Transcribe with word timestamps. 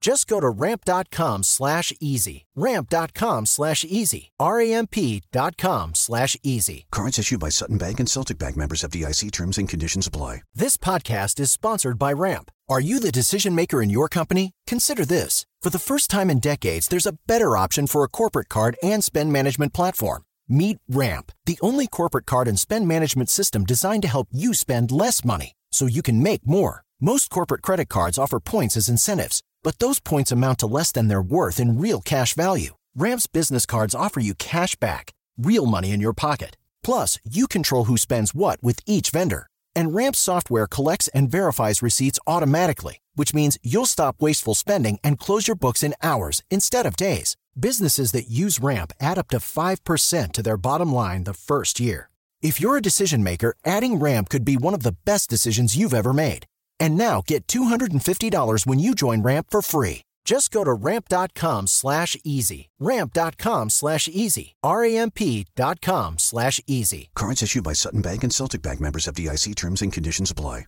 Just 0.00 0.26
go 0.28 0.40
to 0.40 0.48
ramp.com 0.48 1.42
slash 1.42 1.92
easy. 2.00 2.46
Ramp.com 2.54 3.46
slash 3.46 3.84
easy. 3.84 4.30
R-A-M-P.com 4.38 5.94
slash 5.94 6.36
easy. 6.42 6.86
Cards 6.90 7.18
issued 7.18 7.40
by 7.40 7.48
Sutton 7.48 7.78
Bank 7.78 7.98
and 8.00 8.08
Celtic 8.08 8.38
Bank 8.38 8.56
members 8.56 8.84
of 8.84 8.90
DIC 8.92 9.32
terms 9.32 9.58
and 9.58 9.68
conditions 9.68 10.06
apply. 10.06 10.42
This 10.54 10.76
podcast 10.76 11.40
is 11.40 11.50
sponsored 11.50 11.98
by 11.98 12.12
Ramp. 12.12 12.50
Are 12.68 12.80
you 12.80 13.00
the 13.00 13.10
decision 13.10 13.54
maker 13.54 13.82
in 13.82 13.90
your 13.90 14.08
company? 14.08 14.52
Consider 14.66 15.04
this. 15.04 15.46
For 15.62 15.70
the 15.70 15.78
first 15.78 16.10
time 16.10 16.30
in 16.30 16.38
decades, 16.38 16.88
there's 16.88 17.06
a 17.06 17.16
better 17.26 17.56
option 17.56 17.86
for 17.86 18.04
a 18.04 18.08
corporate 18.08 18.48
card 18.48 18.76
and 18.82 19.02
spend 19.02 19.32
management 19.32 19.72
platform. 19.72 20.22
Meet 20.48 20.78
Ramp, 20.88 21.32
the 21.46 21.58
only 21.60 21.86
corporate 21.86 22.26
card 22.26 22.46
and 22.46 22.58
spend 22.58 22.86
management 22.86 23.28
system 23.30 23.64
designed 23.64 24.02
to 24.02 24.08
help 24.08 24.28
you 24.30 24.54
spend 24.54 24.90
less 24.90 25.24
money 25.24 25.52
so 25.72 25.86
you 25.86 26.02
can 26.02 26.22
make 26.22 26.46
more. 26.46 26.82
Most 27.00 27.30
corporate 27.30 27.62
credit 27.62 27.88
cards 27.88 28.18
offer 28.18 28.40
points 28.40 28.76
as 28.76 28.88
incentives, 28.88 29.40
but 29.64 29.78
those 29.78 29.98
points 30.00 30.30
amount 30.30 30.58
to 30.58 30.66
less 30.66 30.92
than 30.92 31.08
their 31.08 31.22
worth 31.22 31.58
in 31.58 31.80
real 31.80 32.00
cash 32.00 32.34
value. 32.34 32.74
Ramp's 32.96 33.26
business 33.26 33.66
cards 33.66 33.94
offer 33.94 34.20
you 34.20 34.34
cash 34.34 34.74
back, 34.76 35.12
real 35.36 35.66
money 35.66 35.92
in 35.92 36.00
your 36.00 36.12
pocket. 36.12 36.56
Plus, 36.82 37.18
you 37.24 37.46
control 37.46 37.84
who 37.84 37.96
spends 37.96 38.34
what 38.34 38.62
with 38.62 38.80
each 38.86 39.10
vendor. 39.10 39.46
And 39.76 39.94
Ramp's 39.94 40.18
software 40.18 40.66
collects 40.66 41.08
and 41.08 41.30
verifies 41.30 41.82
receipts 41.82 42.18
automatically, 42.26 42.98
which 43.14 43.34
means 43.34 43.58
you'll 43.62 43.86
stop 43.86 44.16
wasteful 44.20 44.54
spending 44.54 44.98
and 45.04 45.18
close 45.18 45.46
your 45.46 45.54
books 45.54 45.82
in 45.82 45.94
hours 46.02 46.42
instead 46.50 46.86
of 46.86 46.96
days. 46.96 47.36
Businesses 47.58 48.12
that 48.12 48.30
use 48.30 48.58
Ramp 48.58 48.92
add 49.00 49.18
up 49.18 49.28
to 49.28 49.38
5% 49.38 50.32
to 50.32 50.42
their 50.42 50.56
bottom 50.56 50.92
line 50.92 51.24
the 51.24 51.34
first 51.34 51.78
year. 51.78 52.08
If 52.40 52.60
you're 52.60 52.76
a 52.76 52.82
decision 52.82 53.24
maker, 53.24 53.54
adding 53.64 53.98
Ramp 53.98 54.28
could 54.28 54.44
be 54.44 54.56
one 54.56 54.74
of 54.74 54.84
the 54.84 54.96
best 55.04 55.28
decisions 55.28 55.76
you've 55.76 55.94
ever 55.94 56.12
made. 56.12 56.46
And 56.80 56.96
now 56.96 57.22
get 57.26 57.46
$250 57.46 58.66
when 58.66 58.78
you 58.78 58.94
join 58.94 59.22
Ramp 59.22 59.48
for 59.50 59.62
free. 59.62 60.02
Just 60.28 60.50
go 60.50 60.62
to 60.62 60.74
ramp.com 60.74 61.66
slash 61.68 62.14
easy. 62.22 62.68
Ramp.com 62.78 63.70
slash 63.70 64.08
easy. 64.08 64.56
R-A-M-P.com 64.62 66.18
slash 66.18 66.60
easy. 66.66 67.08
Cards 67.14 67.42
issued 67.42 67.64
by 67.64 67.72
Sutton 67.72 68.02
Bank 68.02 68.24
and 68.24 68.32
Celtic 68.32 68.60
Bank 68.60 68.78
members 68.78 69.08
of 69.08 69.14
DIC 69.14 69.54
terms 69.56 69.80
and 69.80 69.90
conditions 69.90 70.30
apply. 70.30 70.66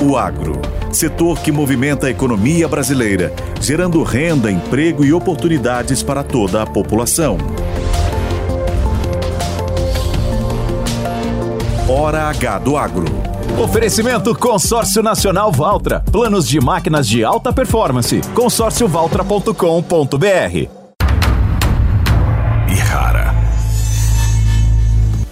O 0.00 0.16
agro, 0.16 0.60
setor 0.92 1.40
que 1.42 1.50
movimenta 1.50 2.06
a 2.06 2.10
economia 2.10 2.68
brasileira, 2.68 3.32
gerando 3.60 4.00
renda, 4.04 4.48
emprego 4.48 5.04
e 5.04 5.12
oportunidades 5.12 6.04
para 6.04 6.22
toda 6.22 6.62
a 6.62 6.66
população. 6.66 7.36
Hora 11.88 12.28
H 12.28 12.58
do 12.58 12.76
Agro. 12.76 13.06
Oferecimento 13.58 14.34
Consórcio 14.34 15.02
Nacional 15.02 15.50
Valtra. 15.50 16.04
Planos 16.12 16.46
de 16.46 16.60
máquinas 16.60 17.08
de 17.08 17.24
alta 17.24 17.50
performance. 17.50 18.20
consórciovaltra.com.br. 18.34 20.68
E 22.68 22.74
rara. 22.74 23.34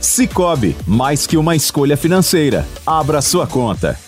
Cicobi, 0.01 0.75
mais 0.87 1.27
que 1.27 1.37
uma 1.37 1.55
escolha 1.55 1.95
financeira. 1.95 2.67
Abra 2.87 3.21
sua 3.21 3.47
conta. 3.47 4.06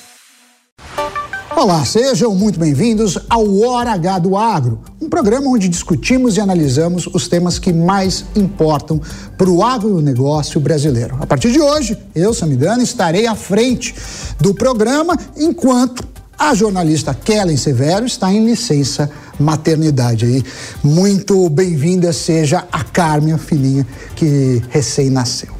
Olá, 1.58 1.84
sejam 1.84 2.36
muito 2.36 2.56
bem-vindos 2.56 3.18
ao 3.28 3.58
Hora 3.62 3.90
H 3.90 4.20
do 4.20 4.36
Agro, 4.36 4.78
um 5.02 5.08
programa 5.08 5.50
onde 5.50 5.68
discutimos 5.68 6.36
e 6.36 6.40
analisamos 6.40 7.08
os 7.12 7.26
temas 7.26 7.58
que 7.58 7.72
mais 7.72 8.24
importam 8.36 9.00
para 9.36 9.50
o 9.50 9.64
agronegócio 9.64 10.60
brasileiro. 10.60 11.16
A 11.20 11.26
partir 11.26 11.50
de 11.50 11.60
hoje, 11.60 11.98
eu, 12.14 12.32
Samidana, 12.32 12.80
estarei 12.80 13.26
à 13.26 13.34
frente 13.34 13.92
do 14.40 14.54
programa, 14.54 15.18
enquanto 15.36 16.06
a 16.38 16.54
jornalista 16.54 17.12
Kellen 17.12 17.56
Severo 17.56 18.06
está 18.06 18.32
em 18.32 18.46
licença 18.46 19.10
maternidade 19.36 20.26
aí. 20.26 20.44
Muito 20.80 21.50
bem-vinda 21.50 22.12
seja 22.12 22.68
a 22.70 22.84
Carmen, 22.84 23.34
a 23.34 23.38
filhinha 23.38 23.84
que 24.14 24.62
recém-nasceu. 24.70 25.57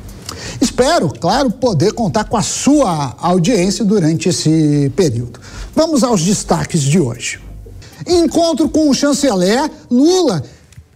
Espero, 0.60 1.08
claro, 1.08 1.50
poder 1.50 1.92
contar 1.92 2.24
com 2.24 2.36
a 2.36 2.42
sua 2.42 3.14
audiência 3.18 3.84
durante 3.84 4.28
esse 4.28 4.90
período. 4.94 5.40
Vamos 5.74 6.02
aos 6.02 6.22
destaques 6.22 6.82
de 6.82 6.98
hoje. 6.98 7.40
Encontro 8.06 8.68
com 8.68 8.88
o 8.88 8.94
chanceler, 8.94 9.70
Lula 9.90 10.42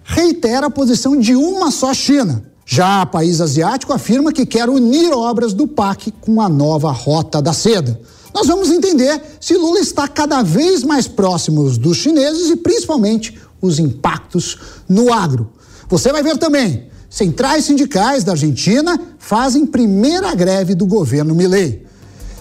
reitera 0.05 0.67
a 0.67 0.71
posição 0.71 1.19
de 1.19 1.35
uma 1.35 1.71
só 1.71 1.93
China. 1.95 2.45
Já 2.65 3.03
o 3.03 3.07
país 3.07 3.41
asiático 3.41 3.93
afirma 3.93 4.33
que 4.33 4.47
quer 4.47 4.69
unir 4.69 5.13
obras 5.13 5.53
do 5.53 5.67
PAC 5.67 6.13
com 6.21 6.41
a 6.41 6.49
nova 6.49 6.91
Rota 6.91 7.43
da 7.43 7.53
Seda. 7.53 8.01
Nós 8.35 8.47
vamos 8.47 8.71
entender 8.71 9.21
se 9.41 9.55
Lula 9.57 9.81
está 9.81 10.09
cada 10.09 10.43
vez 10.43 10.83
mais 10.83 11.07
próximo 11.07 11.69
dos 11.71 11.99
chineses 11.99 12.51
e 12.51 12.57
principalmente 12.57 13.39
os 13.61 13.79
impactos 13.79 14.59
no 14.89 15.13
agro. 15.13 15.53
Você 15.89 16.11
vai 16.11 16.23
ver 16.23 16.39
também. 16.39 16.91
Centrais 17.13 17.67
sindicais 17.67 18.25
da 18.25 18.33
Argentina 18.33 18.99
fazem 19.19 19.67
primeira 19.67 20.35
greve 20.35 20.75
do 20.75 20.87
governo 20.87 21.35
Milei. 21.35 21.85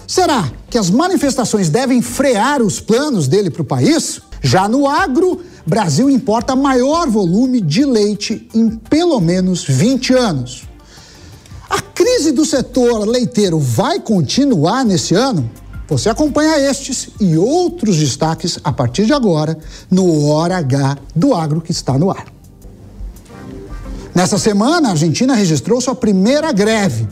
Será 0.06 0.50
que 0.70 0.78
as 0.78 0.88
manifestações 0.88 1.68
devem 1.68 2.00
frear 2.00 2.62
os 2.62 2.80
planos 2.80 3.28
dele 3.28 3.50
para 3.50 3.60
o 3.60 3.66
país? 3.66 4.22
Já 4.40 4.66
no 4.66 4.88
agro, 4.88 5.42
Brasil 5.66 6.08
importa 6.08 6.56
maior 6.56 7.06
volume 7.10 7.60
de 7.60 7.84
leite 7.84 8.48
em 8.54 8.70
pelo 8.70 9.20
menos 9.20 9.62
20 9.62 10.14
anos. 10.14 10.62
A 11.68 11.78
crise 11.82 12.32
do 12.32 12.46
setor 12.46 13.06
leiteiro 13.06 13.58
vai 13.58 14.00
continuar 14.00 14.86
nesse 14.86 15.14
ano? 15.14 15.50
Você 15.86 16.08
acompanha 16.08 16.58
estes 16.58 17.10
e 17.20 17.36
outros 17.36 17.98
destaques 17.98 18.58
a 18.64 18.72
partir 18.72 19.04
de 19.04 19.12
agora 19.12 19.58
no 19.90 20.28
Hora 20.28 20.56
H 20.56 20.96
do 21.14 21.34
Agro 21.34 21.60
que 21.60 21.72
está 21.72 21.98
no 21.98 22.10
ar. 22.10 22.24
Nessa 24.14 24.38
semana, 24.38 24.88
a 24.88 24.90
Argentina 24.92 25.34
registrou 25.34 25.80
sua 25.80 25.94
primeira 25.94 26.52
greve 26.52 27.06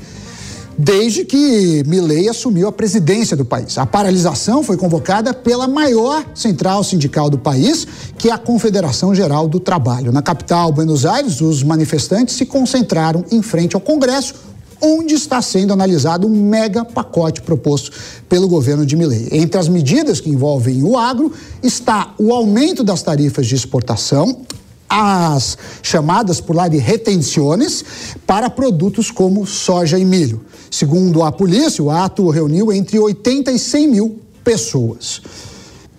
desde 0.83 1.27
que 1.27 1.83
Milei 1.87 2.27
assumiu 2.27 2.66
a 2.66 2.72
presidência 2.72 3.37
do 3.37 3.44
país. 3.44 3.77
A 3.77 3.84
paralisação 3.84 4.62
foi 4.62 4.78
convocada 4.78 5.34
pela 5.34 5.69
maior 5.69 6.25
central 6.34 6.83
sindical 6.83 7.28
do 7.28 7.37
país, 7.37 7.87
que 8.16 8.31
é 8.31 8.33
a 8.33 8.39
Confederação 8.39 9.15
Geral 9.15 9.47
do 9.47 9.60
Trabalho. 9.60 10.10
Na 10.10 10.22
capital, 10.22 10.72
Buenos 10.72 11.05
Aires, 11.05 11.43
os 11.43 11.62
manifestantes 11.62 12.34
se 12.34 12.47
concentraram 12.47 13.25
em 13.31 13.43
frente 13.43 13.75
ao 13.75 13.81
Congresso, 13.81 14.34
onde 14.81 15.15
está 15.15 15.43
sendo 15.43 15.75
analisado 15.75 16.27
um 16.27 16.30
mega 16.30 16.83
pacote 16.83 17.42
proposto 17.42 17.92
pelo 18.27 18.48
governo 18.48 18.86
de 18.86 18.97
Milei. 18.97 19.28
Entre 19.33 19.60
as 19.60 19.69
medidas 19.69 20.19
que 20.19 20.30
envolvem 20.30 20.83
o 20.83 20.97
agro 20.97 21.30
está 21.63 22.15
o 22.19 22.33
aumento 22.33 22.83
das 22.83 23.03
tarifas 23.03 23.47
de 23.47 23.54
exportação, 23.54 24.47
as 24.91 25.57
chamadas 25.83 26.41
por 26.41 26.57
lá 26.57 26.66
de 26.66 26.78
retenções 26.78 27.84
para 28.27 28.51
produtos 28.51 29.09
como 29.10 29.47
soja 29.47 29.97
e 29.97 30.04
milho. 30.04 30.45
Segundo 30.69 31.22
a 31.22 31.31
polícia, 31.31 31.83
o 31.83 31.91
ato 31.91 32.28
reuniu 32.28 32.72
entre 32.72 32.98
80 32.98 33.53
e 33.53 33.59
100 33.59 33.89
mil 33.89 34.21
pessoas. 34.42 35.22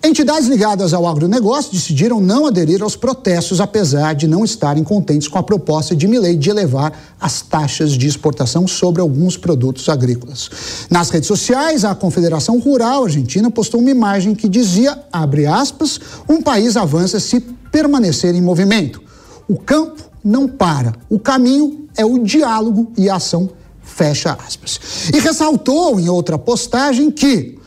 Entidades 0.04 0.48
ligadas 0.48 0.92
ao 0.92 1.06
agronegócio 1.06 1.72
decidiram 1.72 2.20
não 2.20 2.44
aderir 2.44 2.82
aos 2.82 2.96
protestos, 2.96 3.60
apesar 3.60 4.16
de 4.16 4.26
não 4.26 4.44
estarem 4.44 4.82
contentes 4.82 5.28
com 5.28 5.38
a 5.38 5.44
proposta 5.44 5.94
de 5.94 6.08
Milei 6.08 6.36
de 6.36 6.50
elevar 6.50 6.92
as 7.20 7.40
taxas 7.40 7.92
de 7.92 8.08
exportação 8.08 8.66
sobre 8.66 9.00
alguns 9.00 9.36
produtos 9.36 9.88
agrícolas. 9.88 10.50
Nas 10.90 11.08
redes 11.08 11.28
sociais, 11.28 11.84
a 11.84 11.94
Confederação 11.94 12.58
Rural 12.58 13.04
Argentina 13.04 13.48
postou 13.48 13.80
uma 13.80 13.92
imagem 13.92 14.34
que 14.34 14.48
dizia, 14.48 14.98
abre 15.12 15.46
aspas, 15.46 16.00
um 16.28 16.42
país 16.42 16.76
avança 16.76 17.20
se 17.20 17.40
permanecer 17.72 18.34
em 18.34 18.40
movimento. 18.40 19.02
O 19.48 19.56
campo 19.56 20.04
não 20.22 20.46
para. 20.46 20.92
O 21.08 21.18
caminho 21.18 21.88
é 21.96 22.04
o 22.04 22.18
diálogo 22.18 22.92
e 22.96 23.08
a 23.08 23.16
ação 23.16 23.50
fecha 23.82 24.38
aspas. 24.46 25.10
E 25.12 25.18
ressaltou 25.18 25.98
em 25.98 26.08
outra 26.08 26.38
postagem 26.38 27.10
que 27.10 27.58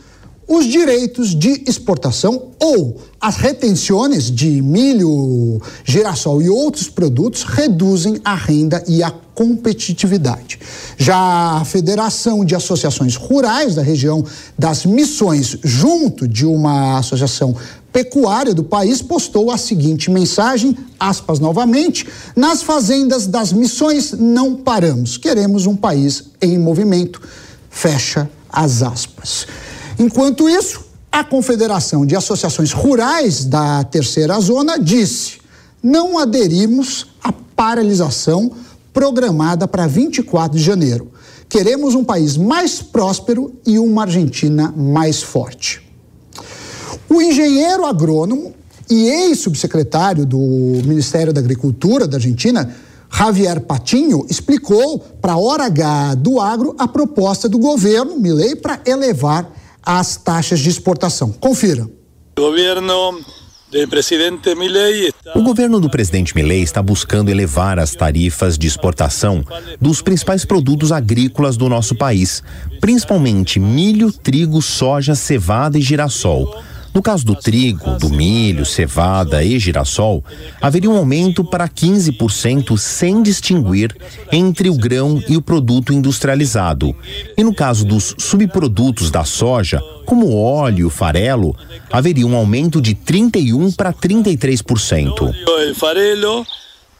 os 0.48 0.64
direitos 0.64 1.34
de 1.34 1.64
exportação 1.66 2.50
ou 2.60 3.00
as 3.20 3.36
retenções 3.36 4.30
de 4.30 4.62
milho, 4.62 5.60
girassol 5.84 6.40
e 6.40 6.48
outros 6.48 6.88
produtos 6.88 7.42
reduzem 7.42 8.20
a 8.24 8.34
renda 8.34 8.82
e 8.86 9.02
a 9.02 9.10
competitividade. 9.34 10.60
Já 10.96 11.58
a 11.60 11.64
Federação 11.64 12.44
de 12.44 12.54
Associações 12.54 13.16
Rurais 13.16 13.74
da 13.74 13.82
região 13.82 14.24
das 14.56 14.86
Missões, 14.86 15.58
junto 15.64 16.28
de 16.28 16.46
uma 16.46 16.98
associação 16.98 17.54
pecuária 17.96 18.52
do 18.52 18.62
país, 18.62 19.00
postou 19.00 19.50
a 19.50 19.56
seguinte 19.56 20.10
mensagem, 20.10 20.76
aspas 21.00 21.38
novamente, 21.40 22.06
nas 22.36 22.62
fazendas 22.62 23.26
das 23.26 23.54
missões 23.54 24.12
não 24.12 24.54
paramos, 24.54 25.16
queremos 25.16 25.64
um 25.64 25.74
país 25.74 26.24
em 26.42 26.58
movimento, 26.58 27.22
fecha 27.70 28.30
as 28.50 28.82
aspas. 28.82 29.46
Enquanto 29.98 30.46
isso, 30.46 30.84
a 31.10 31.24
Confederação 31.24 32.04
de 32.04 32.14
Associações 32.14 32.70
Rurais 32.70 33.46
da 33.46 33.82
Terceira 33.84 34.38
Zona 34.40 34.78
disse: 34.78 35.38
não 35.82 36.18
aderimos 36.18 37.06
à 37.24 37.32
paralisação 37.32 38.52
programada 38.92 39.66
para 39.66 39.86
24 39.86 40.58
de 40.58 40.62
janeiro. 40.62 41.10
Queremos 41.48 41.94
um 41.94 42.04
país 42.04 42.36
mais 42.36 42.82
próspero 42.82 43.54
e 43.66 43.78
uma 43.78 44.02
Argentina 44.02 44.70
mais 44.76 45.22
forte. 45.22 45.85
O 47.08 47.20
engenheiro 47.20 47.86
agrônomo 47.86 48.54
e 48.90 49.08
ex-subsecretário 49.08 50.24
do 50.24 50.38
Ministério 50.38 51.32
da 51.32 51.40
Agricultura 51.40 52.06
da 52.06 52.16
Argentina, 52.16 52.74
Javier 53.12 53.60
Patinho, 53.60 54.26
explicou 54.28 54.98
para 54.98 55.32
a 55.32 55.38
Hora 55.38 55.66
H 55.66 56.14
do 56.16 56.40
Agro 56.40 56.74
a 56.78 56.86
proposta 56.86 57.48
do 57.48 57.58
governo 57.58 58.18
Milei 58.18 58.56
para 58.56 58.80
elevar 58.86 59.50
as 59.82 60.16
taxas 60.16 60.60
de 60.60 60.68
exportação. 60.68 61.32
Confira. 61.32 61.88
O 62.36 62.40
governo 62.40 63.20
do 63.70 63.88
presidente 63.88 64.54
Milei 64.54 65.12
o 65.34 65.42
governo 65.42 65.80
do 65.80 65.90
presidente 65.90 66.34
Milei 66.34 66.62
está 66.62 66.80
buscando 66.80 67.30
elevar 67.30 67.78
as 67.78 67.94
tarifas 67.94 68.56
de 68.56 68.66
exportação 68.66 69.44
dos 69.80 70.00
principais 70.00 70.44
produtos 70.44 70.92
agrícolas 70.92 71.56
do 71.56 71.68
nosso 71.68 71.96
país, 71.96 72.42
principalmente 72.80 73.58
milho, 73.58 74.12
trigo, 74.12 74.62
soja, 74.62 75.14
cevada 75.14 75.76
e 75.78 75.82
girassol. 75.82 76.62
No 76.96 77.02
caso 77.02 77.26
do 77.26 77.36
trigo, 77.36 77.98
do 77.98 78.08
milho, 78.08 78.64
cevada 78.64 79.44
e 79.44 79.58
girassol, 79.58 80.24
haveria 80.62 80.88
um 80.88 80.96
aumento 80.96 81.44
para 81.44 81.68
15% 81.68 82.78
sem 82.78 83.22
distinguir 83.22 83.94
entre 84.32 84.70
o 84.70 84.74
grão 84.74 85.22
e 85.28 85.36
o 85.36 85.42
produto 85.42 85.92
industrializado. 85.92 86.96
E 87.36 87.44
no 87.44 87.54
caso 87.54 87.84
dos 87.84 88.14
subprodutos 88.16 89.10
da 89.10 89.24
soja, 89.24 89.78
como 90.06 90.34
óleo 90.34 90.78
e 90.78 90.84
o 90.86 90.90
farelo, 90.90 91.54
haveria 91.92 92.26
um 92.26 92.34
aumento 92.34 92.80
de 92.80 92.94
31 92.94 93.72
para 93.72 93.92
33%. 93.92 95.34
O 95.70 95.74
farelo 95.74 96.46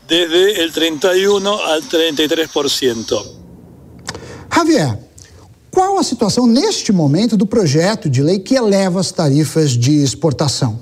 desde 0.07 0.61
el 0.61 0.73
31 0.73 1.49
al 1.49 1.81
33%. 1.81 3.27
Javier, 4.53 5.06
qual 5.77 5.99
a 5.99 6.03
situação 6.03 6.47
neste 6.47 6.91
momento 6.91 7.37
do 7.37 7.47
projeto 7.47 8.09
de 8.09 8.23
lei 8.23 8.39
que 8.39 8.55
eleva 8.55 8.99
as 8.99 9.13
tarifas 9.13 9.73
de 9.73 10.03
exportação? 10.03 10.81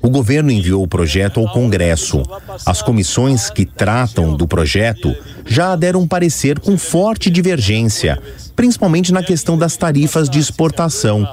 O 0.00 0.08
governo 0.08 0.52
enviou 0.52 0.84
o 0.84 0.86
projeto 0.86 1.40
ao 1.40 1.52
Congresso. 1.52 2.22
As 2.64 2.80
comissões 2.80 3.50
que 3.50 3.66
tratam 3.66 4.36
do 4.36 4.46
projeto 4.46 5.12
já 5.44 5.74
deram 5.74 6.02
um 6.02 6.06
parecer 6.06 6.60
com 6.60 6.78
forte 6.78 7.28
divergência, 7.28 8.22
principalmente 8.54 9.12
na 9.12 9.24
questão 9.24 9.58
das 9.58 9.76
tarifas 9.76 10.30
de 10.30 10.38
exportação. 10.38 11.28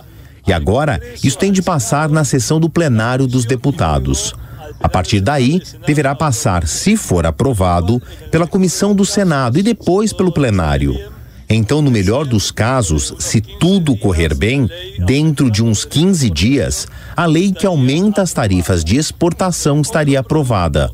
E 0.48 0.52
agora, 0.52 1.00
isso 1.24 1.38
tem 1.38 1.52
de 1.52 1.62
passar 1.62 2.10
na 2.10 2.24
sessão 2.24 2.60
do 2.60 2.68
plenário 2.68 3.28
dos 3.28 3.46
deputados. 3.46 4.34
A 4.86 4.88
partir 4.88 5.20
daí, 5.20 5.64
deverá 5.88 6.14
passar, 6.14 6.68
se 6.68 6.96
for 6.96 7.26
aprovado, 7.26 8.00
pela 8.30 8.46
comissão 8.46 8.94
do 8.94 9.04
Senado 9.04 9.58
e 9.58 9.64
depois 9.64 10.14
pelo 10.14 10.32
plenário. 10.32 10.96
Então, 11.50 11.82
no 11.82 11.90
melhor 11.90 12.24
dos 12.24 12.52
casos, 12.52 13.12
se 13.18 13.42
tudo 13.42 13.98
correr 13.98 14.36
bem, 14.36 14.70
dentro 15.04 15.50
de 15.50 15.64
uns 15.64 15.86
15 15.86 16.30
dias, 16.30 16.88
a 17.18 17.26
lei 17.26 17.52
que 17.52 17.66
aumenta 17.66 18.22
as 18.22 18.32
tarifas 18.32 18.84
de 18.84 18.96
exportação 18.96 19.82
estaria 19.82 20.20
aprovada. 20.20 20.92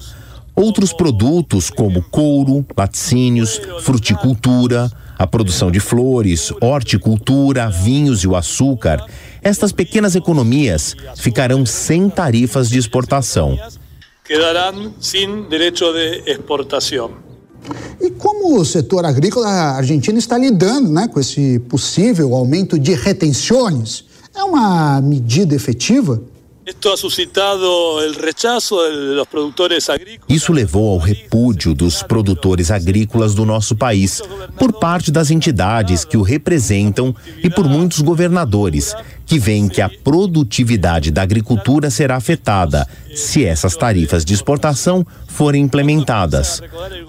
Outros 0.56 0.94
produtos, 0.94 1.70
como 1.70 2.02
couro, 2.02 2.66
laticínios, 2.78 3.60
fruticultura, 3.82 4.90
a 5.20 5.28
produção 5.28 5.70
de 5.70 5.82
flores, 5.82 6.54
horticultura, 6.62 7.70
vinhos 7.70 8.24
e 8.24 8.28
o 8.28 8.38
açúcar, 8.38 9.06
estas 9.44 9.72
pequenas 9.72 10.16
economias 10.16 10.96
ficarão 11.16 11.66
sem 11.66 12.10
tarifas 12.10 12.70
de 12.70 12.80
exportação. 12.80 13.58
Quedarão 14.24 14.94
sem 15.02 15.48
direito 15.50 15.92
de 15.94 16.32
exportação. 16.32 17.12
E 18.00 18.10
como 18.12 18.60
o 18.60 18.66
setor 18.66 19.06
agrícola 19.06 19.48
argentino 19.48 20.18
está 20.18 20.38
lidando 20.38 20.90
né, 20.90 21.08
com 21.08 21.20
esse 21.20 21.60
possível 21.60 22.34
aumento 22.34 22.80
de 22.80 22.94
retenções? 22.94 24.06
É 24.36 24.44
uma 24.44 25.02
medida 25.02 25.54
efetiva? 25.56 26.22
Isso 30.30 30.54
levou 30.54 30.92
ao 30.92 30.98
repúdio 31.00 31.74
dos 31.74 32.04
produtores 32.04 32.70
agrícolas 32.70 33.34
do 33.34 33.46
nosso 33.46 33.76
país, 33.76 34.22
por 34.60 34.74
parte 34.74 35.12
das 35.12 35.32
entidades 35.32 36.06
que 36.06 36.18
o 36.18 36.22
representam 36.22 37.16
e 37.44 37.50
por 37.50 37.68
muitos 37.68 38.02
governadores, 38.02 38.96
que 39.26 39.40
veem 39.40 39.68
que 39.68 39.82
a 39.82 39.90
produtividade 39.90 41.10
da 41.10 41.24
agricultura 41.24 41.90
será 41.90 42.18
afetada 42.18 42.88
se 43.16 43.44
essas 43.44 43.76
tarifas 43.76 44.24
de 44.24 44.34
exportação 44.34 45.06
forem 45.28 45.64
implementadas. 45.64 46.62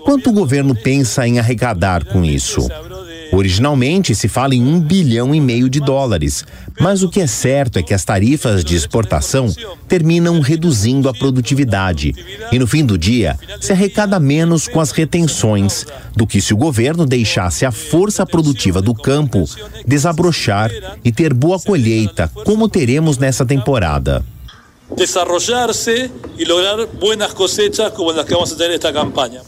Quanto 0.05 0.31
o 0.31 0.33
governo 0.33 0.75
pensa 0.75 1.27
em 1.27 1.39
arrecadar 1.39 2.05
com 2.05 2.25
isso? 2.25 2.67
Originalmente 3.33 4.15
se 4.15 4.29
fala 4.29 4.55
em 4.55 4.63
um 4.63 4.79
bilhão 4.79 5.35
e 5.35 5.41
meio 5.41 5.71
de 5.71 5.81
dólares, 5.81 6.45
mas 6.79 7.03
o 7.03 7.09
que 7.09 7.21
é 7.21 7.27
certo 7.27 7.79
é 7.79 7.83
que 7.83 7.95
as 7.95 8.05
tarifas 8.05 8.63
de 8.63 8.77
exportação 8.77 9.53
terminam 9.89 10.39
reduzindo 10.41 11.09
a 11.09 11.15
produtividade 11.15 12.15
e 12.53 12.59
no 12.59 12.67
fim 12.67 12.85
do 12.85 12.99
dia 12.99 13.39
se 13.59 13.73
arrecada 13.73 14.21
menos 14.21 14.69
com 14.69 14.81
as 14.81 14.91
retenções 14.91 15.87
do 16.15 16.27
que 16.27 16.43
se 16.43 16.53
o 16.53 16.57
governo 16.59 17.07
deixasse 17.07 17.65
a 17.65 17.73
força 17.73 18.27
produtiva 18.27 18.83
do 18.83 18.95
campo 18.95 19.45
desabrochar 19.87 20.71
e 21.03 21.11
ter 21.11 21.33
boa 21.33 21.59
colheita, 21.59 22.31
como 22.45 22.69
teremos 22.69 23.17
nessa 23.17 23.47
temporada. 23.47 24.23
Desarrollarse 24.95 26.11
e 26.37 26.45
lograr 26.45 26.87
buenas 26.87 27.33
cosechas 27.33 27.93
como 27.93 28.11
as 28.11 28.27
que 28.27 28.35
vamos 28.35 28.53
ter 28.53 28.71
esta 28.71 28.93
campanha. 28.93 29.41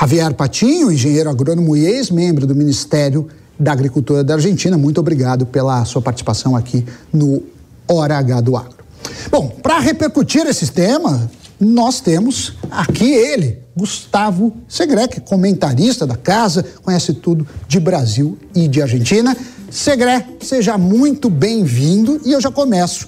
Javier 0.00 0.32
Patinho, 0.32 0.90
engenheiro 0.90 1.28
agrônomo 1.28 1.76
e 1.76 1.84
ex-membro 1.84 2.46
do 2.46 2.54
Ministério 2.54 3.28
da 3.58 3.72
Agricultura 3.72 4.24
da 4.24 4.32
Argentina, 4.32 4.78
muito 4.78 4.98
obrigado 4.98 5.44
pela 5.44 5.84
sua 5.84 6.00
participação 6.00 6.56
aqui 6.56 6.86
no 7.12 7.42
Hora 7.86 8.16
H 8.16 8.40
do 8.40 8.56
Agro. 8.56 8.82
Bom, 9.30 9.48
para 9.62 9.78
repercutir 9.78 10.46
esse 10.46 10.68
tema, 10.72 11.30
nós 11.60 12.00
temos 12.00 12.54
aqui 12.70 13.12
ele, 13.12 13.58
Gustavo 13.76 14.56
Segré, 14.66 15.06
comentarista 15.06 16.06
da 16.06 16.16
casa, 16.16 16.64
conhece 16.82 17.12
tudo 17.12 17.46
de 17.68 17.78
Brasil 17.78 18.38
e 18.54 18.66
de 18.68 18.80
Argentina. 18.80 19.36
Segré, 19.70 20.26
seja 20.40 20.78
muito 20.78 21.28
bem-vindo 21.28 22.22
e 22.24 22.32
eu 22.32 22.40
já 22.40 22.50
começo 22.50 23.06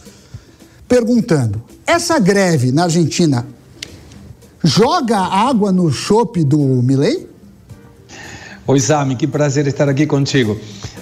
perguntando: 0.86 1.62
essa 1.86 2.18
greve 2.18 2.70
na 2.70 2.82
Argentina 2.82 3.46
joga 4.64 5.18
água 5.18 5.72
no 5.72 5.90
chope 5.90 6.44
do 6.44 6.58
Milley? 6.58 7.26
Oi, 8.66 8.78
Sami, 8.78 9.16
que 9.16 9.26
prazer 9.26 9.66
estar 9.66 9.88
aqui 9.88 10.06
contigo. 10.06 10.56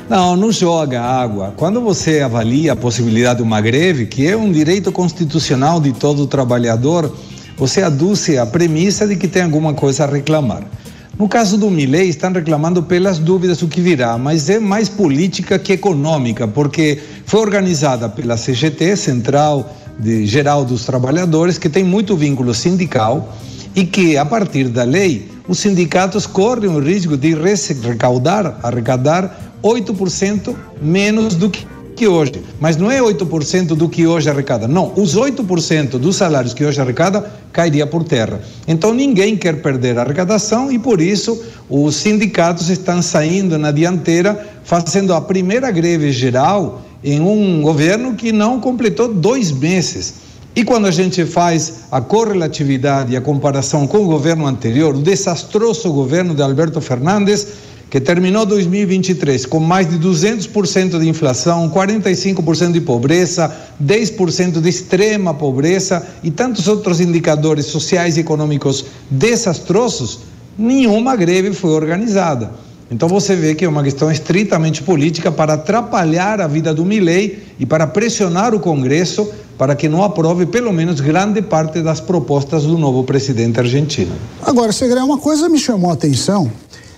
Não, 0.09 0.35
não 0.35 0.51
joga 0.51 1.03
água. 1.03 1.53
Quando 1.57 1.81
você 1.81 2.21
avalia 2.21 2.73
a 2.73 2.77
possibilidade 2.77 3.37
de 3.37 3.43
uma 3.43 3.61
greve, 3.61 4.07
que 4.07 4.27
é 4.27 4.37
um 4.37 4.51
direito 4.51 4.91
constitucional 4.91 5.79
de 5.79 5.93
todo 5.93 6.27
trabalhador, 6.27 7.15
você 7.57 7.83
aduz 7.83 8.29
a 8.31 8.47
premissa 8.47 9.07
de 9.07 9.15
que 9.15 9.29
tem 9.29 9.43
alguma 9.43 9.75
coisa 9.75 10.05
a 10.05 10.07
reclamar. 10.07 10.65
No 11.19 11.29
caso 11.29 11.59
do 11.59 11.71
Milley, 11.71 12.09
estão 12.09 12.33
reclamando 12.33 12.83
pelas 12.83 13.19
dúvidas 13.19 13.59
do 13.59 13.69
que 13.69 13.83
virá, 13.83 14.17
mas 14.17 14.49
é 14.49 14.59
mais 14.59 14.89
política 14.89 15.59
que 15.59 15.75
econômica, 15.75 16.49
porque 16.49 16.99
foi 17.27 17.41
organizada 17.41 18.09
pela 18.09 18.37
CGT, 18.37 18.97
Central 18.97 19.71
de 19.99 20.27
Geral 20.27 20.65
dos 20.65 20.87
Trabalhadores, 20.87 21.59
que 21.59 21.69
tem 21.69 21.85
muito 21.85 22.17
vínculo 22.17 22.55
sindical 22.55 23.37
e 23.75 23.85
que, 23.85 24.17
a 24.17 24.25
partir 24.25 24.69
da 24.69 24.85
lei, 24.85 25.29
os 25.47 25.59
sindicatos 25.59 26.27
correm 26.27 26.71
o 26.71 26.79
risco 26.79 27.17
de 27.17 27.35
recaudar, 27.35 28.59
arrecadar 28.63 29.55
8% 29.63 30.55
menos 30.81 31.35
do 31.35 31.51
que 31.51 32.07
hoje, 32.09 32.33
mas 32.59 32.77
não 32.77 32.91
é 32.91 33.01
8% 33.01 33.75
do 33.75 33.89
que 33.89 34.07
hoje 34.07 34.31
arrecada. 34.31 34.67
Não, 34.67 34.93
os 34.97 35.17
8% 35.17 35.99
dos 35.99 36.17
salários 36.17 36.55
que 36.55 36.65
hoje 36.65 36.81
arrecada 36.81 37.31
cairia 37.53 37.87
por 37.87 38.05
terra. 38.05 38.41
Então 38.67 38.95
ninguém 38.95 39.37
quer 39.37 39.61
perder 39.61 39.99
a 39.99 40.03
arrecadação 40.03 40.73
e 40.73 40.79
por 40.79 41.01
isso 41.01 41.43
os 41.69 41.97
sindicatos 41.97 42.71
estão 42.71 43.03
saindo 43.03 43.59
na 43.59 43.71
dianteira, 43.71 44.49
fazendo 44.65 45.13
a 45.13 45.21
primeira 45.21 45.71
greve 45.71 46.11
geral 46.11 46.83
em 47.05 47.21
um 47.21 47.61
governo 47.61 48.15
que 48.15 48.33
não 48.33 48.61
completou 48.61 49.13
dois 49.13 49.51
meses. 49.51 50.30
E 50.55 50.65
quando 50.65 50.87
a 50.87 50.91
gente 50.91 51.25
faz 51.25 51.85
a 51.93 52.01
correlatividade 52.01 53.13
e 53.13 53.17
a 53.17 53.21
comparação 53.21 53.87
com 53.87 53.99
o 53.99 54.07
governo 54.07 54.47
anterior, 54.47 54.97
o 54.97 55.01
desastroso 55.01 55.93
governo 55.93 56.35
de 56.35 56.43
Alberto 56.43 56.81
Fernandes, 56.81 57.47
que 57.89 58.01
terminou 58.01 58.45
2023 58.45 59.47
com 59.47 59.61
mais 59.61 59.89
de 59.89 59.97
200% 59.99 60.99
de 60.99 61.09
inflação, 61.09 61.71
45% 61.71 62.73
de 62.73 62.81
pobreza, 62.81 63.53
10% 63.83 64.61
de 64.61 64.69
extrema 64.69 65.35
pobreza 65.35 66.05
e 66.23 66.31
tantos 66.31 66.67
outros 66.67 67.01
indicadores 67.01 67.67
sociais 67.67 68.17
e 68.17 68.21
econômicos 68.21 68.85
desastrosos, 69.09 70.21
nenhuma 70.59 71.15
greve 71.15 71.53
foi 71.53 71.71
organizada. 71.71 72.53
Então 72.91 73.09
você 73.09 73.37
vê 73.37 73.55
que 73.55 73.65
é 73.65 73.69
uma 73.69 73.85
questão 73.85 74.11
estritamente 74.11 74.83
política 74.83 75.31
para 75.31 75.55
atrapalhar 75.55 76.41
a 76.41 76.49
vida 76.49 76.75
do 76.75 76.85
Milei 76.85 77.41
e 77.59 77.65
para 77.65 77.87
pressionar 77.87 78.53
o 78.53 78.59
Congresso 78.59 79.31
para 79.57 79.77
que 79.77 79.89
não 79.89 80.03
aprove 80.03 80.47
pelo 80.47 80.73
menos 80.73 81.01
grande 81.01 81.41
parte 81.41 81.83
das 81.83 82.01
propostas 82.01 82.65
do 82.65 82.77
novo 82.77 83.05
presidente 83.05 83.61
argentino. 83.61 84.13
Agora, 84.43 84.73
Segre, 84.73 84.99
uma 85.01 85.19
coisa 85.19 85.49
me 85.49 85.59
chamou 85.59 85.91
a 85.91 85.95
atenção 85.95 86.51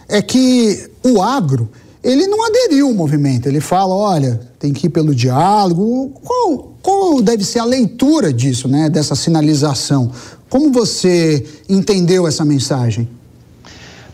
é 0.08 0.22
que 0.22 0.88
o 1.02 1.20
agro, 1.20 1.68
ele 2.02 2.26
não 2.26 2.46
aderiu 2.46 2.88
ao 2.88 2.94
movimento. 2.94 3.46
Ele 3.46 3.60
fala, 3.60 3.94
olha, 3.94 4.40
tem 4.58 4.72
que 4.72 4.86
ir 4.86 4.90
pelo 4.90 5.14
diálogo. 5.14 6.12
Qual, 6.22 6.72
qual 6.80 7.20
deve 7.20 7.44
ser 7.44 7.58
a 7.58 7.64
leitura 7.64 8.32
disso, 8.32 8.68
né, 8.68 8.88
dessa 8.88 9.14
sinalização? 9.14 10.10
Como 10.48 10.70
você 10.70 11.44
entendeu 11.68 12.26
essa 12.26 12.44
mensagem? 12.44 13.08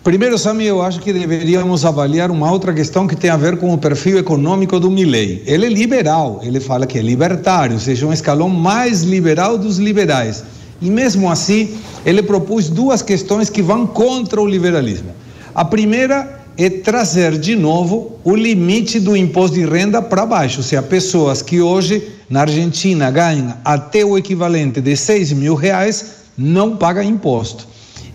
Primeiro, 0.09 0.39
Sami, 0.39 0.65
eu 0.65 0.81
acho 0.81 1.01
que 1.01 1.13
deveríamos 1.13 1.85
avaliar 1.85 2.31
uma 2.31 2.51
outra 2.51 2.73
questão 2.73 3.07
que 3.07 3.15
tem 3.15 3.29
a 3.29 3.37
ver 3.37 3.59
com 3.59 3.75
o 3.75 3.77
perfil 3.77 4.17
econômico 4.17 4.81
do 4.81 4.91
Milley. 4.91 5.43
Ele 5.45 5.67
é 5.67 5.69
liberal, 5.69 6.41
ele 6.43 6.61
fala 6.61 6.87
que 6.87 6.99
é 6.99 7.03
libertário, 7.03 7.75
ou 7.75 7.79
seja, 7.79 8.07
um 8.07 8.13
escalão 8.15 8.49
mais 8.49 9.03
liberal 9.03 9.59
dos 9.59 9.77
liberais. 9.77 10.43
E 10.81 10.89
mesmo 10.89 11.31
assim, 11.31 11.75
ele 12.07 12.23
propôs 12.23 12.71
duas 12.71 13.03
questões 13.03 13.51
que 13.51 13.61
vão 13.61 13.87
contra 13.87 14.41
o 14.41 14.47
liberalismo. 14.47 15.11
A 15.55 15.63
primeira 15.63 16.41
é 16.57 16.71
trazer 16.71 17.37
de 17.37 17.55
novo 17.55 18.19
o 18.25 18.35
limite 18.35 18.99
do 18.99 19.15
imposto 19.15 19.57
de 19.57 19.67
renda 19.67 20.01
para 20.01 20.25
baixo, 20.25 20.61
ou 20.61 20.65
seja, 20.65 20.81
pessoas 20.81 21.43
que 21.43 21.61
hoje 21.61 22.03
na 22.31 22.41
Argentina 22.41 23.11
ganham 23.11 23.59
até 23.63 24.07
o 24.07 24.17
equivalente 24.17 24.81
de 24.81 24.97
6 24.97 25.35
mil 25.35 25.55
reais 25.55 26.23
não 26.35 26.79
pagam 26.79 27.03
imposto. 27.03 27.69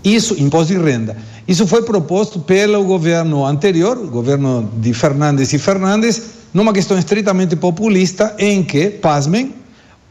Isso, 0.04 0.36
imposto 0.42 0.74
de 0.74 0.80
renda. 0.80 1.16
Isso 1.48 1.68
foi 1.68 1.84
proposto 1.84 2.40
pelo 2.40 2.84
governo 2.84 3.46
anterior, 3.46 3.98
o 3.98 4.08
governo 4.08 4.70
de 4.78 4.94
Fernandes 4.94 5.52
e 5.52 5.60
Fernandes, 5.60 6.22
numa 6.54 6.72
questão 6.72 6.98
estritamente 6.98 7.56
populista, 7.56 8.34
em 8.40 8.64
que, 8.64 8.90
pasmem, 8.90 9.54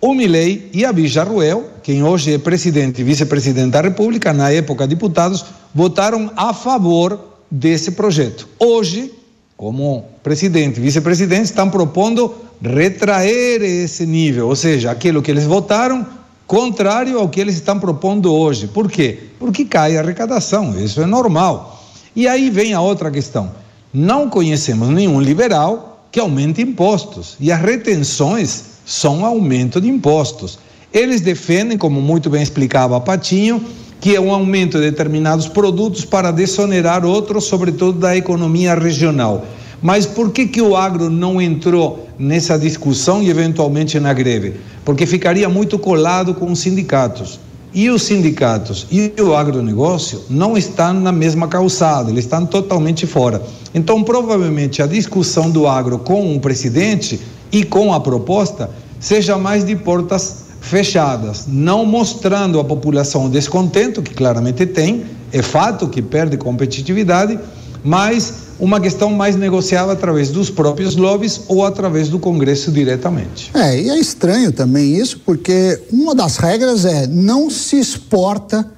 o 0.01 0.15
Milei 0.15 0.69
e 0.75 0.85
a 0.85 0.93
Villarruel, 0.93 1.71
quem 1.83 2.03
hoje 2.03 2.35
é 2.35 2.39
presidente 2.39 3.01
e 3.01 3.05
vice-presidente 3.05 3.71
da 3.71 3.81
República, 3.81 4.33
na 4.33 4.51
época 4.51 4.87
deputados, 4.87 5.45
votaram 5.75 6.31
a 6.37 6.53
favor 6.53 7.19
desse 7.51 7.93
projeto. 7.93 8.49
Hoje, 8.59 9.13
como 9.57 10.05
presidente 10.23 10.79
e 10.79 10.83
vice-presidente, 10.83 11.45
estão 11.45 11.71
propondo 11.71 12.35
retrair 12.61 13.63
esse 13.63 14.05
nível, 14.05 14.49
ou 14.49 14.57
seja, 14.57 14.91
aquilo 14.91 15.23
que 15.23 15.31
eles 15.31 15.45
votaram, 15.45 16.07
contrário 16.47 17.19
ao 17.19 17.29
que 17.29 17.41
eles 17.41 17.55
estão 17.55 17.79
propondo 17.79 18.33
hoje. 18.33 18.67
Por 18.67 18.91
quê? 18.91 19.19
Porque 19.39 19.65
cai 19.65 19.97
a 19.97 20.01
arrecadação, 20.01 20.79
isso 20.79 21.01
é 21.01 21.07
normal. 21.07 21.83
E 22.15 22.29
aí 22.29 22.51
vem 22.51 22.75
a 22.75 22.81
outra 22.81 23.11
questão. 23.11 23.51
Não 23.93 24.29
conhecemos 24.29 24.89
nenhum 24.89 25.21
liberal 25.21 26.07
que 26.11 26.21
aumente 26.21 26.61
impostos, 26.61 27.37
e 27.41 27.51
as 27.51 27.61
retenções 27.61 28.65
são 28.85 29.25
aumento 29.25 29.81
de 29.81 29.89
impostos. 29.89 30.59
Eles 30.93 31.23
defendem, 31.23 31.79
como 31.79 32.03
muito 32.03 32.29
bem 32.29 32.43
explicava 32.43 33.01
Patinho, 33.01 33.65
que 33.99 34.15
é 34.15 34.21
um 34.21 34.33
aumento 34.33 34.79
de 34.79 34.91
determinados 34.91 35.49
produtos 35.49 36.05
para 36.05 36.31
desonerar 36.31 37.05
outros, 37.05 37.45
sobretudo 37.45 37.99
da 37.99 38.17
economia 38.17 38.75
regional. 38.75 39.47
Mas 39.83 40.07
por 40.07 40.31
que, 40.31 40.47
que 40.47 40.63
o 40.63 40.77
agro 40.77 41.11
não 41.11 41.43
entrou 41.43 42.09
nessa 42.17 42.57
discussão 42.57 43.21
e 43.21 43.29
eventualmente 43.29 43.99
na 43.99 44.13
greve? 44.13 44.55
Porque 44.85 45.05
ficaria 45.07 45.49
muito 45.49 45.77
colado 45.77 46.35
com 46.35 46.53
os 46.53 46.61
sindicatos. 46.61 47.41
E 47.75 47.91
os 47.91 48.03
sindicatos 48.03 48.87
e 48.93 49.13
o 49.21 49.35
agronegócio 49.35 50.23
não 50.29 50.57
estão 50.57 50.93
na 50.93 51.11
mesma 51.11 51.49
calçada, 51.49 52.11
eles 52.11 52.25
estão 52.25 52.45
totalmente 52.45 53.07
fora. 53.07 53.43
Então, 53.75 54.05
provavelmente, 54.05 54.83
a 54.83 54.87
discussão 54.87 55.51
do 55.51 55.67
agro 55.67 55.99
com 55.99 56.37
o 56.37 56.39
presidente 56.39 57.19
e 57.51 57.65
com 57.65 57.93
a 57.93 57.99
proposta 57.99 58.71
seja 59.01 59.39
mais 59.39 59.65
de 59.65 59.75
portas 59.75 60.45
fechadas, 60.61 61.47
não 61.49 61.85
mostrando 61.85 62.61
à 62.61 62.65
população 62.65 63.27
o 63.27 63.29
descontento, 63.29 64.03
que 64.03 64.15
claramente 64.15 64.65
tem, 64.67 65.05
é 65.33 65.43
fato 65.43 65.89
que 65.89 66.01
perde 66.01 66.37
competitividade, 66.37 67.39
mas 67.83 68.42
uma 68.59 68.81
questão 68.81 69.11
mais 69.11 69.37
negociada 69.37 69.93
através 69.93 70.31
dos 70.31 70.51
próprios 70.51 70.97
lobbies 70.97 71.41
ou 71.49 71.65
através 71.65 72.09
do 72.09 72.19
Congresso 72.19 72.71
diretamente. 72.71 73.51
É, 73.55 73.81
e 73.81 73.91
é 73.91 73.99
estranho 73.99 74.53
também 74.53 74.97
isso, 74.97 75.21
porque 75.25 75.81
uma 75.91 76.15
das 76.15 76.37
regras 76.37 76.85
é 76.85 77.07
não 77.07 77.51
se 77.51 77.79
exporta 77.79 78.71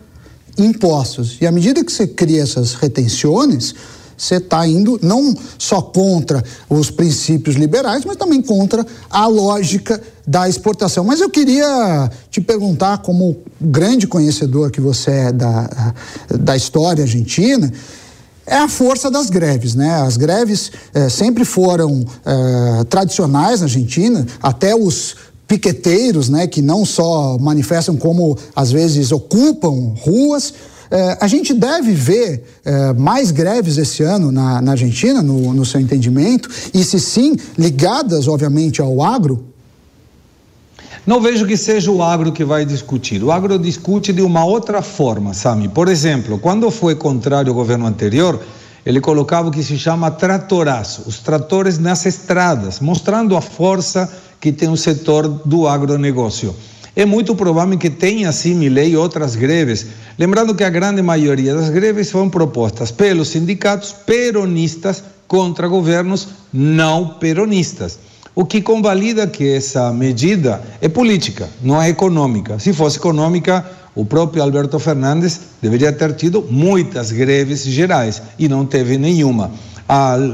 impostos. 0.56 1.38
E 1.40 1.46
à 1.46 1.52
medida 1.52 1.84
que 1.84 1.92
você 1.92 2.06
cria 2.06 2.42
essas 2.42 2.74
retenções, 2.74 3.74
você 4.16 4.36
está 4.36 4.66
indo 4.66 4.98
não 5.02 5.34
só 5.58 5.82
contra 5.82 6.42
os 6.68 6.90
princípios 6.90 7.56
liberais, 7.56 8.04
mas 8.04 8.16
também 8.16 8.40
contra 8.40 8.86
a 9.10 9.26
lógica 9.26 10.00
da 10.26 10.48
exportação. 10.48 11.04
Mas 11.04 11.20
eu 11.20 11.28
queria 11.28 12.10
te 12.30 12.40
perguntar, 12.40 12.98
como 12.98 13.36
grande 13.60 14.06
conhecedor 14.06 14.70
que 14.70 14.80
você 14.80 15.10
é 15.10 15.32
da, 15.32 15.94
da 16.28 16.56
história 16.56 17.02
argentina, 17.02 17.72
é 18.46 18.56
a 18.56 18.68
força 18.68 19.10
das 19.10 19.30
greves, 19.30 19.74
né? 19.74 19.94
As 20.02 20.16
greves 20.16 20.70
eh, 20.92 21.08
sempre 21.08 21.44
foram 21.44 22.04
eh, 22.24 22.84
tradicionais 22.88 23.60
na 23.60 23.66
Argentina, 23.66 24.26
até 24.42 24.74
os 24.74 25.16
piqueteiros, 25.46 26.28
né, 26.30 26.46
que 26.46 26.62
não 26.62 26.86
só 26.86 27.36
manifestam 27.38 27.96
como 27.96 28.36
às 28.56 28.72
vezes 28.72 29.12
ocupam 29.12 29.94
ruas, 30.00 30.54
é, 30.90 31.18
a 31.20 31.26
gente 31.26 31.52
deve 31.52 31.92
ver 31.92 32.44
mais 32.96 33.30
greves 33.30 33.78
esse 33.78 34.02
ano 34.02 34.30
na, 34.30 34.62
na 34.62 34.72
Argentina, 34.72 35.22
no, 35.22 35.52
no 35.52 35.64
seu 35.64 35.80
entendimento, 35.80 36.48
e 36.72 36.84
se 36.84 36.98
sim, 37.00 37.36
ligadas, 37.58 38.26
obviamente, 38.26 38.80
ao 38.80 39.02
agro? 39.02 39.53
Não 41.06 41.20
vejo 41.20 41.46
que 41.46 41.54
seja 41.54 41.90
o 41.90 42.02
agro 42.02 42.32
que 42.32 42.44
vai 42.44 42.64
discutir. 42.64 43.22
O 43.22 43.30
agro 43.30 43.58
discute 43.58 44.10
de 44.10 44.22
uma 44.22 44.42
outra 44.42 44.80
forma, 44.80 45.34
Sami. 45.34 45.68
Por 45.68 45.88
exemplo, 45.88 46.38
quando 46.38 46.70
foi 46.70 46.94
contrário 46.94 47.50
ao 47.50 47.54
governo 47.54 47.86
anterior, 47.86 48.40
ele 48.86 49.02
colocava 49.02 49.48
o 49.48 49.50
que 49.50 49.62
se 49.62 49.76
chama 49.76 50.10
tratoraço, 50.10 51.02
os 51.06 51.18
tratores 51.18 51.78
nas 51.78 52.06
estradas, 52.06 52.80
mostrando 52.80 53.36
a 53.36 53.42
força 53.42 54.10
que 54.40 54.50
tem 54.50 54.70
o 54.70 54.78
setor 54.78 55.28
do 55.28 55.68
agronegócio. 55.68 56.56
É 56.96 57.04
muito 57.04 57.34
provável 57.34 57.76
que 57.76 57.90
tenha, 57.90 58.32
sim, 58.32 58.54
Milei, 58.54 58.96
outras 58.96 59.36
greves. 59.36 59.86
Lembrando 60.18 60.54
que 60.54 60.64
a 60.64 60.70
grande 60.70 61.02
maioria 61.02 61.54
das 61.54 61.68
greves 61.68 62.10
foram 62.10 62.30
propostas 62.30 62.90
pelos 62.90 63.28
sindicatos 63.28 63.92
peronistas 63.92 65.04
contra 65.28 65.68
governos 65.68 66.28
não 66.50 67.18
peronistas. 67.18 67.98
O 68.34 68.44
que 68.44 68.60
convalida 68.60 69.26
que 69.28 69.54
essa 69.54 69.92
medida 69.92 70.60
é 70.80 70.88
política, 70.88 71.48
não 71.62 71.80
é 71.80 71.88
econômica. 71.88 72.58
Se 72.58 72.72
fosse 72.72 72.98
econômica, 72.98 73.64
o 73.94 74.04
próprio 74.04 74.42
Alberto 74.42 74.78
Fernandes 74.80 75.40
deveria 75.62 75.92
ter 75.92 76.14
tido 76.14 76.44
muitas 76.50 77.12
greves 77.12 77.62
gerais 77.64 78.20
e 78.36 78.48
não 78.48 78.66
teve 78.66 78.98
nenhuma. 78.98 79.52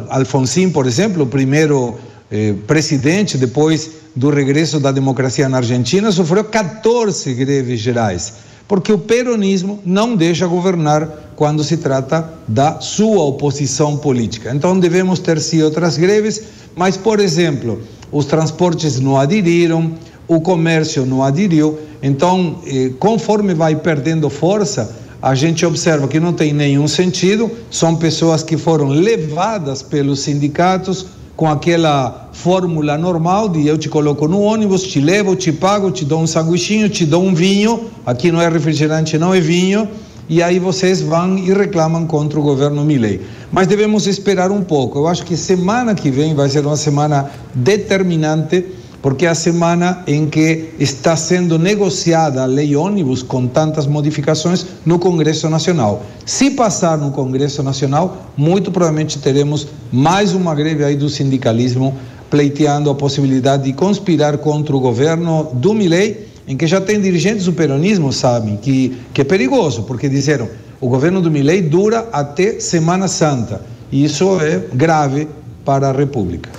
Alfonsin, 0.09 0.71
por 0.71 0.87
exemplo, 0.87 1.25
o 1.25 1.27
primeiro 1.27 1.99
eh, 2.31 2.55
presidente 2.67 3.37
depois 3.37 3.91
do 4.15 4.31
regresso 4.31 4.81
da 4.81 4.91
democracia 4.91 5.49
na 5.49 5.59
Argentina, 5.59 6.11
sofreu 6.11 6.45
14 6.45 7.35
greves 7.35 7.81
gerais, 7.81 8.35
porque 8.67 8.93
o 8.93 8.99
peronismo 8.99 9.81
não 9.85 10.17
deixa 10.17 10.47
governar 10.47 11.33
quando 11.37 11.65
se 11.65 11.77
trata 11.77 12.29
da 12.47 12.81
sua 12.81 13.23
oposição 13.25 13.97
política. 13.97 14.55
Então 14.55 14.79
devemos 14.79 15.19
ter 15.19 15.41
sim 15.41 15.63
outras 15.63 15.97
greves, 15.97 16.43
mas, 16.77 16.97
por 16.97 17.21
exemplo, 17.21 17.81
os 18.13 18.25
transportes 18.25 18.99
não 19.01 19.17
aderiram, 19.17 19.95
o 20.27 20.41
comércio 20.41 21.05
não 21.05 21.23
aderiu. 21.23 21.79
Então, 22.03 22.61
eh, 22.67 22.93
conforme 22.99 23.55
vai 23.55 23.77
perdendo 23.77 24.31
força, 24.31 24.97
a 25.23 25.35
gente 25.35 25.67
observa 25.67 26.09
que 26.09 26.19
não 26.19 26.33
tem 26.33 26.53
nenhum 26.53 26.89
sentido, 26.89 27.51
são 27.71 27.95
pessoas 27.97 28.43
que 28.43 28.57
foram 28.57 28.89
levadas 28.89 29.83
pelos 29.83 30.21
sindicatos, 30.21 31.07
com 31.37 31.49
aquela 31.49 32.29
fórmula 32.33 32.99
normal 32.99 33.49
de 33.49 33.67
eu 33.67 33.79
te 33.79 33.89
coloco 33.89 34.29
no 34.29 34.41
ônibus, 34.41 34.83
te 34.83 35.01
levo, 35.01 35.35
te 35.35 35.51
pago, 35.51 35.91
te 35.91 36.05
dou 36.05 36.21
um 36.21 36.27
sanguichinho, 36.27 36.89
te 36.89 37.07
dou 37.07 37.25
um 37.25 37.35
vinho, 37.35 37.87
aqui 38.05 38.31
não 38.31 38.43
é 38.43 38.49
refrigerante, 38.49 39.17
não 39.17 39.33
é 39.33 39.41
vinho, 39.41 39.89
e 40.31 40.41
aí 40.41 40.61
vocês 40.61 41.03
vão 41.03 41.37
e 41.37 41.53
reclamam 41.53 42.07
contra 42.07 42.39
o 42.39 42.43
governo 42.43 42.85
Milley. 42.85 43.21
Mas 43.51 43.67
devemos 43.67 44.07
esperar 44.07 44.53
um 44.53 44.63
pouco. 44.63 45.01
Eu 45.01 45.09
acho 45.09 45.25
que 45.25 45.37
semana 45.37 45.93
que 45.93 46.09
vem 46.09 46.37
vai 46.37 46.49
ser 46.49 46.65
uma 46.65 46.77
semana 46.77 47.29
determinante 47.53 48.65
porque 49.03 49.27
é 49.27 49.31
a 49.31 49.35
semana 49.35 50.05
em 50.07 50.27
que 50.27 50.69
está 50.79 51.17
sendo 51.17 51.59
negociada 51.59 52.43
a 52.43 52.47
lei 52.47 52.77
ônibus 52.77 53.23
com 53.23 53.47
tantas 53.47 53.87
modificações 53.87 54.67
no 54.85 54.99
Congresso 54.99 55.49
Nacional. 55.49 56.05
Se 56.25 56.51
passar 56.51 56.99
no 56.99 57.11
Congresso 57.11 57.63
Nacional, 57.63 58.31
muito 58.37 58.71
provavelmente 58.71 59.19
teremos 59.19 59.67
mais 59.91 60.33
uma 60.33 60.55
greve 60.55 60.85
aí 60.85 60.97
do 60.97 61.09
sindicalismo 61.09 61.97
pleiteando 62.31 62.89
a 62.89 62.95
possibilidade 62.95 63.65
de 63.65 63.73
conspirar 63.73 64.39
contra 64.39 64.77
o 64.77 64.81
governo 64.81 65.51
do 65.55 65.75
Milei, 65.75 66.30
em 66.51 66.57
que 66.57 66.67
já 66.67 66.81
tem 66.81 67.01
dirigentes 67.01 67.45
do 67.45 67.53
peronismo, 67.53 68.13
sabem, 68.13 68.57
que, 68.57 68.99
que 69.15 69.21
é 69.21 69.25
perigoso, 69.25 69.85
porque 69.85 70.09
disseram 70.09 70.49
o 70.81 70.89
governo 70.89 71.23
do 71.23 71.31
Milei 71.31 71.63
dura 71.63 72.09
até 72.13 72.59
Semana 72.59 73.07
Santa. 73.07 73.63
E 73.93 74.05
isso 74.05 74.41
é 74.41 74.59
grave 74.75 75.29
para 75.65 75.91
a 75.91 75.93
República. 75.93 76.51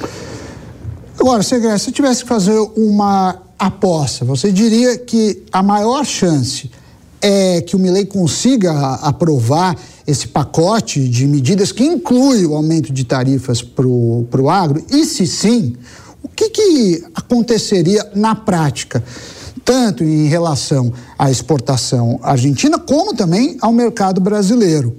Agora, 1.20 1.44
Segre, 1.44 1.78
se 1.78 1.92
tivesse 1.92 2.24
que 2.24 2.30
fazer 2.30 2.58
uma 2.78 3.38
aposta, 3.60 4.24
você 4.24 4.50
diria 4.50 4.98
que 4.98 5.44
a 5.52 5.62
maior 5.62 6.06
chance 6.06 6.72
é 7.22 7.60
que 7.60 7.76
o 7.76 7.80
Milei 7.80 8.06
consiga 8.06 8.72
aprovar 9.02 9.76
esse 10.08 10.30
pacote 10.30 11.06
de 11.06 11.28
medidas 11.28 11.74
que 11.74 11.84
inclui 11.84 12.46
o 12.46 12.56
aumento 12.56 12.94
de 12.94 13.04
tarifas 13.04 13.62
para 13.62 13.86
o 13.86 14.50
agro? 14.50 14.82
E 14.90 15.04
se 15.04 15.28
sim, 15.28 15.76
o 16.24 16.30
que, 16.30 16.50
que 16.50 17.04
aconteceria 17.14 18.10
na 18.16 18.36
prática? 18.36 19.04
Tanto 19.64 20.04
em 20.04 20.28
relação 20.28 20.92
à 21.18 21.30
exportação 21.30 22.20
argentina, 22.24 22.80
como 22.80 23.16
também 23.16 23.58
ao 23.62 23.72
mercado 23.72 24.20
brasileiro. 24.20 24.96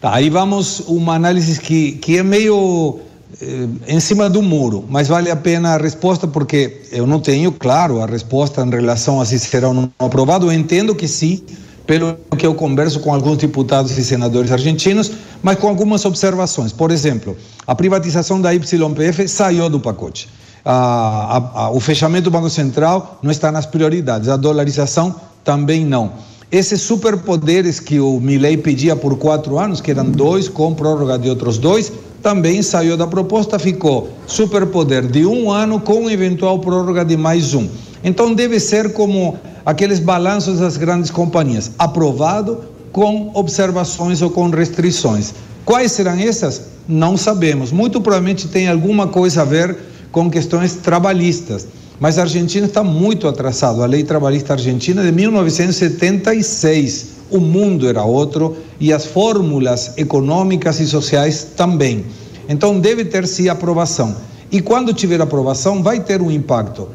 Tá, 0.00 0.14
aí 0.14 0.28
vamos 0.28 0.80
uma 0.80 1.14
análise 1.14 1.58
que, 1.58 1.92
que 1.92 2.18
é 2.18 2.22
meio 2.22 3.00
eh, 3.40 3.66
em 3.88 4.00
cima 4.00 4.30
do 4.30 4.42
muro, 4.42 4.84
mas 4.88 5.08
vale 5.08 5.30
a 5.30 5.36
pena 5.36 5.74
a 5.74 5.76
resposta 5.78 6.26
porque 6.26 6.82
eu 6.92 7.06
não 7.06 7.18
tenho, 7.18 7.50
claro, 7.50 8.00
a 8.00 8.06
resposta 8.06 8.62
em 8.62 8.70
relação 8.70 9.20
a 9.20 9.24
se 9.24 9.38
será 9.38 9.68
ou 9.68 9.74
não 9.74 9.90
aprovado. 9.98 10.46
Eu 10.46 10.52
entendo 10.52 10.94
que 10.94 11.08
sim, 11.08 11.42
pelo 11.86 12.14
que 12.36 12.46
eu 12.46 12.54
converso 12.54 13.00
com 13.00 13.12
alguns 13.12 13.38
deputados 13.38 13.96
e 13.96 14.04
senadores 14.04 14.52
argentinos, 14.52 15.10
mas 15.42 15.58
com 15.58 15.68
algumas 15.68 16.04
observações. 16.04 16.72
Por 16.72 16.90
exemplo, 16.90 17.36
a 17.66 17.74
privatização 17.74 18.40
da 18.40 18.52
YPF 18.52 19.28
saiu 19.28 19.68
do 19.68 19.80
pacote. 19.80 20.28
A, 20.68 21.36
a, 21.54 21.70
o 21.70 21.78
fechamento 21.78 22.24
do 22.24 22.30
Banco 22.32 22.50
Central 22.50 23.20
não 23.22 23.30
está 23.30 23.52
nas 23.52 23.66
prioridades, 23.66 24.28
a 24.28 24.36
dolarização 24.36 25.14
também 25.44 25.86
não. 25.86 26.10
Esses 26.50 26.80
superpoderes 26.80 27.78
que 27.78 28.00
o 28.00 28.18
Milei 28.18 28.56
pedia 28.56 28.96
por 28.96 29.16
quatro 29.16 29.58
anos, 29.58 29.80
que 29.80 29.92
eram 29.92 30.10
dois, 30.10 30.48
com 30.48 30.74
prórroga 30.74 31.16
de 31.18 31.28
outros 31.28 31.56
dois, 31.56 31.92
também 32.20 32.62
saiu 32.62 32.96
da 32.96 33.06
proposta, 33.06 33.58
ficou 33.58 34.10
superpoder 34.26 35.06
de 35.06 35.24
um 35.24 35.50
ano 35.52 35.78
com 35.78 36.10
eventual 36.10 36.58
prórroga 36.58 37.04
de 37.04 37.16
mais 37.16 37.54
um. 37.54 37.68
Então 38.02 38.34
deve 38.34 38.58
ser 38.58 38.92
como 38.92 39.38
aqueles 39.64 40.00
balanços 40.00 40.58
das 40.58 40.76
grandes 40.76 41.10
companhias, 41.10 41.70
aprovado 41.78 42.64
com 42.90 43.30
observações 43.34 44.22
ou 44.22 44.30
com 44.30 44.50
restrições. 44.50 45.32
Quais 45.64 45.92
serão 45.92 46.18
essas? 46.18 46.62
Não 46.88 47.16
sabemos. 47.16 47.70
Muito 47.70 48.00
provavelmente 48.00 48.48
tem 48.48 48.68
alguma 48.68 49.06
coisa 49.08 49.42
a 49.42 49.44
ver 49.44 49.76
com 50.12 50.30
questões 50.30 50.74
trabalhistas. 50.74 51.66
Mas 51.98 52.18
a 52.18 52.22
Argentina 52.22 52.66
está 52.66 52.84
muito 52.84 53.26
atrasado. 53.26 53.82
A 53.82 53.86
lei 53.86 54.04
trabalhista 54.04 54.52
argentina 54.52 55.02
de 55.02 55.12
1976 55.12 57.16
o 57.30 57.40
mundo 57.40 57.88
era 57.88 58.04
outro 58.04 58.56
e 58.78 58.92
as 58.92 59.04
fórmulas 59.04 59.94
econômicas 59.96 60.78
e 60.80 60.86
sociais 60.86 61.48
também. 61.56 62.04
Então 62.48 62.78
deve 62.78 63.04
ter 63.04 63.26
sim 63.26 63.48
aprovação. 63.48 64.16
E 64.50 64.60
quando 64.60 64.94
tiver 64.94 65.20
aprovação, 65.20 65.82
vai 65.82 66.00
ter 66.00 66.22
um 66.22 66.30
impacto. 66.30 66.88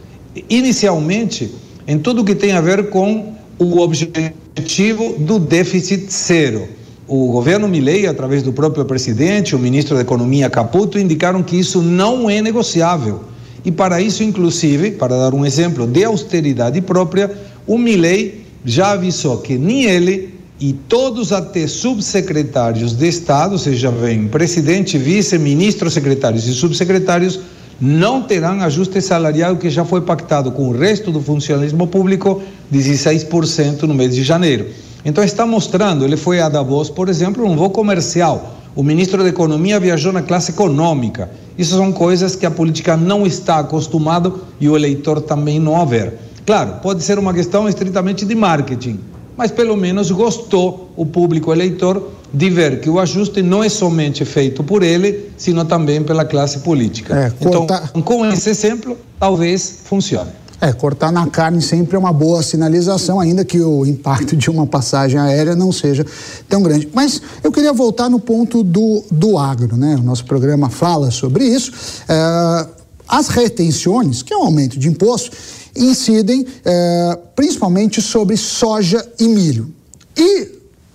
Inicialmente, 0.49 1.53
em 1.85 1.99
tudo 1.99 2.23
que 2.23 2.33
tem 2.33 2.53
a 2.53 2.61
ver 2.61 2.89
com 2.89 3.33
o 3.59 3.79
objetivo 3.79 5.15
do 5.19 5.37
déficit 5.37 6.09
zero. 6.09 6.67
O 7.13 7.27
governo 7.27 7.67
Milei, 7.67 8.07
através 8.07 8.41
do 8.41 8.53
próprio 8.53 8.85
presidente, 8.85 9.53
o 9.53 9.59
ministro 9.59 9.95
da 9.95 10.01
Economia 10.01 10.49
Caputo, 10.49 10.97
indicaram 10.97 11.43
que 11.43 11.59
isso 11.59 11.81
não 11.81 12.29
é 12.29 12.41
negociável. 12.41 13.23
E 13.65 13.69
para 13.69 13.99
isso, 13.99 14.23
inclusive, 14.23 14.91
para 14.91 15.17
dar 15.17 15.33
um 15.33 15.45
exemplo 15.45 15.85
de 15.85 16.05
austeridade 16.05 16.79
própria, 16.79 17.29
o 17.67 17.77
Milei 17.77 18.45
já 18.63 18.91
avisou 18.91 19.39
que 19.39 19.57
nem 19.57 19.83
ele 19.83 20.39
e 20.57 20.71
todos 20.71 21.33
até 21.33 21.67
subsecretários 21.67 22.93
de 22.93 23.09
Estado, 23.09 23.59
seja, 23.59 23.91
vem 23.91 24.29
presidente, 24.29 24.97
vice, 24.97 25.37
ministro, 25.37 25.91
secretários 25.91 26.47
e 26.47 26.53
subsecretários, 26.53 27.41
não 27.81 28.21
terão 28.21 28.61
ajuste 28.61 29.01
salarial 29.01 29.57
que 29.57 29.69
já 29.69 29.83
foi 29.83 29.99
pactado 29.99 30.49
com 30.53 30.69
o 30.69 30.71
resto 30.71 31.11
do 31.11 31.19
funcionalismo 31.19 31.87
público, 31.87 32.41
16% 32.73 33.81
no 33.81 33.93
mês 33.93 34.15
de 34.15 34.23
janeiro. 34.23 34.67
Então 35.03 35.23
está 35.23 35.45
mostrando, 35.45 36.05
ele 36.05 36.17
foi 36.17 36.39
a 36.39 36.49
Davos, 36.49 36.89
por 36.89 37.09
exemplo, 37.09 37.45
um 37.45 37.55
voo 37.55 37.69
comercial. 37.69 38.55
O 38.75 38.83
ministro 38.83 39.23
da 39.23 39.29
Economia 39.29 39.79
viajou 39.79 40.13
na 40.13 40.21
classe 40.21 40.51
econômica. 40.51 41.29
Isso 41.57 41.75
são 41.75 41.91
coisas 41.91 42.35
que 42.35 42.45
a 42.45 42.51
política 42.51 42.95
não 42.95 43.25
está 43.25 43.59
acostumado 43.59 44.41
e 44.59 44.69
o 44.69 44.75
eleitor 44.75 45.21
também 45.21 45.59
não 45.59 45.79
a 45.79 45.85
ver. 45.85 46.13
Claro, 46.45 46.75
pode 46.81 47.03
ser 47.03 47.19
uma 47.19 47.33
questão 47.33 47.67
estritamente 47.67 48.25
de 48.25 48.33
marketing, 48.33 48.99
mas 49.35 49.51
pelo 49.51 49.75
menos 49.75 50.09
gostou 50.11 50.91
o 50.95 51.05
público 51.05 51.51
eleitor 51.51 52.09
de 52.33 52.49
ver 52.49 52.79
que 52.79 52.89
o 52.89 52.99
ajuste 52.99 53.41
não 53.41 53.63
é 53.63 53.69
somente 53.69 54.23
feito 54.23 54.63
por 54.63 54.83
ele, 54.83 55.31
sino 55.35 55.65
também 55.65 56.01
pela 56.01 56.23
classe 56.23 56.59
política. 56.59 57.15
É. 57.15 57.45
Então, 57.45 57.67
com 58.03 58.25
esse 58.25 58.49
exemplo, 58.49 58.97
talvez 59.19 59.79
funcione. 59.83 60.31
É, 60.61 60.71
cortar 60.71 61.11
na 61.11 61.25
carne 61.25 61.59
sempre 61.59 61.95
é 61.95 61.99
uma 61.99 62.13
boa 62.13 62.43
sinalização, 62.43 63.19
ainda 63.19 63.43
que 63.43 63.59
o 63.59 63.83
impacto 63.83 64.37
de 64.37 64.47
uma 64.47 64.67
passagem 64.67 65.19
aérea 65.19 65.55
não 65.55 65.71
seja 65.71 66.05
tão 66.47 66.61
grande. 66.61 66.87
Mas 66.93 67.19
eu 67.43 67.51
queria 67.51 67.73
voltar 67.73 68.09
no 68.09 68.19
ponto 68.19 68.63
do, 68.63 69.03
do 69.09 69.39
agro, 69.39 69.75
né? 69.75 69.95
O 69.95 70.03
nosso 70.03 70.23
programa 70.23 70.69
fala 70.69 71.09
sobre 71.09 71.45
isso. 71.45 71.71
É, 72.07 72.67
as 73.07 73.27
retenções, 73.29 74.21
que 74.21 74.31
é 74.31 74.37
um 74.37 74.43
aumento 74.43 74.77
de 74.77 74.87
imposto, 74.87 75.35
incidem 75.75 76.45
é, 76.63 77.17
principalmente 77.35 77.99
sobre 77.99 78.37
soja 78.37 79.03
e 79.19 79.27
milho. 79.27 79.73
E, 80.15 80.47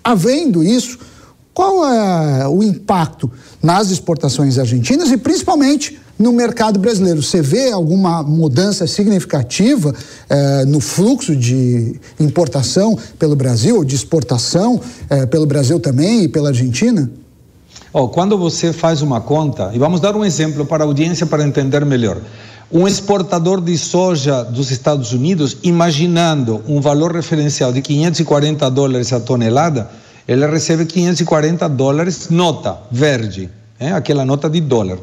havendo 0.04 0.62
isso, 0.62 0.96
qual 1.52 1.84
é 1.84 2.46
o 2.46 2.62
impacto 2.62 3.28
nas 3.60 3.90
exportações 3.90 4.58
argentinas 4.58 5.10
e 5.10 5.16
principalmente 5.16 5.98
no 6.18 6.32
mercado 6.32 6.78
brasileiro? 6.78 7.22
Você 7.22 7.42
vê 7.42 7.70
alguma 7.70 8.22
mudança 8.22 8.86
significativa 8.86 9.94
é, 10.28 10.64
no 10.64 10.80
fluxo 10.80 11.36
de 11.36 12.00
importação 12.18 12.98
pelo 13.18 13.36
Brasil, 13.36 13.84
de 13.84 13.94
exportação 13.94 14.80
é, 15.08 15.26
pelo 15.26 15.46
Brasil 15.46 15.78
também 15.78 16.24
e 16.24 16.28
pela 16.28 16.48
Argentina? 16.48 17.10
Oh, 17.92 18.08
quando 18.08 18.36
você 18.36 18.72
faz 18.72 19.00
uma 19.00 19.20
conta, 19.20 19.70
e 19.72 19.78
vamos 19.78 20.00
dar 20.00 20.14
um 20.14 20.24
exemplo 20.24 20.66
para 20.66 20.84
a 20.84 20.86
audiência 20.86 21.26
para 21.26 21.42
entender 21.42 21.84
melhor. 21.84 22.18
Um 22.70 22.86
exportador 22.86 23.60
de 23.60 23.78
soja 23.78 24.42
dos 24.42 24.70
Estados 24.70 25.12
Unidos, 25.12 25.56
imaginando 25.62 26.62
um 26.66 26.80
valor 26.80 27.14
referencial 27.14 27.72
de 27.72 27.80
540 27.80 28.68
dólares 28.70 29.12
a 29.12 29.20
tonelada, 29.20 29.88
ele 30.26 30.44
recebe 30.46 30.84
540 30.84 31.68
dólares 31.68 32.28
nota 32.28 32.76
verde, 32.90 33.48
é? 33.78 33.92
aquela 33.92 34.24
nota 34.24 34.50
de 34.50 34.60
dólar. 34.60 34.98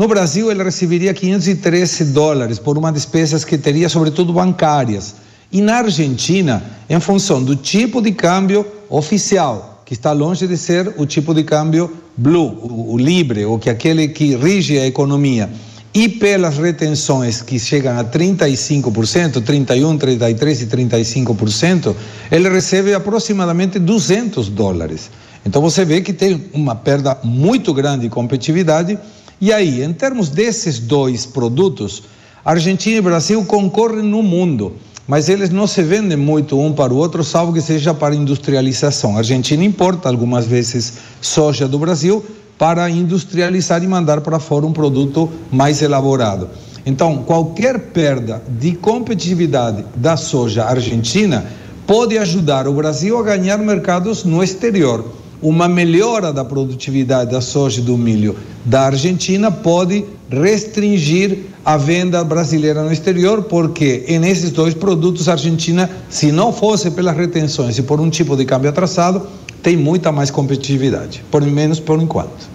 No 0.00 0.08
Brasil, 0.08 0.50
ele 0.50 0.64
receberia 0.64 1.12
513 1.12 2.06
dólares 2.06 2.58
por 2.58 2.78
uma 2.78 2.90
despesas 2.90 3.44
que 3.44 3.58
teria, 3.58 3.86
sobretudo 3.86 4.32
bancárias. 4.32 5.16
E 5.52 5.60
na 5.60 5.74
Argentina, 5.74 6.62
em 6.88 6.98
função 6.98 7.44
do 7.44 7.54
tipo 7.54 8.00
de 8.00 8.10
câmbio 8.10 8.64
oficial, 8.88 9.82
que 9.84 9.92
está 9.92 10.12
longe 10.12 10.46
de 10.46 10.56
ser 10.56 10.94
o 10.96 11.04
tipo 11.04 11.34
de 11.34 11.44
câmbio 11.44 11.92
blue, 12.16 12.46
o, 12.62 12.94
o 12.94 12.96
livre, 12.96 13.44
ou 13.44 13.58
que 13.58 13.68
aquele 13.68 14.08
que 14.08 14.34
rige 14.34 14.78
a 14.78 14.86
economia 14.86 15.50
e 15.92 16.08
pelas 16.08 16.56
retenções 16.56 17.42
que 17.42 17.58
chegam 17.58 17.98
a 17.98 18.02
35%, 18.02 19.44
31, 19.44 19.98
33 19.98 20.62
e 20.62 20.66
35%, 20.66 21.94
ele 22.32 22.48
recebe 22.48 22.94
aproximadamente 22.94 23.78
200 23.78 24.48
dólares. 24.48 25.10
Então 25.44 25.60
você 25.60 25.84
vê 25.84 26.00
que 26.00 26.14
tem 26.14 26.42
uma 26.54 26.74
perda 26.74 27.18
muito 27.22 27.74
grande 27.74 28.02
de 28.02 28.08
competitividade. 28.08 28.98
E 29.40 29.52
aí, 29.52 29.82
em 29.82 29.92
termos 29.92 30.28
desses 30.28 30.78
dois 30.78 31.24
produtos, 31.24 32.02
Argentina 32.44 32.98
e 32.98 33.00
Brasil 33.00 33.42
concorrem 33.44 34.02
no 34.02 34.22
mundo, 34.22 34.74
mas 35.08 35.28
eles 35.30 35.48
não 35.48 35.66
se 35.66 35.82
vendem 35.82 36.16
muito 36.16 36.60
um 36.60 36.72
para 36.72 36.92
o 36.92 36.96
outro, 36.96 37.24
salvo 37.24 37.52
que 37.52 37.60
seja 37.60 37.94
para 37.94 38.14
industrialização. 38.14 39.14
A 39.14 39.18
Argentina 39.18 39.64
importa 39.64 40.08
algumas 40.08 40.46
vezes 40.46 40.98
soja 41.22 41.66
do 41.66 41.78
Brasil, 41.78 42.24
para 42.58 42.90
industrializar 42.90 43.82
e 43.82 43.86
mandar 43.86 44.20
para 44.20 44.38
fora 44.38 44.66
um 44.66 44.72
produto 44.74 45.30
mais 45.50 45.80
elaborado. 45.80 46.50
Então, 46.84 47.22
qualquer 47.22 47.78
perda 47.78 48.42
de 48.46 48.72
competitividade 48.72 49.86
da 49.96 50.14
soja 50.18 50.64
argentina 50.64 51.46
pode 51.86 52.18
ajudar 52.18 52.68
o 52.68 52.74
Brasil 52.74 53.18
a 53.18 53.22
ganhar 53.22 53.56
mercados 53.56 54.24
no 54.24 54.44
exterior. 54.44 55.19
Uma 55.42 55.66
melhora 55.66 56.32
da 56.32 56.44
produtividade 56.44 57.30
da 57.30 57.40
soja 57.40 57.80
e 57.80 57.82
do 57.82 57.96
milho 57.96 58.36
da 58.64 58.82
Argentina 58.82 59.50
pode 59.50 60.04
restringir 60.30 61.38
a 61.64 61.76
venda 61.76 62.22
brasileira 62.22 62.82
no 62.82 62.92
exterior, 62.92 63.42
porque 63.42 64.04
nesses 64.20 64.50
dois 64.50 64.74
produtos 64.74 65.28
a 65.28 65.32
Argentina, 65.32 65.90
se 66.08 66.30
não 66.30 66.52
fosse 66.52 66.90
pelas 66.90 67.16
retenções 67.16 67.78
e 67.78 67.82
por 67.82 68.00
um 68.00 68.10
tipo 68.10 68.36
de 68.36 68.44
câmbio 68.44 68.70
atrasado, 68.70 69.26
tem 69.62 69.76
muita 69.76 70.12
mais 70.12 70.30
competitividade, 70.30 71.24
por 71.30 71.42
menos 71.42 71.80
por 71.80 72.00
enquanto. 72.00 72.48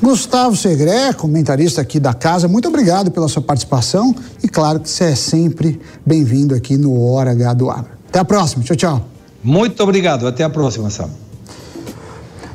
Gustavo 0.00 0.56
Segré, 0.56 1.12
comentarista 1.12 1.80
aqui 1.80 1.98
da 1.98 2.14
casa, 2.14 2.46
muito 2.46 2.68
obrigado 2.68 3.10
pela 3.10 3.26
sua 3.26 3.42
participação 3.42 4.14
e 4.42 4.48
claro 4.48 4.78
que 4.78 4.88
você 4.88 5.04
é 5.04 5.14
sempre 5.16 5.80
bem-vindo 6.06 6.54
aqui 6.54 6.76
no 6.76 7.10
Hora 7.10 7.32
H 7.32 7.54
do 7.54 7.68
Agro. 7.68 7.90
Até 8.08 8.20
a 8.20 8.24
próxima. 8.24 8.62
Tchau, 8.62 8.76
tchau. 8.76 9.06
Muito 9.42 9.82
obrigado. 9.82 10.26
Até 10.26 10.44
a 10.44 10.50
próxima, 10.50 10.88
Sam. 10.88 11.10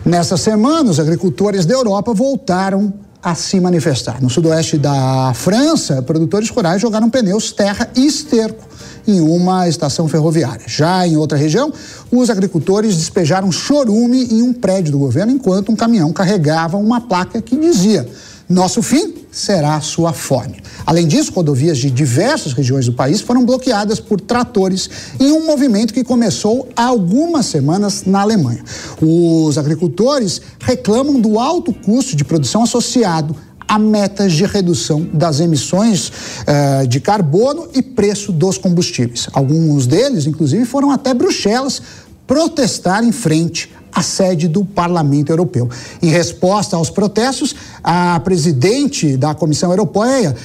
Nessa 0.05 0.35
semana, 0.35 0.91
os 0.91 0.99
agricultores 0.99 1.65
da 1.65 1.73
Europa 1.73 2.13
voltaram 2.13 2.93
a 3.21 3.33
se 3.35 3.57
manifestar. 3.61 4.21
No 4.21 4.29
sudoeste 4.29 4.77
da 4.77 5.31
França, 5.33 6.01
produtores 6.01 6.49
rurais 6.49 6.81
jogaram 6.81 7.09
pneus, 7.09 7.53
terra 7.53 7.89
e 7.95 8.05
esterco 8.05 8.67
em 9.07 9.21
uma 9.21 9.67
estação 9.67 10.09
ferroviária. 10.09 10.65
Já 10.67 11.07
em 11.07 11.15
outra 11.15 11.37
região, 11.37 11.71
os 12.11 12.29
agricultores 12.29 12.97
despejaram 12.97 13.49
chorume 13.49 14.25
em 14.25 14.41
um 14.41 14.51
prédio 14.51 14.91
do 14.91 14.99
governo 14.99 15.31
enquanto 15.31 15.71
um 15.71 15.75
caminhão 15.75 16.11
carregava 16.11 16.75
uma 16.75 16.99
placa 16.99 17.41
que 17.41 17.55
dizia: 17.55 18.05
Nosso 18.49 18.81
fim 18.81 19.22
será 19.33 19.75
a 19.75 19.81
sua 19.81 20.13
fome. 20.13 20.61
Além 20.85 21.07
disso, 21.07 21.33
rodovias 21.33 21.79
de 21.79 21.89
diversas 21.89 22.53
regiões 22.53 22.85
do 22.85 22.93
país 22.93 23.19
foram 23.19 23.43
bloqueadas 23.43 23.99
por 23.99 24.21
tratores 24.21 24.89
em 25.19 25.31
um 25.31 25.45
movimento 25.45 25.93
que 25.93 26.03
começou 26.03 26.69
há 26.75 26.85
algumas 26.85 27.47
semanas 27.47 28.03
na 28.05 28.21
Alemanha. 28.21 28.63
Os 29.01 29.57
agricultores 29.57 30.39
reclamam 30.59 31.19
do 31.19 31.39
alto 31.39 31.73
custo 31.73 32.15
de 32.15 32.23
produção 32.23 32.63
associado 32.63 33.35
a 33.67 33.79
metas 33.79 34.33
de 34.33 34.45
redução 34.45 35.07
das 35.11 35.39
emissões 35.39 36.09
uh, 36.09 36.87
de 36.87 36.99
carbono 36.99 37.67
e 37.73 37.81
preço 37.81 38.31
dos 38.31 38.57
combustíveis. 38.57 39.27
Alguns 39.33 39.87
deles, 39.87 40.27
inclusive, 40.27 40.63
foram 40.65 40.91
até 40.91 41.11
Bruxelas 41.11 41.81
protestar 42.27 43.03
em 43.03 43.11
frente 43.11 43.72
à 43.93 44.01
sede 44.01 44.47
do 44.47 44.65
Parlamento 44.65 45.31
Europeu. 45.31 45.69
Em 46.01 46.09
resposta 46.09 46.75
aos 46.75 46.89
protestos, 46.89 47.55
a 47.83 48.19
presidente 48.19 49.15
da 49.17 49.33
Comissão 49.33 49.71
Europeia, 49.71 50.35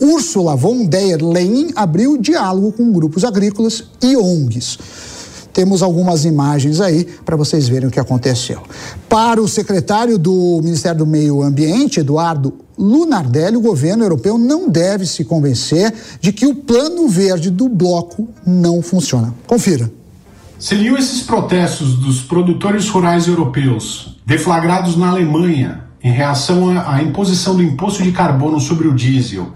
Ursula 0.00 0.56
von 0.56 0.84
der 0.84 1.22
Leyen 1.22 1.70
abriu 1.74 2.18
diálogo 2.18 2.72
com 2.72 2.92
grupos 2.92 3.24
agrícolas 3.24 3.84
e 4.02 4.16
ONGs. 4.16 4.78
Temos 5.52 5.82
algumas 5.82 6.26
imagens 6.26 6.82
aí 6.82 7.06
para 7.24 7.34
vocês 7.34 7.66
verem 7.66 7.88
o 7.88 7.90
que 7.90 7.98
aconteceu. 7.98 8.60
Para 9.08 9.40
o 9.40 9.48
secretário 9.48 10.18
do 10.18 10.60
Ministério 10.62 10.98
do 10.98 11.06
Meio 11.06 11.42
Ambiente, 11.42 12.00
Eduardo 12.00 12.52
Lunardelli, 12.78 13.56
o 13.56 13.62
governo 13.62 14.04
europeu 14.04 14.36
não 14.36 14.68
deve 14.68 15.06
se 15.06 15.24
convencer 15.24 15.94
de 16.20 16.30
que 16.30 16.44
o 16.44 16.54
plano 16.54 17.08
verde 17.08 17.50
do 17.50 17.70
bloco 17.70 18.28
não 18.44 18.82
funciona. 18.82 19.32
Confira. 19.46 19.90
Seriam 20.58 20.96
esses 20.96 21.22
protestos 21.22 21.94
dos 21.96 22.22
produtores 22.22 22.88
rurais 22.88 23.28
europeus, 23.28 24.16
deflagrados 24.24 24.96
na 24.96 25.10
Alemanha, 25.10 25.84
em 26.02 26.10
reação 26.10 26.70
à 26.70 27.02
imposição 27.02 27.54
do 27.54 27.62
imposto 27.62 28.02
de 28.02 28.10
carbono 28.10 28.58
sobre 28.58 28.88
o 28.88 28.94
diesel, 28.94 29.52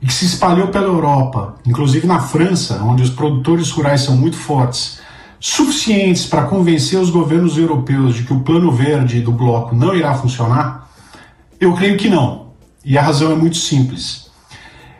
e 0.00 0.06
que 0.06 0.12
se 0.12 0.26
espalhou 0.26 0.68
pela 0.68 0.86
Europa, 0.86 1.56
inclusive 1.66 2.06
na 2.06 2.20
França, 2.20 2.80
onde 2.84 3.02
os 3.02 3.10
produtores 3.10 3.68
rurais 3.70 4.02
são 4.02 4.16
muito 4.16 4.36
fortes, 4.36 5.00
suficientes 5.40 6.24
para 6.24 6.44
convencer 6.44 7.00
os 7.00 7.10
governos 7.10 7.58
europeus 7.58 8.14
de 8.14 8.22
que 8.22 8.32
o 8.32 8.40
plano 8.40 8.70
verde 8.70 9.20
do 9.22 9.32
bloco 9.32 9.74
não 9.74 9.92
irá 9.92 10.14
funcionar? 10.14 10.88
Eu 11.58 11.74
creio 11.74 11.96
que 11.96 12.08
não. 12.08 12.50
E 12.84 12.96
a 12.96 13.02
razão 13.02 13.32
é 13.32 13.34
muito 13.34 13.56
simples. 13.56 14.24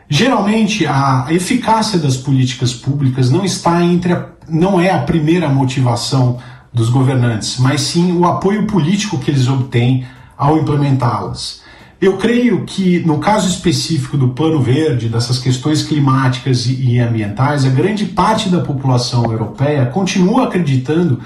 Geralmente, 0.08 0.86
a 0.86 1.26
eficácia 1.30 1.98
das 1.98 2.16
políticas 2.16 2.74
públicas 2.74 3.30
não 3.30 3.44
está 3.44 3.82
entre 3.82 4.12
a, 4.12 4.28
não 4.48 4.80
é 4.80 4.90
a 4.90 4.98
primeira 4.98 5.48
motivação 5.48 6.38
dos 6.72 6.88
governantes, 6.88 7.58
mas 7.58 7.82
sim 7.82 8.12
o 8.12 8.24
apoio 8.24 8.66
político 8.66 9.18
que 9.18 9.30
eles 9.30 9.48
obtêm 9.48 10.04
ao 10.36 10.58
implementá-las. 10.58 11.62
Eu 12.00 12.18
creio 12.18 12.64
que, 12.64 12.98
no 13.06 13.18
caso 13.18 13.48
específico 13.48 14.18
do 14.18 14.28
Plano 14.28 14.60
Verde, 14.60 15.08
dessas 15.08 15.38
questões 15.38 15.82
climáticas 15.82 16.66
e 16.66 16.98
ambientais, 16.98 17.64
a 17.64 17.70
grande 17.70 18.04
parte 18.04 18.48
da 18.48 18.60
população 18.60 19.24
europeia 19.24 19.86
continua 19.86 20.44
acreditando 20.44 21.20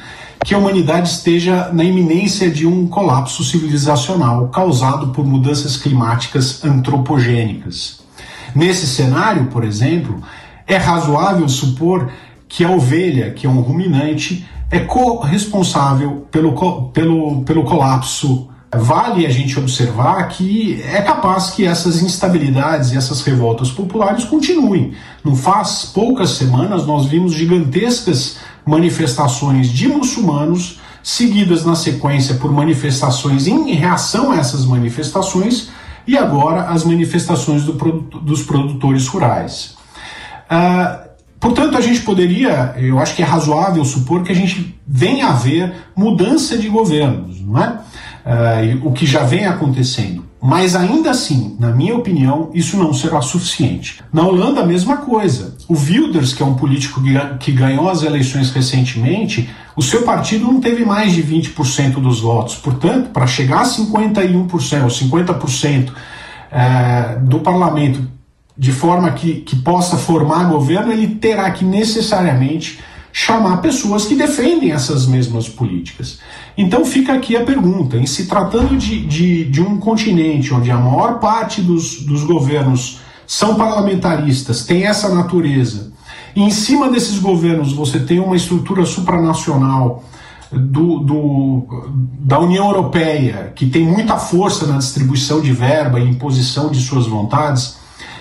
que 0.44 0.54
a 0.54 0.58
humanidade 0.58 1.08
esteja 1.08 1.70
na 1.72 1.82
iminência 1.82 2.48
de 2.50 2.66
um 2.66 2.86
colapso 2.86 3.42
civilizacional 3.42 4.48
causado 4.48 5.08
por 5.08 5.26
mudanças 5.26 5.76
climáticas 5.76 6.64
antropogênicas. 6.64 8.00
Nesse 8.54 8.86
cenário, 8.86 9.46
por 9.46 9.64
exemplo, 9.64 10.22
é 10.66 10.76
razoável 10.76 11.48
supor 11.48 12.10
que 12.48 12.64
a 12.64 12.70
ovelha, 12.70 13.32
que 13.32 13.46
é 13.46 13.50
um 13.50 13.60
ruminante, 13.60 14.46
é 14.70 14.80
corresponsável 14.80 16.26
pelo, 16.30 16.90
pelo, 16.90 17.42
pelo 17.42 17.64
colapso 17.64 18.48
Vale 18.70 19.24
a 19.24 19.30
gente 19.30 19.58
observar 19.58 20.28
que 20.28 20.82
é 20.82 21.00
capaz 21.00 21.50
que 21.50 21.64
essas 21.64 22.02
instabilidades 22.02 22.92
e 22.92 22.98
essas 22.98 23.22
revoltas 23.22 23.70
populares 23.70 24.24
continuem. 24.24 24.92
Não 25.24 25.34
faz 25.34 25.86
poucas 25.86 26.30
semanas 26.32 26.86
nós 26.86 27.06
vimos 27.06 27.32
gigantescas 27.32 28.36
manifestações 28.66 29.70
de 29.70 29.88
muçulmanos, 29.88 30.80
seguidas 31.02 31.64
na 31.64 31.74
sequência 31.74 32.34
por 32.34 32.52
manifestações 32.52 33.46
em 33.46 33.72
reação 33.72 34.32
a 34.32 34.36
essas 34.36 34.66
manifestações, 34.66 35.70
e 36.06 36.16
agora 36.18 36.64
as 36.64 36.84
manifestações 36.84 37.64
do, 37.64 37.72
dos 37.72 38.42
produtores 38.42 39.06
rurais. 39.06 39.76
Uh, 40.50 41.07
portanto, 41.40 41.76
a 41.76 41.80
gente 41.80 42.00
poderia, 42.00 42.74
eu 42.78 42.98
acho 42.98 43.14
que 43.14 43.22
é 43.22 43.24
razoável 43.24 43.84
supor 43.84 44.22
que 44.22 44.32
a 44.32 44.34
gente 44.34 44.74
venha 44.86 45.28
a 45.28 45.32
ver 45.32 45.72
mudança 45.96 46.56
de 46.56 46.68
governos, 46.68 47.40
não 47.40 47.62
é? 47.62 47.78
uh, 48.28 48.86
o 48.86 48.92
que 48.92 49.06
já 49.06 49.24
vem 49.24 49.46
acontecendo. 49.46 50.26
Mas 50.40 50.76
ainda 50.76 51.10
assim, 51.10 51.56
na 51.58 51.72
minha 51.72 51.96
opinião, 51.96 52.50
isso 52.54 52.76
não 52.76 52.94
será 52.94 53.20
suficiente. 53.20 54.00
Na 54.12 54.22
Holanda, 54.22 54.60
a 54.60 54.66
mesma 54.66 54.98
coisa. 54.98 55.56
O 55.66 55.74
Wilders, 55.74 56.32
que 56.32 56.42
é 56.42 56.46
um 56.46 56.54
político 56.54 57.02
que 57.40 57.50
ganhou 57.50 57.88
as 57.88 58.04
eleições 58.04 58.50
recentemente, 58.50 59.50
o 59.74 59.82
seu 59.82 60.02
partido 60.02 60.44
não 60.44 60.60
teve 60.60 60.84
mais 60.84 61.12
de 61.12 61.24
20% 61.24 61.94
dos 61.94 62.20
votos. 62.20 62.54
Portanto, 62.54 63.10
para 63.10 63.26
chegar 63.26 63.62
a 63.62 63.64
51% 63.64 64.82
ou 64.82 64.88
50% 64.88 65.88
uh, 65.90 67.26
do 67.26 67.40
parlamento 67.40 68.17
de 68.58 68.72
forma 68.72 69.12
que, 69.12 69.34
que 69.42 69.54
possa 69.54 69.96
formar 69.96 70.50
governo, 70.50 70.92
ele 70.92 71.14
terá 71.14 71.48
que 71.52 71.64
necessariamente 71.64 72.80
chamar 73.12 73.58
pessoas 73.58 74.04
que 74.04 74.16
defendem 74.16 74.72
essas 74.72 75.06
mesmas 75.06 75.48
políticas. 75.48 76.18
Então 76.56 76.84
fica 76.84 77.12
aqui 77.14 77.36
a 77.36 77.44
pergunta: 77.44 77.96
em 77.96 78.06
se 78.06 78.26
tratando 78.26 78.76
de, 78.76 79.06
de, 79.06 79.44
de 79.44 79.62
um 79.62 79.78
continente 79.78 80.52
onde 80.52 80.70
a 80.72 80.76
maior 80.76 81.20
parte 81.20 81.62
dos, 81.62 82.02
dos 82.02 82.24
governos 82.24 83.00
são 83.26 83.54
parlamentaristas, 83.54 84.64
tem 84.64 84.84
essa 84.84 85.14
natureza, 85.14 85.92
e 86.34 86.42
em 86.42 86.50
cima 86.50 86.90
desses 86.90 87.18
governos 87.18 87.72
você 87.72 88.00
tem 88.00 88.18
uma 88.18 88.36
estrutura 88.36 88.84
supranacional. 88.84 90.02
Do, 90.50 91.00
do, 91.00 91.66
da 92.20 92.38
União 92.38 92.68
Europeia, 92.68 93.52
que 93.54 93.66
tem 93.66 93.84
muita 93.84 94.16
força 94.16 94.66
na 94.66 94.78
distribuição 94.78 95.42
de 95.42 95.52
verba 95.52 96.00
e 96.00 96.08
imposição 96.08 96.70
de 96.70 96.80
suas 96.80 97.06
vontades, 97.06 97.77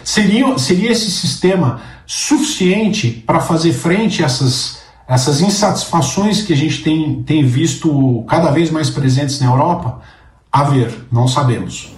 seria, 0.08 0.58
seria 0.58 0.91
esse 0.93 1.12
sistema 1.12 1.82
suficiente 2.06 3.22
para 3.28 3.41
fazer 3.41 3.74
frente 3.74 4.24
a 4.24 4.26
essas 4.26 4.78
essas 5.08 5.39
insatisfações 5.39 6.41
que 6.41 6.52
a 6.52 6.56
gente 6.56 6.84
tem, 6.84 7.24
tem 7.24 7.46
visto 7.46 8.26
cada 8.28 8.52
vez 8.52 8.70
mais 8.70 8.89
presentes 8.89 9.39
na 9.39 9.46
Europa, 9.48 10.02
a 10.52 10.63
ver, 10.65 10.93
não 11.10 11.30
sabemos. 11.30 11.93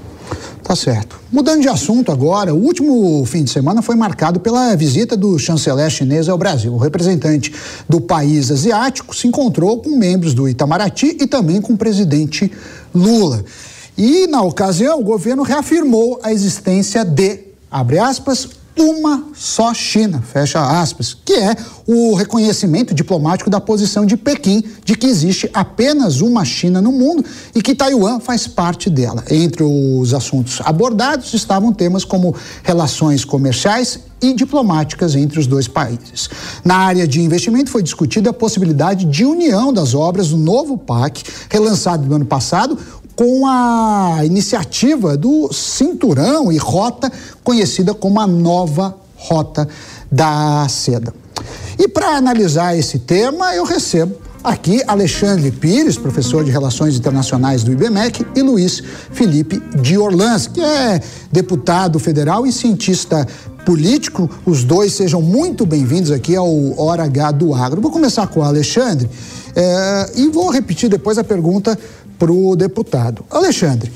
Tá 0.63 0.75
certo. 0.75 1.19
Mudando 1.31 1.61
de 1.61 1.67
assunto 1.67 2.11
agora, 2.11 2.53
o 2.53 2.63
último 2.63 3.25
fim 3.25 3.43
de 3.43 3.49
semana 3.49 3.81
foi 3.81 3.95
marcado 3.95 4.39
pela 4.39 4.75
visita 4.75 5.17
do 5.17 5.39
chanceler 5.39 5.89
chinês 5.89 6.29
ao 6.29 6.37
Brasil. 6.37 6.71
O 6.71 6.77
representante 6.77 7.51
do 7.89 7.99
país 7.99 8.51
asiático 8.51 9.15
se 9.15 9.27
encontrou 9.27 9.81
com 9.81 9.97
membros 9.97 10.35
do 10.35 10.47
Itamaraty 10.47 11.17
e 11.19 11.25
também 11.25 11.59
com 11.59 11.73
o 11.73 11.77
presidente 11.77 12.51
Lula. 12.93 13.43
E, 13.97 14.27
na 14.27 14.43
ocasião, 14.43 14.99
o 14.99 15.03
governo 15.03 15.41
reafirmou 15.41 16.19
a 16.21 16.31
existência 16.31 17.03
de, 17.03 17.48
abre 17.69 17.99
aspas, 17.99 18.49
uma 18.77 19.25
só 19.33 19.73
China, 19.73 20.21
fecha 20.21 20.81
aspas, 20.81 21.15
que 21.25 21.33
é 21.33 21.55
o 21.85 22.15
reconhecimento 22.15 22.93
diplomático 22.93 23.49
da 23.49 23.59
posição 23.59 24.05
de 24.05 24.15
Pequim 24.15 24.63
de 24.85 24.95
que 24.95 25.05
existe 25.05 25.49
apenas 25.53 26.21
uma 26.21 26.45
China 26.45 26.81
no 26.81 26.91
mundo 26.91 27.25
e 27.53 27.61
que 27.61 27.75
Taiwan 27.75 28.19
faz 28.19 28.47
parte 28.47 28.89
dela. 28.89 29.23
Entre 29.29 29.63
os 29.63 30.13
assuntos 30.13 30.61
abordados 30.63 31.33
estavam 31.33 31.73
temas 31.73 32.05
como 32.05 32.33
relações 32.63 33.25
comerciais 33.25 33.99
e 34.21 34.33
diplomáticas 34.33 35.15
entre 35.15 35.39
os 35.39 35.47
dois 35.47 35.67
países. 35.67 36.29
Na 36.63 36.75
área 36.75 37.07
de 37.07 37.21
investimento 37.21 37.69
foi 37.69 37.81
discutida 37.81 38.29
a 38.29 38.33
possibilidade 38.33 39.05
de 39.05 39.25
união 39.25 39.71
das 39.71 39.93
obras 39.93 40.29
do 40.29 40.37
novo 40.37 40.77
PAC, 40.77 41.23
relançado 41.49 42.05
no 42.05 42.15
ano 42.15 42.25
passado, 42.25 42.77
com 43.19 43.45
a 43.45 44.21
iniciativa 44.23 45.17
do 45.17 45.51
Cinturão 45.51 46.49
e 46.53 46.57
Rota, 46.57 47.11
conhecida 47.43 47.93
como 47.93 48.17
a 48.21 48.25
nova 48.25 48.95
Rota 49.13 49.67
da 50.09 50.65
Seda. 50.69 51.13
E 51.77 51.85
para 51.85 52.15
analisar 52.15 52.77
esse 52.77 52.97
tema, 52.99 53.53
eu 53.53 53.65
recebo 53.65 54.15
aqui 54.41 54.81
Alexandre 54.87 55.51
Pires, 55.51 55.97
professor 55.97 56.45
de 56.45 56.51
Relações 56.51 56.95
Internacionais 56.95 57.61
do 57.61 57.73
IBMEC, 57.73 58.25
e 58.37 58.41
Luiz 58.41 58.81
Felipe 59.11 59.61
de 59.81 59.97
Orlans, 59.97 60.47
que 60.47 60.61
é 60.61 61.01
deputado 61.29 61.99
federal 61.99 62.47
e 62.47 62.53
cientista 62.53 63.27
político. 63.65 64.29
Os 64.45 64.63
dois 64.63 64.93
sejam 64.93 65.21
muito 65.21 65.65
bem-vindos 65.65 66.11
aqui 66.11 66.37
ao 66.37 66.79
Hora 66.79 67.03
H 67.03 67.31
do 67.33 67.53
Agro. 67.53 67.81
Vou 67.81 67.91
começar 67.91 68.27
com 68.27 68.39
o 68.39 68.43
Alexandre 68.43 69.09
é, 69.53 70.11
e 70.15 70.29
vou 70.29 70.49
repetir 70.49 70.89
depois 70.89 71.17
a 71.17 71.23
pergunta 71.23 71.77
para 72.19 72.31
o 72.31 72.55
deputado. 72.55 73.25
Alexandre, 73.31 73.89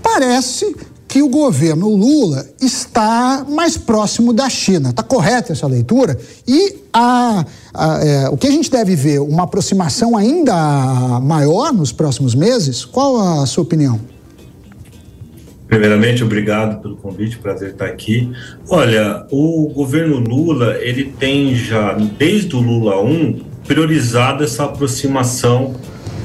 parece 0.00 0.74
que 1.08 1.22
o 1.22 1.28
governo 1.28 1.88
Lula 1.94 2.44
está 2.60 3.44
mais 3.48 3.76
próximo 3.76 4.32
da 4.32 4.48
China. 4.48 4.90
Está 4.90 5.02
correta 5.02 5.52
essa 5.52 5.66
leitura? 5.66 6.18
E 6.46 6.76
a, 6.92 7.44
a, 7.72 8.04
é, 8.04 8.28
o 8.30 8.36
que 8.36 8.46
a 8.46 8.50
gente 8.50 8.70
deve 8.70 8.96
ver? 8.96 9.20
Uma 9.20 9.44
aproximação 9.44 10.16
ainda 10.16 10.54
maior 11.20 11.72
nos 11.72 11.92
próximos 11.92 12.34
meses? 12.34 12.84
Qual 12.84 13.20
a 13.20 13.46
sua 13.46 13.62
opinião? 13.62 14.00
Primeiramente, 15.68 16.22
obrigado 16.22 16.80
pelo 16.82 16.96
convite, 16.96 17.38
prazer 17.38 17.70
estar 17.70 17.86
aqui. 17.86 18.32
Olha, 18.68 19.26
o 19.30 19.68
governo 19.74 20.18
Lula, 20.18 20.76
ele 20.78 21.12
tem 21.18 21.54
já, 21.54 21.94
desde 22.18 22.54
o 22.54 22.60
Lula 22.60 23.00
1, 23.02 23.40
priorizado 23.66 24.44
essa 24.44 24.64
aproximação 24.64 25.74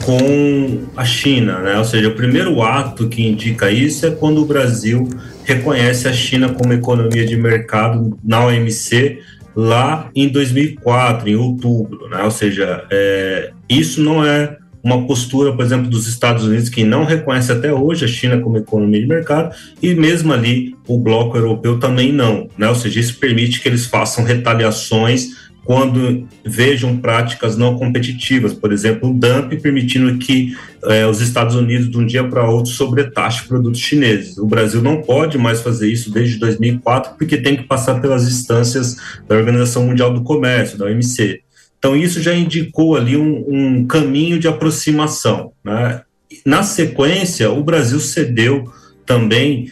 com 0.10 0.88
a 0.98 1.06
China, 1.06 1.60
né? 1.60 1.78
Ou 1.78 1.86
seja, 1.86 2.08
o 2.08 2.16
primeiro 2.16 2.64
ato 2.64 3.08
que 3.08 3.28
indica 3.28 3.70
isso 3.70 4.08
é 4.08 4.10
quando 4.10 4.42
o 4.42 4.46
Brasil 4.46 5.08
reconhece 5.44 6.08
a 6.08 6.14
China 6.14 6.50
como 6.50 6.74
economia 6.74 7.24
de 7.24 7.38
mercado 7.38 8.18
na 8.24 8.44
OMC 8.44 9.20
lá 9.56 10.10
em 10.16 10.28
2004, 10.28 11.30
em 11.30 11.36
outubro, 11.36 12.10
né? 12.10 12.24
Ou 12.24 12.32
seja, 12.32 12.86
é, 12.90 13.52
isso 13.70 14.02
não 14.02 14.26
é 14.26 14.58
uma 14.82 15.06
postura, 15.06 15.54
por 15.54 15.64
exemplo, 15.64 15.88
dos 15.88 16.08
Estados 16.08 16.44
Unidos 16.44 16.70
que 16.70 16.84
não 16.84 17.04
reconhece 17.04 17.52
até 17.52 17.72
hoje 17.72 18.06
a 18.06 18.08
China 18.08 18.40
como 18.40 18.58
economia 18.58 19.02
de 19.02 19.08
mercado 19.08 19.54
e 19.80 19.94
mesmo 19.94 20.34
ali 20.34 20.76
o 20.88 20.98
bloco 20.98 21.38
europeu 21.38 21.78
também 21.78 22.12
não, 22.12 22.50
né? 22.58 22.68
Ou 22.68 22.76
seja, 22.76 23.00
isso 23.00 23.20
permite 23.20 23.62
que 23.62 23.68
eles 23.68 23.86
façam 23.86 24.24
retaliações 24.24 25.49
quando 25.70 26.28
vejam 26.44 26.98
práticas 26.98 27.56
não 27.56 27.78
competitivas, 27.78 28.56
por 28.56 28.74
exemplo, 28.74 29.12
o 29.12 29.14
dump 29.14 29.56
permitindo 29.62 30.18
que 30.18 30.58
eh, 30.86 31.06
os 31.06 31.22
Estados 31.22 31.54
Unidos 31.54 31.92
de 31.92 31.96
um 31.96 32.08
dia 32.08 32.28
para 32.28 32.50
outro 32.50 32.72
sobretaxem 32.72 33.48
produtos 33.48 33.80
chineses. 33.80 34.36
O 34.40 34.48
Brasil 34.48 34.82
não 34.82 35.04
pode 35.04 35.38
mais 35.38 35.62
fazer 35.62 35.88
isso 35.88 36.12
desde 36.12 36.40
2004 36.40 37.14
porque 37.20 37.38
tem 37.38 37.56
que 37.56 37.68
passar 37.68 38.02
pelas 38.02 38.28
instâncias 38.28 38.98
da 39.28 39.36
Organização 39.36 39.86
Mundial 39.86 40.12
do 40.12 40.24
Comércio, 40.24 40.76
da 40.76 40.86
OMC. 40.86 41.42
Então 41.78 41.96
isso 41.96 42.20
já 42.20 42.34
indicou 42.34 42.96
ali 42.96 43.16
um, 43.16 43.46
um 43.48 43.86
caminho 43.86 44.40
de 44.40 44.48
aproximação. 44.48 45.52
Né? 45.64 46.02
Na 46.44 46.64
sequência, 46.64 47.52
o 47.52 47.64
Brasil 47.64 48.00
cedeu 48.00 48.74
também 49.06 49.72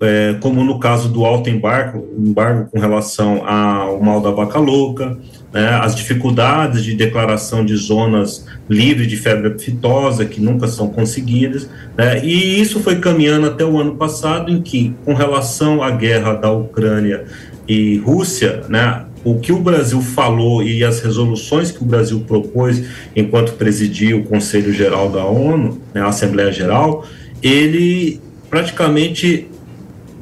é, 0.00 0.36
como 0.40 0.62
no 0.62 0.78
caso 0.78 1.08
do 1.08 1.24
alto 1.24 1.50
embargo, 1.50 2.06
embargo 2.16 2.70
com 2.70 2.78
relação 2.78 3.46
ao 3.46 4.00
mal 4.00 4.20
da 4.20 4.30
vaca 4.30 4.58
louca, 4.58 5.18
né, 5.52 5.68
as 5.82 5.94
dificuldades 5.94 6.84
de 6.84 6.94
declaração 6.94 7.64
de 7.64 7.74
zonas 7.76 8.46
livres 8.68 9.08
de 9.08 9.16
febre 9.16 9.48
aftosa, 9.48 10.24
que 10.24 10.40
nunca 10.40 10.66
são 10.68 10.88
conseguidas, 10.88 11.68
né, 11.96 12.24
e 12.24 12.60
isso 12.60 12.80
foi 12.80 12.96
caminhando 12.96 13.46
até 13.46 13.64
o 13.64 13.78
ano 13.78 13.96
passado, 13.96 14.50
em 14.50 14.60
que, 14.60 14.94
com 15.04 15.14
relação 15.14 15.82
à 15.82 15.90
guerra 15.90 16.34
da 16.34 16.50
Ucrânia 16.50 17.24
e 17.66 17.98
Rússia, 17.98 18.62
né, 18.68 19.04
o 19.24 19.38
que 19.40 19.52
o 19.52 19.58
Brasil 19.58 20.00
falou 20.00 20.62
e 20.62 20.84
as 20.84 21.00
resoluções 21.00 21.70
que 21.70 21.82
o 21.82 21.86
Brasil 21.86 22.20
propôs 22.20 22.84
enquanto 23.16 23.54
presidia 23.54 24.16
o 24.16 24.24
Conselho 24.24 24.72
Geral 24.72 25.10
da 25.10 25.24
ONU, 25.24 25.80
né, 25.92 26.00
a 26.00 26.06
Assembleia 26.06 26.52
Geral, 26.52 27.04
ele 27.42 28.20
praticamente 28.48 29.48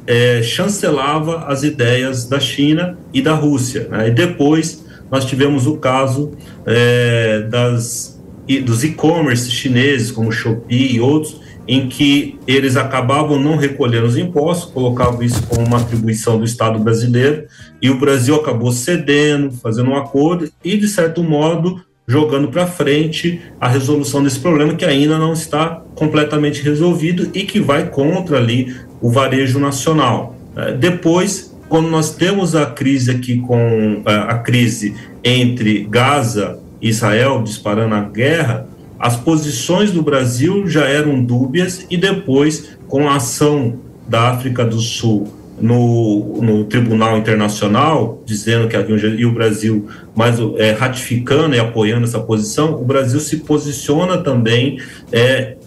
é, 0.05 0.41
chancelava 0.41 1.45
as 1.47 1.63
ideias 1.63 2.27
da 2.27 2.39
China 2.39 2.97
e 3.13 3.21
da 3.21 3.33
Rússia. 3.33 3.87
Né? 3.89 4.07
E 4.07 4.11
depois 4.11 4.85
nós 5.11 5.25
tivemos 5.25 5.67
o 5.67 5.77
caso 5.77 6.31
é, 6.65 7.41
das, 7.49 8.21
dos 8.63 8.83
e-commerce 8.83 9.49
chineses, 9.49 10.11
como 10.11 10.31
Shopee 10.31 10.95
e 10.95 10.99
outros, 10.99 11.41
em 11.67 11.89
que 11.89 12.39
eles 12.47 12.77
acabavam 12.77 13.37
não 13.39 13.57
recolhendo 13.57 14.07
os 14.07 14.17
impostos, 14.17 14.71
colocavam 14.71 15.21
isso 15.21 15.45
como 15.47 15.65
uma 15.65 15.77
atribuição 15.77 16.37
do 16.37 16.45
Estado 16.45 16.79
brasileiro, 16.79 17.45
e 17.81 17.89
o 17.89 17.99
Brasil 17.99 18.35
acabou 18.35 18.71
cedendo, 18.71 19.51
fazendo 19.51 19.89
um 19.89 19.97
acordo 19.97 20.49
e, 20.63 20.77
de 20.77 20.87
certo 20.87 21.21
modo, 21.21 21.81
jogando 22.07 22.47
para 22.47 22.65
frente 22.65 23.41
a 23.59 23.67
resolução 23.67 24.23
desse 24.23 24.39
problema 24.39 24.75
que 24.75 24.85
ainda 24.85 25.17
não 25.17 25.33
está 25.33 25.83
completamente 25.93 26.61
resolvido 26.61 27.29
e 27.33 27.43
que 27.43 27.59
vai 27.59 27.89
contra 27.89 28.37
ali 28.37 28.73
o 29.01 29.09
varejo 29.11 29.59
nacional. 29.59 30.37
É, 30.55 30.71
depois, 30.71 31.53
quando 31.69 31.89
nós 31.89 32.15
temos 32.15 32.55
a 32.55 32.65
crise 32.65 33.11
aqui 33.11 33.39
com 33.39 34.01
é, 34.05 34.13
a 34.13 34.37
crise 34.39 34.95
entre 35.23 35.83
Gaza 35.83 36.59
e 36.81 36.89
Israel 36.89 37.41
disparando 37.43 37.95
a 37.95 38.01
guerra, 38.01 38.67
as 38.99 39.15
posições 39.15 39.91
do 39.91 40.01
Brasil 40.01 40.67
já 40.67 40.85
eram 40.85 41.23
dúbias 41.23 41.85
e 41.89 41.97
depois, 41.97 42.77
com 42.87 43.07
a 43.07 43.17
ação 43.17 43.79
da 44.07 44.29
África 44.29 44.65
do 44.65 44.79
Sul 44.79 45.31
no, 45.59 46.41
no 46.41 46.63
Tribunal 46.65 47.17
Internacional, 47.17 48.21
dizendo 48.25 48.67
que 48.67 48.75
havia 48.75 48.95
um, 48.95 48.99
e 48.99 49.25
o 49.25 49.31
Brasil 49.31 49.87
mais 50.15 50.37
é, 50.57 50.71
ratificando 50.71 51.55
e 51.55 51.59
apoiando 51.59 52.05
essa 52.05 52.19
posição, 52.19 52.73
o 52.79 52.85
Brasil 52.85 53.19
se 53.19 53.37
posiciona 53.37 54.17
também 54.17 54.79
é, 55.11 55.57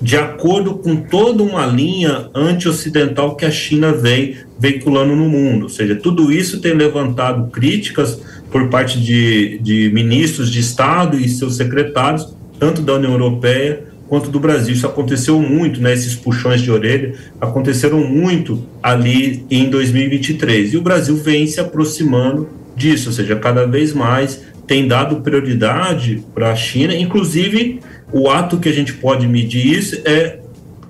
de 0.00 0.16
acordo 0.16 0.76
com 0.76 0.96
toda 0.96 1.42
uma 1.42 1.66
linha 1.66 2.30
anti-ocidental 2.34 3.36
que 3.36 3.44
a 3.44 3.50
China 3.50 3.92
vem 3.92 4.36
veiculando 4.58 5.14
no 5.14 5.28
mundo. 5.28 5.64
Ou 5.64 5.68
seja, 5.68 5.94
tudo 5.94 6.32
isso 6.32 6.60
tem 6.60 6.72
levantado 6.72 7.50
críticas 7.50 8.20
por 8.50 8.68
parte 8.68 8.98
de, 8.98 9.58
de 9.58 9.90
ministros 9.92 10.50
de 10.50 10.60
Estado 10.60 11.18
e 11.18 11.28
seus 11.28 11.56
secretários, 11.56 12.34
tanto 12.58 12.80
da 12.80 12.94
União 12.94 13.12
Europeia 13.12 13.84
quanto 14.08 14.30
do 14.30 14.40
Brasil. 14.40 14.74
Isso 14.74 14.86
aconteceu 14.86 15.38
muito, 15.40 15.80
né? 15.80 15.92
Esses 15.92 16.16
puxões 16.16 16.62
de 16.62 16.70
orelha 16.70 17.14
aconteceram 17.40 18.00
muito 18.00 18.66
ali 18.82 19.44
em 19.50 19.68
2023. 19.68 20.72
E 20.72 20.76
o 20.78 20.82
Brasil 20.82 21.16
vem 21.16 21.46
se 21.46 21.60
aproximando 21.60 22.48
disso, 22.74 23.10
ou 23.10 23.12
seja, 23.12 23.36
cada 23.36 23.66
vez 23.66 23.92
mais 23.92 24.42
tem 24.66 24.86
dado 24.86 25.16
prioridade 25.16 26.24
para 26.34 26.52
a 26.52 26.56
China, 26.56 26.94
inclusive 26.94 27.80
o 28.12 28.28
ato 28.28 28.58
que 28.58 28.68
a 28.68 28.72
gente 28.72 28.94
pode 28.94 29.26
medir 29.26 29.66
isso 29.66 30.00
é 30.04 30.40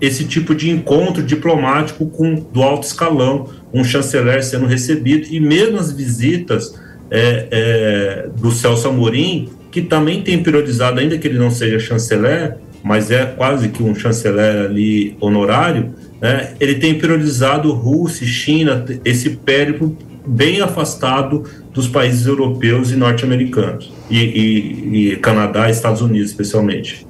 esse 0.01 0.25
tipo 0.25 0.55
de 0.55 0.71
encontro 0.71 1.23
diplomático 1.23 2.07
com 2.07 2.35
do 2.35 2.63
alto 2.63 2.85
escalão, 2.87 3.49
um 3.73 3.85
chanceler 3.85 4.43
sendo 4.43 4.67
recebido 4.67 5.29
e 5.31 5.39
mesmo 5.39 5.79
as 5.79 5.93
visitas 5.93 6.75
é, 7.11 7.49
é, 7.51 8.29
do 8.41 8.51
Celso 8.51 8.89
Amorim, 8.89 9.51
que 9.71 9.83
também 9.83 10.23
tem 10.23 10.43
priorizado, 10.43 11.01
ainda 11.01 11.19
que 11.19 11.29
ele 11.29 11.39
não 11.39 11.51
seja 11.51 11.79
chanceler, 11.79 12.57
mas 12.83 13.11
é 13.11 13.27
quase 13.27 13.69
que 13.69 13.83
um 13.83 13.95
chanceler 13.95 14.65
ali 14.67 15.17
honorário, 15.21 15.95
né, 16.21 16.55
ele 16.59 16.77
tem 16.77 16.99
priorizado 16.99 17.73
Rússia 17.73 18.27
China, 18.27 18.85
esse 19.05 19.31
périplo 19.31 19.97
bem 20.27 20.61
afastado 20.61 21.45
dos 21.73 21.89
países 21.89 22.27
europeus 22.27 22.91
e 22.91 22.97
norte-americanos, 22.97 23.93
e, 24.09 24.19
e, 24.19 25.13
e 25.13 25.17
Canadá 25.17 25.71
Estados 25.71 26.01
Unidos, 26.01 26.31
especialmente. 26.31 27.10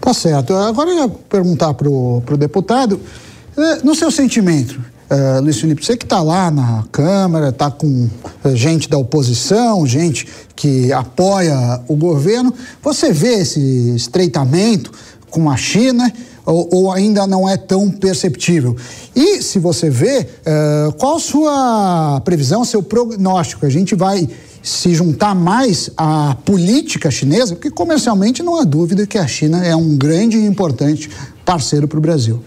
Tá 0.00 0.12
certo. 0.12 0.54
Agora 0.54 0.90
eu 0.90 0.96
ia 0.96 1.08
perguntar 1.08 1.72
para 1.74 1.88
o 1.88 2.36
deputado, 2.36 3.00
eh, 3.56 3.78
no 3.84 3.94
seu 3.94 4.10
sentimento, 4.10 4.80
uh, 5.12 5.40
Luiz 5.42 5.60
Felipe, 5.60 5.84
você 5.84 5.96
que 5.96 6.04
está 6.04 6.22
lá 6.22 6.50
na 6.50 6.84
Câmara, 6.90 7.50
está 7.50 7.70
com 7.70 8.08
uh, 8.44 8.56
gente 8.56 8.88
da 8.88 8.96
oposição, 8.96 9.86
gente 9.86 10.26
que 10.56 10.92
apoia 10.92 11.80
o 11.86 11.94
governo, 11.94 12.52
você 12.82 13.12
vê 13.12 13.34
esse 13.34 13.94
estreitamento 13.94 14.90
com 15.30 15.50
a 15.50 15.56
China 15.56 16.12
ou, 16.44 16.68
ou 16.72 16.92
ainda 16.92 17.26
não 17.26 17.48
é 17.48 17.56
tão 17.56 17.90
perceptível? 17.90 18.76
E 19.14 19.42
se 19.42 19.58
você 19.58 19.90
vê, 19.90 20.20
uh, 20.20 20.92
qual 20.94 21.20
sua 21.20 22.20
previsão, 22.24 22.64
seu 22.64 22.82
prognóstico? 22.82 23.66
A 23.66 23.70
gente 23.70 23.94
vai 23.94 24.28
se 24.62 24.94
juntar 24.94 25.34
mais 25.34 25.90
à 25.96 26.36
política 26.44 27.10
chinesa, 27.10 27.54
porque 27.54 27.70
comercialmente 27.70 28.42
não 28.42 28.60
há 28.60 28.64
dúvida 28.64 29.06
que 29.06 29.18
a 29.18 29.26
China 29.26 29.64
é 29.64 29.74
um 29.74 29.96
grande 29.96 30.36
e 30.36 30.46
importante 30.46 31.10
parceiro 31.44 31.88
para 31.88 31.98
o 31.98 32.00
Brasil. 32.00 32.42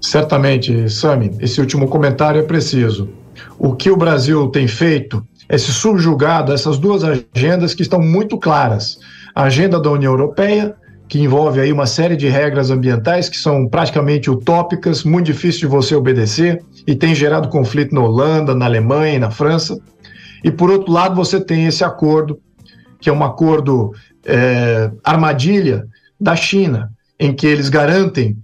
Certamente, 0.00 0.90
Sami, 0.90 1.34
esse 1.40 1.60
último 1.60 1.88
comentário 1.88 2.40
é 2.40 2.44
preciso. 2.44 3.08
O 3.58 3.74
que 3.74 3.90
o 3.90 3.96
Brasil 3.96 4.48
tem 4.48 4.68
feito 4.68 5.24
é 5.48 5.56
se 5.56 5.72
subjugar 5.72 6.44
dessas 6.44 6.76
duas 6.76 7.02
agendas 7.04 7.74
que 7.74 7.82
estão 7.82 8.00
muito 8.00 8.36
claras. 8.36 8.98
A 9.34 9.44
agenda 9.44 9.80
da 9.80 9.90
União 9.90 10.12
Europeia, 10.12 10.74
que 11.08 11.20
envolve 11.20 11.60
aí 11.60 11.72
uma 11.72 11.86
série 11.86 12.16
de 12.16 12.28
regras 12.28 12.70
ambientais 12.70 13.28
que 13.28 13.36
são 13.36 13.68
praticamente 13.68 14.30
utópicas, 14.30 15.04
muito 15.04 15.26
difícil 15.26 15.60
de 15.60 15.66
você 15.66 15.94
obedecer 15.94 16.62
e 16.86 16.94
tem 16.94 17.14
gerado 17.14 17.48
conflito 17.48 17.94
na 17.94 18.00
Holanda, 18.00 18.54
na 18.54 18.64
Alemanha 18.64 19.14
e 19.14 19.18
na 19.18 19.30
França. 19.30 19.78
E 20.42 20.50
por 20.50 20.70
outro 20.70 20.92
lado, 20.92 21.14
você 21.14 21.40
tem 21.40 21.66
esse 21.66 21.84
acordo, 21.84 22.38
que 23.00 23.08
é 23.08 23.12
um 23.12 23.24
acordo 23.24 23.92
é, 24.24 24.90
armadilha 25.02 25.86
da 26.20 26.34
China, 26.34 26.90
em 27.18 27.32
que 27.32 27.46
eles 27.46 27.68
garantem 27.68 28.36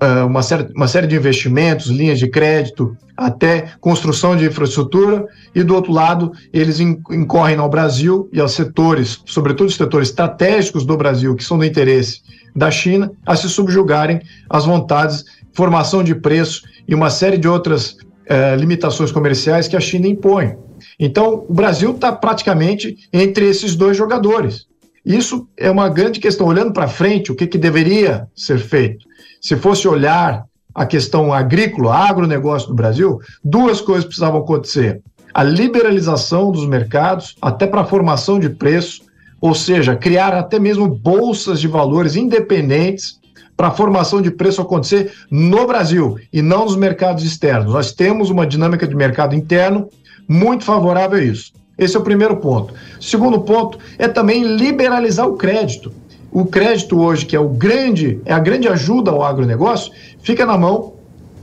é, 0.00 0.22
uma 0.22 0.42
série, 0.42 0.68
uma 0.76 0.88
série 0.88 1.06
de 1.06 1.16
investimentos, 1.16 1.86
linhas 1.86 2.18
de 2.18 2.28
crédito, 2.28 2.96
até 3.26 3.72
construção 3.80 4.36
de 4.36 4.46
infraestrutura, 4.46 5.26
e 5.54 5.62
do 5.62 5.74
outro 5.74 5.92
lado, 5.92 6.32
eles 6.52 6.80
incorrem 6.80 7.56
ao 7.56 7.68
Brasil 7.68 8.28
e 8.32 8.40
aos 8.40 8.52
setores, 8.52 9.20
sobretudo 9.26 9.68
os 9.68 9.76
setores 9.76 10.08
estratégicos 10.08 10.84
do 10.84 10.96
Brasil, 10.96 11.34
que 11.34 11.44
são 11.44 11.58
do 11.58 11.64
interesse 11.64 12.20
da 12.54 12.70
China, 12.70 13.10
a 13.26 13.34
se 13.36 13.48
subjugarem 13.48 14.20
às 14.48 14.64
vontades, 14.64 15.24
formação 15.52 16.02
de 16.02 16.14
preço 16.14 16.62
e 16.86 16.94
uma 16.94 17.10
série 17.10 17.38
de 17.38 17.48
outras 17.48 17.96
eh, 18.26 18.56
limitações 18.56 19.10
comerciais 19.10 19.68
que 19.68 19.76
a 19.76 19.80
China 19.80 20.06
impõe. 20.06 20.56
Então, 20.98 21.46
o 21.48 21.54
Brasil 21.54 21.92
está 21.92 22.12
praticamente 22.12 22.96
entre 23.12 23.48
esses 23.48 23.74
dois 23.74 23.96
jogadores. 23.96 24.66
Isso 25.04 25.48
é 25.56 25.70
uma 25.70 25.88
grande 25.88 26.20
questão. 26.20 26.46
Olhando 26.46 26.72
para 26.72 26.86
frente, 26.86 27.32
o 27.32 27.34
que, 27.34 27.46
que 27.46 27.58
deveria 27.58 28.28
ser 28.34 28.58
feito? 28.58 29.04
se 29.42 29.56
fosse 29.56 29.88
olhar 29.88 30.46
a 30.74 30.86
questão 30.86 31.32
agrícola, 31.32 31.94
agronegócio 31.94 32.68
do 32.68 32.74
Brasil, 32.74 33.18
duas 33.44 33.80
coisas 33.80 34.04
precisavam 34.04 34.40
acontecer. 34.40 35.00
A 35.34 35.42
liberalização 35.42 36.52
dos 36.52 36.66
mercados, 36.66 37.36
até 37.40 37.66
para 37.66 37.82
a 37.82 37.86
formação 37.86 38.38
de 38.38 38.50
preço, 38.50 39.02
ou 39.40 39.54
seja, 39.54 39.96
criar 39.96 40.34
até 40.34 40.58
mesmo 40.58 40.88
bolsas 40.88 41.60
de 41.60 41.66
valores 41.66 42.16
independentes 42.16 43.20
para 43.56 43.68
a 43.68 43.72
formação 43.72 44.22
de 44.22 44.30
preço 44.30 44.60
acontecer 44.60 45.12
no 45.30 45.66
Brasil 45.66 46.16
e 46.32 46.40
não 46.40 46.64
nos 46.64 46.76
mercados 46.76 47.24
externos. 47.24 47.72
Nós 47.72 47.92
temos 47.92 48.30
uma 48.30 48.46
dinâmica 48.46 48.86
de 48.86 48.94
mercado 48.94 49.34
interno 49.34 49.88
muito 50.28 50.64
favorável 50.64 51.18
a 51.18 51.22
isso. 51.22 51.52
Esse 51.78 51.96
é 51.96 51.98
o 52.00 52.04
primeiro 52.04 52.36
ponto. 52.36 52.74
Segundo 53.00 53.40
ponto 53.40 53.78
é 53.98 54.06
também 54.06 54.56
liberalizar 54.56 55.26
o 55.26 55.36
crédito 55.36 55.92
o 56.32 56.46
crédito 56.46 56.98
hoje, 56.98 57.26
que 57.26 57.36
é 57.36 57.40
o 57.40 57.48
grande, 57.48 58.20
é 58.24 58.32
a 58.32 58.38
grande 58.38 58.66
ajuda 58.66 59.10
ao 59.10 59.22
agronegócio, 59.22 59.92
fica 60.22 60.46
na 60.46 60.56
mão 60.56 60.94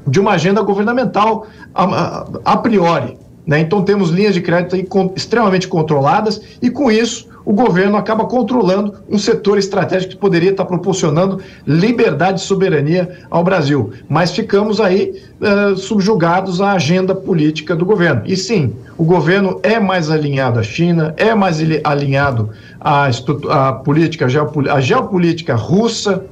de 0.07 0.19
uma 0.19 0.31
agenda 0.31 0.61
governamental 0.61 1.47
a, 1.73 1.83
a, 1.83 2.27
a 2.45 2.57
priori. 2.57 3.17
Né? 3.45 3.59
Então 3.59 3.83
temos 3.83 4.09
linhas 4.09 4.33
de 4.33 4.41
crédito 4.41 4.75
aí 4.75 4.83
com, 4.83 5.11
extremamente 5.15 5.67
controladas 5.67 6.41
e 6.61 6.69
com 6.69 6.91
isso 6.91 7.27
o 7.45 7.53
governo 7.53 7.97
acaba 7.97 8.25
controlando 8.25 8.93
um 9.09 9.17
setor 9.17 9.57
estratégico 9.57 10.11
que 10.11 10.17
poderia 10.19 10.51
estar 10.51 10.65
proporcionando 10.65 11.39
liberdade 11.65 12.41
e 12.41 12.43
soberania 12.43 13.09
ao 13.27 13.43
Brasil. 13.43 13.91
Mas 14.07 14.31
ficamos 14.31 14.79
aí 14.79 15.23
uh, 15.41 15.75
subjugados 15.75 16.61
à 16.61 16.73
agenda 16.73 17.15
política 17.15 17.75
do 17.75 17.85
governo. 17.85 18.21
E 18.25 18.37
sim, 18.37 18.75
o 18.95 19.03
governo 19.03 19.59
é 19.63 19.79
mais 19.79 20.11
alinhado 20.11 20.59
à 20.59 20.63
China, 20.63 21.13
é 21.17 21.33
mais 21.33 21.57
alinhado 21.83 22.51
à, 22.79 23.09
à 23.49 23.73
política, 23.73 24.27
à 24.71 24.79
geopolítica 24.79 25.55
russa, 25.55 26.23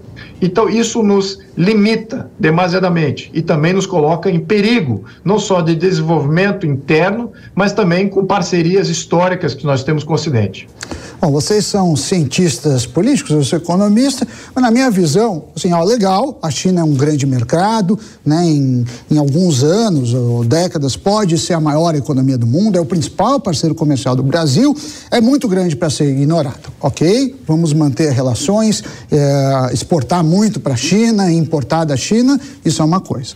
então, 0.41 0.69
isso 0.69 1.01
nos 1.01 1.39
limita 1.57 2.29
demasiadamente 2.39 3.29
e 3.33 3.41
também 3.41 3.73
nos 3.73 3.85
coloca 3.85 4.29
em 4.29 4.39
perigo, 4.39 5.03
não 5.23 5.39
só 5.39 5.61
de 5.61 5.75
desenvolvimento 5.75 6.65
interno, 6.65 7.31
mas 7.55 7.73
também 7.73 8.07
com 8.07 8.25
parcerias 8.25 8.89
históricas 8.89 9.53
que 9.53 9.65
nós 9.65 9.83
temos 9.83 10.03
com 10.03 10.11
o 10.11 10.15
Ocidente. 10.15 10.67
Bom, 11.19 11.31
vocês 11.31 11.65
são 11.65 11.95
cientistas 11.95 12.85
políticos, 12.85 13.31
eu 13.31 13.43
sou 13.43 13.57
economista, 13.57 14.27
mas 14.53 14.61
na 14.61 14.69
minha 14.69 14.91
visão, 14.91 15.45
assim, 15.55 15.73
ó, 15.73 15.83
legal, 15.83 16.37
a 16.43 16.51
China 16.51 16.81
é 16.81 16.83
um 16.83 16.93
grande 16.93 17.25
mercado, 17.25 17.97
né, 18.23 18.45
em, 18.45 18.85
em 19.09 19.17
alguns 19.17 19.63
anos 19.63 20.13
ou 20.13 20.43
décadas 20.43 20.95
pode 20.95 21.35
ser 21.39 21.53
a 21.53 21.59
maior 21.59 21.95
economia 21.95 22.37
do 22.37 22.45
mundo, 22.45 22.77
é 22.77 22.81
o 22.81 22.85
principal 22.85 23.39
parceiro 23.39 23.73
comercial 23.73 24.15
do 24.15 24.21
Brasil, 24.21 24.77
é 25.09 25.19
muito 25.19 25.47
grande 25.47 25.75
para 25.75 25.89
ser 25.89 26.07
ignorado, 26.07 26.69
ok? 26.79 27.35
Vamos 27.47 27.73
manter 27.73 28.11
relações, 28.11 28.83
é, 29.11 29.73
exportar 29.73 30.23
muito 30.23 30.59
para 30.59 30.75
a 30.75 30.77
China, 30.77 31.31
importar 31.31 31.83
da 31.83 31.97
China, 31.97 32.39
isso 32.63 32.79
é 32.79 32.85
uma 32.85 32.99
coisa. 32.99 33.33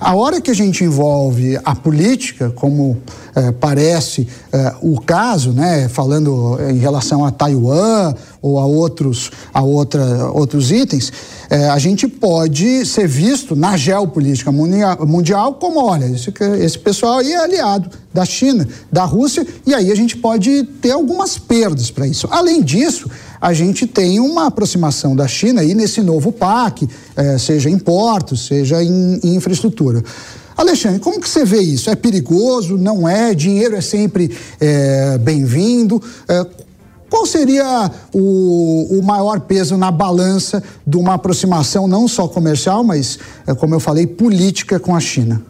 A 0.00 0.14
hora 0.14 0.40
que 0.40 0.50
a 0.50 0.54
gente 0.54 0.84
envolve 0.84 1.58
a 1.64 1.74
política, 1.74 2.50
como 2.50 2.98
é, 3.34 3.52
parece 3.52 4.26
é, 4.52 4.74
o 4.82 5.00
caso, 5.00 5.52
né, 5.52 5.88
falando 5.88 6.58
em 6.70 6.78
relação 6.78 7.24
a 7.24 7.30
Taiwan 7.30 8.14
ou 8.40 8.58
a 8.58 8.66
outros, 8.66 9.30
a 9.52 9.62
outra, 9.62 10.30
outros 10.30 10.70
itens, 10.70 11.12
é, 11.48 11.68
a 11.68 11.78
gente 11.78 12.06
pode 12.06 12.84
ser 12.86 13.08
visto 13.08 13.56
na 13.56 13.76
geopolítica 13.76 14.52
mundial 14.52 15.54
como, 15.54 15.84
olha, 15.84 16.06
esse, 16.06 16.32
esse 16.60 16.78
pessoal 16.78 17.18
aí 17.18 17.32
é 17.32 17.38
aliado 17.38 17.90
da 18.12 18.24
China, 18.24 18.68
da 18.92 19.04
Rússia, 19.04 19.46
e 19.66 19.74
aí 19.74 19.90
a 19.90 19.94
gente 19.94 20.16
pode 20.16 20.62
ter 20.80 20.92
algumas 20.92 21.36
perdas 21.36 21.90
para 21.90 22.06
isso. 22.06 22.28
Além 22.30 22.62
disso, 22.62 23.10
a 23.40 23.52
gente 23.52 23.86
tem 23.86 24.20
uma 24.20 24.46
aproximação 24.46 25.14
da 25.14 25.26
China 25.28 25.60
aí 25.60 25.74
nesse 25.74 26.00
novo 26.00 26.32
PAC, 26.32 26.88
é, 27.16 27.38
seja 27.38 27.68
em 27.68 27.78
portos, 27.78 28.46
seja 28.46 28.82
em, 28.82 29.20
em 29.22 29.34
infraestrutura. 29.34 30.02
Alexandre, 30.56 31.00
como 31.00 31.20
que 31.20 31.28
você 31.28 31.44
vê 31.44 31.60
isso? 31.60 31.90
É 31.90 31.96
perigoso? 31.96 32.76
Não 32.76 33.08
é? 33.08 33.34
Dinheiro 33.34 33.74
é 33.74 33.80
sempre 33.80 34.30
é, 34.60 35.18
bem-vindo? 35.18 36.00
É, 36.28 36.46
qual 37.10 37.26
seria 37.26 37.90
o, 38.12 38.98
o, 38.98 39.02
maior 39.02 39.40
peso 39.40 39.76
na 39.76 39.90
balança 39.90 40.62
de 40.86 40.96
uma 40.96 41.14
aproximação 41.14 41.86
não 41.86 42.08
só 42.08 42.26
comercial, 42.26 42.82
mas, 42.82 43.18
é, 43.46 43.54
como 43.54 43.74
eu 43.74 43.80
falei, 43.80 44.06
política 44.06 44.80
com 44.80 44.94
a 44.94 45.00
China? 45.00 45.42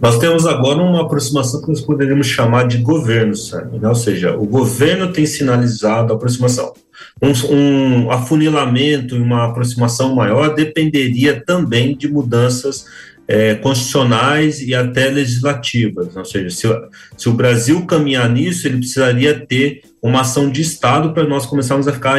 Nós 0.00 0.18
temos 0.18 0.46
agora 0.46 0.80
uma 0.80 1.02
aproximação 1.02 1.60
que 1.60 1.68
nós 1.68 1.80
poderíamos 1.80 2.26
chamar 2.26 2.68
de 2.68 2.78
governo, 2.78 3.34
sabe? 3.34 3.78
Né? 3.78 3.88
ou 3.88 3.94
seja, 3.94 4.36
o 4.36 4.46
governo 4.46 5.12
tem 5.12 5.26
sinalizado 5.26 6.12
a 6.12 6.16
aproximação. 6.16 6.72
Um, 7.20 7.54
um 7.54 8.10
afunilamento 8.10 9.16
e 9.16 9.20
uma 9.20 9.46
aproximação 9.46 10.14
maior 10.14 10.54
dependeria 10.54 11.42
também 11.44 11.96
de 11.96 12.08
mudanças 12.08 12.84
é, 13.26 13.56
constitucionais 13.56 14.62
e 14.62 14.74
até 14.74 15.10
legislativas. 15.10 16.16
Ou 16.16 16.24
seja, 16.24 16.48
se, 16.48 16.68
se, 17.16 17.28
o 17.28 17.34
Brasil 17.34 17.84
caminhar 17.84 18.28
nisso, 18.30 18.66
ele 18.66 18.78
precisaria 18.78 19.46
ter 19.46 19.82
uma 20.00 20.20
ação 20.20 20.48
de 20.48 20.62
Estado 20.62 21.12
para 21.12 21.24
nós 21.24 21.44
começarmos 21.44 21.88
a 21.88 21.92
ficar 21.92 22.18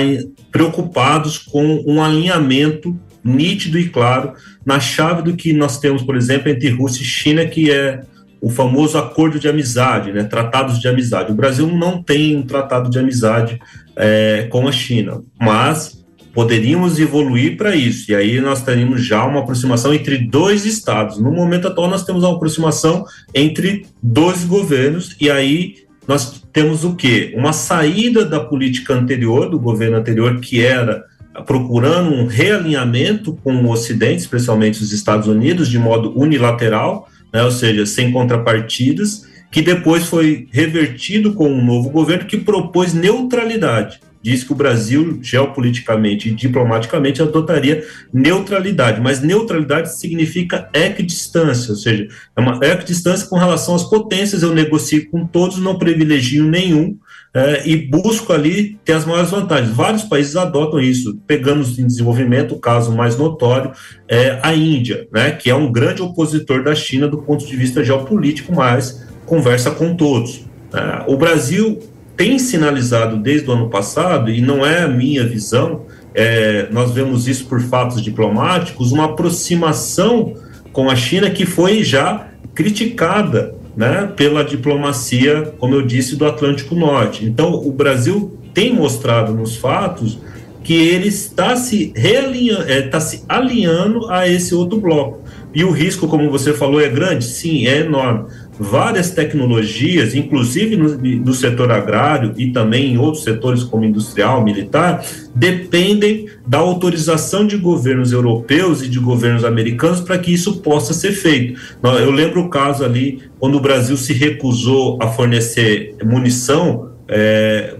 preocupados 0.52 1.38
com 1.38 1.84
um 1.88 2.04
alinhamento 2.04 2.96
nítido 3.24 3.78
e 3.78 3.90
claro 3.90 4.34
na 4.66 4.80
chave 4.80 5.22
do 5.22 5.36
que 5.36 5.54
nós 5.54 5.80
temos, 5.80 6.02
por 6.02 6.16
exemplo, 6.16 6.50
entre 6.50 6.70
Rússia 6.70 7.02
e 7.02 7.06
China, 7.06 7.46
que 7.46 7.72
é 7.72 8.02
o 8.42 8.50
famoso 8.50 8.98
acordo 8.98 9.40
de 9.40 9.48
amizade, 9.50 10.12
né, 10.12 10.24
tratados 10.24 10.80
de 10.80 10.88
amizade. 10.88 11.32
O 11.32 11.36
Brasil 11.36 11.68
não 11.68 12.02
tem 12.02 12.38
um 12.38 12.44
tratado 12.44 12.90
de 12.90 12.98
amizade 12.98 13.60
é, 13.96 14.48
com 14.50 14.68
a 14.68 14.72
China, 14.72 15.22
mas 15.40 16.00
poderíamos 16.34 17.00
evoluir 17.00 17.58
para 17.58 17.76
isso, 17.76 18.12
e 18.12 18.16
aí 18.16 18.40
nós 18.40 18.62
teríamos 18.62 19.04
já 19.04 19.26
uma 19.26 19.42
aproximação 19.42 19.94
entre 19.94 20.18
dois 20.20 20.66
estados. 20.66 21.20
No 21.20 21.32
momento 21.32 21.68
atual, 21.68 21.90
nós 21.90 22.06
temos 22.06 22.24
uma 22.24 22.36
aproximação 22.36 23.04
entre 23.34 23.86
dois 24.02 24.46
governos, 24.46 25.16
e 25.20 25.30
aí 25.30 25.76
nós 26.08 26.42
temos 26.54 26.84
o 26.84 26.96
quê? 26.96 27.34
Uma 27.36 27.52
saída 27.52 28.24
da 28.24 28.40
política 28.40 28.94
anterior, 28.94 29.50
do 29.50 29.60
governo 29.60 29.98
anterior, 29.98 30.40
que 30.40 30.64
era 30.64 31.04
procurando 31.46 32.14
um 32.14 32.26
realinhamento 32.26 33.34
com 33.44 33.56
o 33.56 33.72
Ocidente, 33.72 34.22
especialmente 34.22 34.82
os 34.82 34.92
Estados 34.92 35.28
Unidos, 35.28 35.70
de 35.70 35.80
modo 35.80 36.18
unilateral, 36.20 37.10
né, 37.34 37.44
ou 37.44 37.52
seja, 37.52 37.86
sem 37.86 38.12
contrapartidas, 38.12 39.28
que 39.52 39.62
depois 39.62 40.06
foi 40.06 40.48
revertido 40.52 41.34
com 41.34 41.50
um 41.50 41.64
novo 41.64 41.90
governo 41.90 42.26
que 42.26 42.38
propôs 42.38 42.94
neutralidade. 42.94 44.00
Diz 44.22 44.44
que 44.44 44.52
o 44.52 44.56
Brasil, 44.56 45.20
geopoliticamente 45.22 46.28
e 46.28 46.36
diplomaticamente, 46.36 47.22
adotaria 47.22 47.86
neutralidade, 48.14 49.00
mas 49.00 49.22
neutralidade 49.22 49.98
significa 49.98 50.70
equidistância, 50.74 51.72
ou 51.72 51.78
seja, 51.78 52.08
é 52.36 52.42
uma 52.42 52.60
equidistância 52.62 53.28
com 53.28 53.38
relação 53.38 53.76
às 53.76 53.84
potências. 53.84 54.44
Eu 54.44 54.54
negocio 54.54 55.10
com 55.10 55.26
todos, 55.26 55.58
não 55.58 55.80
privilegio 55.80 56.44
nenhum, 56.44 56.98
é, 57.34 57.68
e 57.68 57.78
busco 57.78 58.34
ali 58.34 58.80
ter 58.84 58.94
as 58.94 59.06
maiores 59.06 59.30
vantagens. 59.30 59.76
Vários 59.76 60.04
países 60.04 60.36
adotam 60.36 60.80
isso, 60.80 61.20
pegando 61.28 61.68
em 61.80 61.86
desenvolvimento, 61.86 62.56
o 62.56 62.60
caso 62.60 62.92
mais 62.92 63.18
notório 63.18 63.72
é 64.08 64.40
a 64.42 64.54
Índia, 64.54 65.08
né, 65.12 65.32
que 65.32 65.50
é 65.50 65.56
um 65.56 65.72
grande 65.72 66.02
opositor 66.02 66.64
da 66.64 66.74
China 66.74 67.08
do 67.08 67.20
ponto 67.20 67.46
de 67.46 67.56
vista 67.56 67.84
geopolítico, 67.84 68.54
mas 68.54 69.08
conversa 69.26 69.72
com 69.72 69.96
todos. 69.96 70.46
É, 70.74 71.04
o 71.08 71.16
Brasil 71.18 71.80
tem 72.18 72.38
sinalizado 72.38 73.18
desde 73.18 73.50
o 73.50 73.54
ano 73.54 73.70
passado, 73.70 74.30
e 74.30 74.42
não 74.42 74.66
é 74.66 74.84
a 74.84 74.88
minha 74.88 75.26
visão, 75.26 75.86
é, 76.14 76.68
nós 76.72 76.92
vemos 76.92 77.28
isso 77.28 77.46
por 77.46 77.62
fatos 77.62 78.02
diplomáticos, 78.02 78.92
uma 78.92 79.06
aproximação 79.06 80.34
com 80.74 80.90
a 80.90 80.96
China 80.96 81.30
que 81.30 81.46
foi 81.46 81.84
já 81.84 82.28
criticada 82.54 83.56
né, 83.76 84.12
pela 84.16 84.44
diplomacia, 84.44 85.54
como 85.58 85.76
eu 85.76 85.82
disse, 85.82 86.16
do 86.16 86.26
Atlântico 86.26 86.76
Norte. 86.76 87.26
Então, 87.26 87.54
o 87.54 87.72
Brasil 87.72 88.38
tem 88.54 88.74
mostrado 88.74 89.34
nos 89.34 89.56
fatos 89.56 90.20
que 90.64 90.74
ele 90.74 91.08
está 91.08 91.56
se, 91.56 91.94
realinhando, 91.96 92.70
é, 92.70 92.86
está 92.86 93.00
se 93.00 93.24
alinhando 93.28 94.10
a 94.10 94.28
esse 94.28 94.54
outro 94.54 94.80
bloco. 94.80 95.24
E 95.54 95.64
o 95.64 95.72
risco, 95.72 96.08
como 96.08 96.30
você 96.30 96.54
falou, 96.54 96.80
é 96.80 96.90
grande? 96.90 97.26
Sim, 97.26 97.66
é 97.66 97.80
enorme 97.80 98.28
várias 98.60 99.12
tecnologias, 99.12 100.14
inclusive 100.14 100.76
no, 100.76 100.98
no, 100.98 101.34
setor 101.34 101.72
agrário 101.72 102.34
e 102.38 102.52
também 102.52 102.94
em 102.94 102.98
outros 102.98 103.24
setores 103.24 103.64
como 103.64 103.86
industrial, 103.86 104.44
militar, 104.44 105.02
dependem 105.34 106.28
da 106.46 106.58
autorização 106.58 107.48
de 107.48 107.56
governos 107.56 108.12
europeus 108.12 108.84
e 108.84 108.90
de 108.90 109.00
governos 109.00 109.46
americanos 109.46 110.02
para 110.02 110.18
que 110.18 110.34
isso 110.34 110.58
possa 110.58 110.94
ser 110.94 111.14
feito. 111.14 111.60
Eu 111.82 112.12
lembro 112.12 112.42
o 112.42 112.50
caso 112.50 112.84
ali 112.84 113.22
quando 113.40 113.56
o 113.56 113.62
Brasil 113.62 113.96
se 113.96 114.12
recusou 114.12 115.00
a 115.02 115.08
fornecer 115.08 115.96
munição 116.04 116.90
é, 117.08 117.76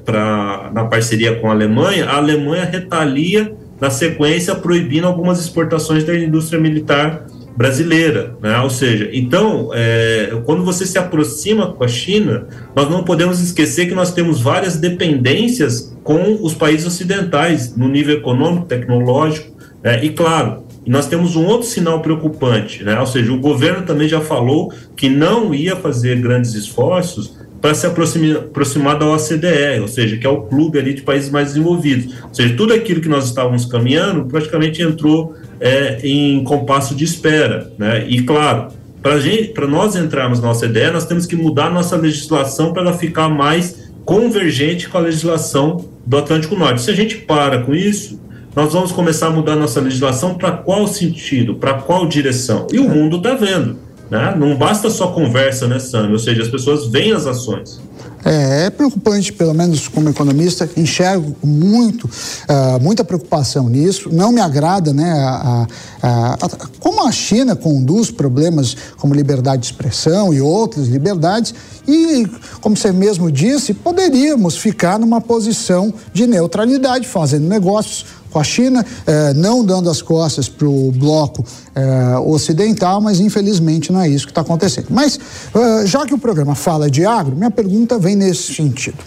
na 0.74 0.86
parceria 0.86 1.36
com 1.36 1.50
a 1.50 1.52
Alemanha, 1.52 2.06
a 2.06 2.16
Alemanha 2.16 2.64
retalia 2.64 3.54
na 3.82 3.90
sequência 3.90 4.56
proibindo 4.56 5.08
algumas 5.08 5.40
exportações 5.40 6.04
da 6.04 6.18
indústria 6.18 6.60
militar 6.60 7.26
brasileira, 7.56 8.36
né? 8.42 8.60
Ou 8.62 8.70
seja, 8.70 9.10
então, 9.12 9.70
é, 9.74 10.32
quando 10.46 10.64
você 10.64 10.86
se 10.86 10.98
aproxima 10.98 11.74
com 11.74 11.84
a 11.84 11.88
China, 11.88 12.48
nós 12.76 12.90
não 12.90 13.04
podemos 13.04 13.40
esquecer 13.40 13.88
que 13.88 13.96
nós 13.96 14.14
temos 14.14 14.42
várias 14.42 14.78
dependências 14.78 15.96
com 16.04 16.40
os 16.42 16.54
países 16.54 16.88
ocidentais 16.88 17.76
no 17.76 17.88
nível 17.88 18.18
econômico, 18.18 18.66
tecnológico, 18.66 19.56
né? 19.84 20.04
e 20.04 20.10
claro, 20.10 20.64
nós 20.88 21.08
temos 21.08 21.36
um 21.36 21.46
outro 21.46 21.68
sinal 21.68 22.02
preocupante, 22.02 22.84
né? 22.84 23.00
Ou 23.00 23.06
seja, 23.06 23.32
o 23.32 23.40
governo 23.40 23.86
também 23.86 24.08
já 24.08 24.22
falou 24.22 24.74
que 24.96 25.10
não 25.10 25.54
ia 25.54 25.76
fazer 25.76 26.20
grandes 26.20 26.54
esforços 26.56 27.38
para 27.62 27.74
se 27.74 27.86
aproximar, 27.86 28.38
aproximar 28.38 28.98
da 28.98 29.06
OCDE, 29.06 29.82
ou 29.82 29.88
seja, 29.88 30.18
que 30.18 30.26
é 30.26 30.30
o 30.30 30.44
clube 30.44 30.80
ali 30.80 30.94
de 30.94 31.02
países 31.02 31.30
mais 31.30 31.50
desenvolvidos. 31.50 32.16
Ou 32.24 32.34
seja, 32.34 32.56
tudo 32.56 32.74
aquilo 32.74 33.02
que 33.02 33.10
nós 33.10 33.26
estávamos 33.26 33.66
caminhando 33.66 34.26
praticamente 34.26 34.82
entrou 34.82 35.36
é, 35.60 36.00
em 36.04 36.44
compasso 36.44 36.96
de 36.96 37.04
espera, 37.04 37.72
né? 37.78 38.06
E 38.08 38.22
claro, 38.24 38.68
para 39.02 39.68
nós 39.68 39.96
entrarmos 39.96 40.40
na 40.42 40.52
OCDE, 40.52 40.92
nós 40.92 41.06
temos 41.06 41.26
que 41.26 41.36
mudar 41.36 41.70
nossa 41.70 41.96
legislação 41.96 42.74
para 42.74 42.82
ela 42.82 42.94
ficar 42.94 43.30
mais 43.30 43.90
convergente 44.06 44.90
com 44.90 44.98
a 44.98 45.02
legislação 45.02 45.86
do 46.06 46.18
Atlântico 46.18 46.56
Norte. 46.56 46.82
Se 46.82 46.92
a 46.92 46.96
gente 46.96 47.18
para 47.18 47.62
com 47.62 47.74
isso, 47.74 48.20
nós 48.56 48.74
vamos 48.74 48.92
começar 48.92 49.28
a 49.28 49.30
mudar 49.30 49.56
nossa 49.56 49.80
legislação 49.80 50.34
para 50.34 50.52
qual 50.52 50.88
sentido, 50.88 51.56
para 51.56 51.76
qual 51.76 52.08
direção? 52.08 52.68
E 52.74 52.80
o 52.80 52.90
mundo 52.90 53.18
está 53.18 53.36
vendo. 53.36 53.78
Né? 54.10 54.34
Não 54.38 54.56
basta 54.56 54.90
só 54.90 55.08
conversa, 55.08 55.68
né, 55.68 55.78
Sam? 55.78 56.10
Ou 56.10 56.20
seja, 56.20 56.42
as 56.42 56.48
pessoas 56.48 56.88
veem 56.88 57.14
as 57.14 57.28
ações. 57.28 57.80
É, 58.26 58.66
é, 58.66 58.70
preocupante, 58.70 59.32
pelo 59.32 59.54
menos 59.54 59.88
como 59.88 60.10
economista, 60.10 60.70
enxergo 60.76 61.36
muito, 61.44 62.06
uh, 62.06 62.80
muita 62.82 63.04
preocupação 63.04 63.70
nisso. 63.70 64.10
Não 64.12 64.32
me 64.32 64.42
agrada, 64.42 64.92
né, 64.92 65.12
a, 65.12 65.68
a, 66.02 66.34
a, 66.34 66.50
como 66.80 67.08
a 67.08 67.12
China 67.12 67.56
conduz 67.56 68.12
problemas 68.12 68.76
como 68.98 69.14
liberdade 69.14 69.62
de 69.62 69.68
expressão 69.68 70.34
e 70.34 70.42
outras 70.42 70.88
liberdades. 70.88 71.54
E, 71.92 72.28
como 72.62 72.78
você 72.78 72.92
mesmo 72.92 73.32
disse, 73.32 73.74
poderíamos 73.74 74.58
ficar 74.58 75.00
numa 75.00 75.20
posição 75.20 75.92
de 76.14 76.28
neutralidade, 76.28 77.08
fazendo 77.08 77.48
negócios 77.48 78.06
com 78.30 78.38
a 78.38 78.44
China, 78.44 78.86
eh, 79.08 79.34
não 79.34 79.66
dando 79.66 79.90
as 79.90 80.04
costas 80.04 80.48
para 80.48 80.68
o 80.68 80.92
bloco 80.92 81.44
eh, 81.74 82.18
ocidental, 82.26 83.02
mas 83.02 83.20
infelizmente 83.20 83.92
não 83.92 84.00
é 84.00 84.08
isso 84.08 84.28
que 84.28 84.32
está 84.32 84.42
acontecendo. 84.42 84.88
Mas, 84.92 85.20
eh, 85.56 85.88
já 85.88 86.06
que 86.06 86.14
o 86.14 86.18
programa 86.20 86.54
fala 86.54 86.92
de 86.92 87.04
agro, 87.04 87.36
minha 87.36 87.50
pergunta 87.50 87.98
vem 87.98 88.16
nesse 88.16 88.54
sentido. 88.54 89.00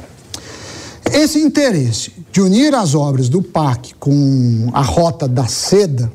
Esse 1.12 1.38
interesse 1.38 2.12
de 2.32 2.40
unir 2.40 2.74
as 2.74 2.96
obras 2.96 3.28
do 3.28 3.40
PAC 3.42 3.94
com 4.00 4.70
a 4.72 4.82
rota 4.82 5.28
da 5.28 5.46
seda 5.46 6.10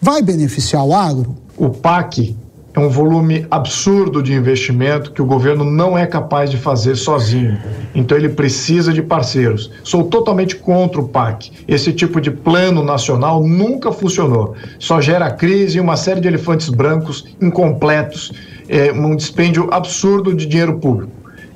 vai 0.00 0.20
beneficiar 0.20 0.84
o 0.84 0.92
agro? 0.92 1.36
O 1.56 1.70
PAC 1.70 2.34
é 2.74 2.80
um 2.80 2.88
volume 2.88 3.46
absurdo 3.50 4.22
de 4.22 4.32
investimento 4.32 5.12
que 5.12 5.20
o 5.20 5.26
governo 5.26 5.62
não 5.62 5.96
é 5.96 6.06
capaz 6.06 6.50
de 6.50 6.56
fazer 6.56 6.96
sozinho. 6.96 7.58
Então 7.94 8.16
ele 8.16 8.30
precisa 8.30 8.92
de 8.92 9.02
parceiros. 9.02 9.70
Sou 9.84 10.04
totalmente 10.04 10.56
contra 10.56 11.00
o 11.00 11.08
PAC. 11.08 11.52
Esse 11.68 11.92
tipo 11.92 12.20
de 12.20 12.30
plano 12.30 12.82
nacional 12.82 13.46
nunca 13.46 13.92
funcionou. 13.92 14.54
Só 14.78 15.00
gera 15.02 15.30
crise 15.30 15.76
e 15.76 15.80
uma 15.80 15.96
série 15.96 16.20
de 16.20 16.28
elefantes 16.28 16.70
brancos 16.70 17.26
incompletos, 17.40 18.32
é, 18.68 18.90
um 18.90 19.14
dispêndio 19.14 19.68
absurdo 19.70 20.34
de 20.34 20.46
dinheiro 20.46 20.78
público. 20.78 21.12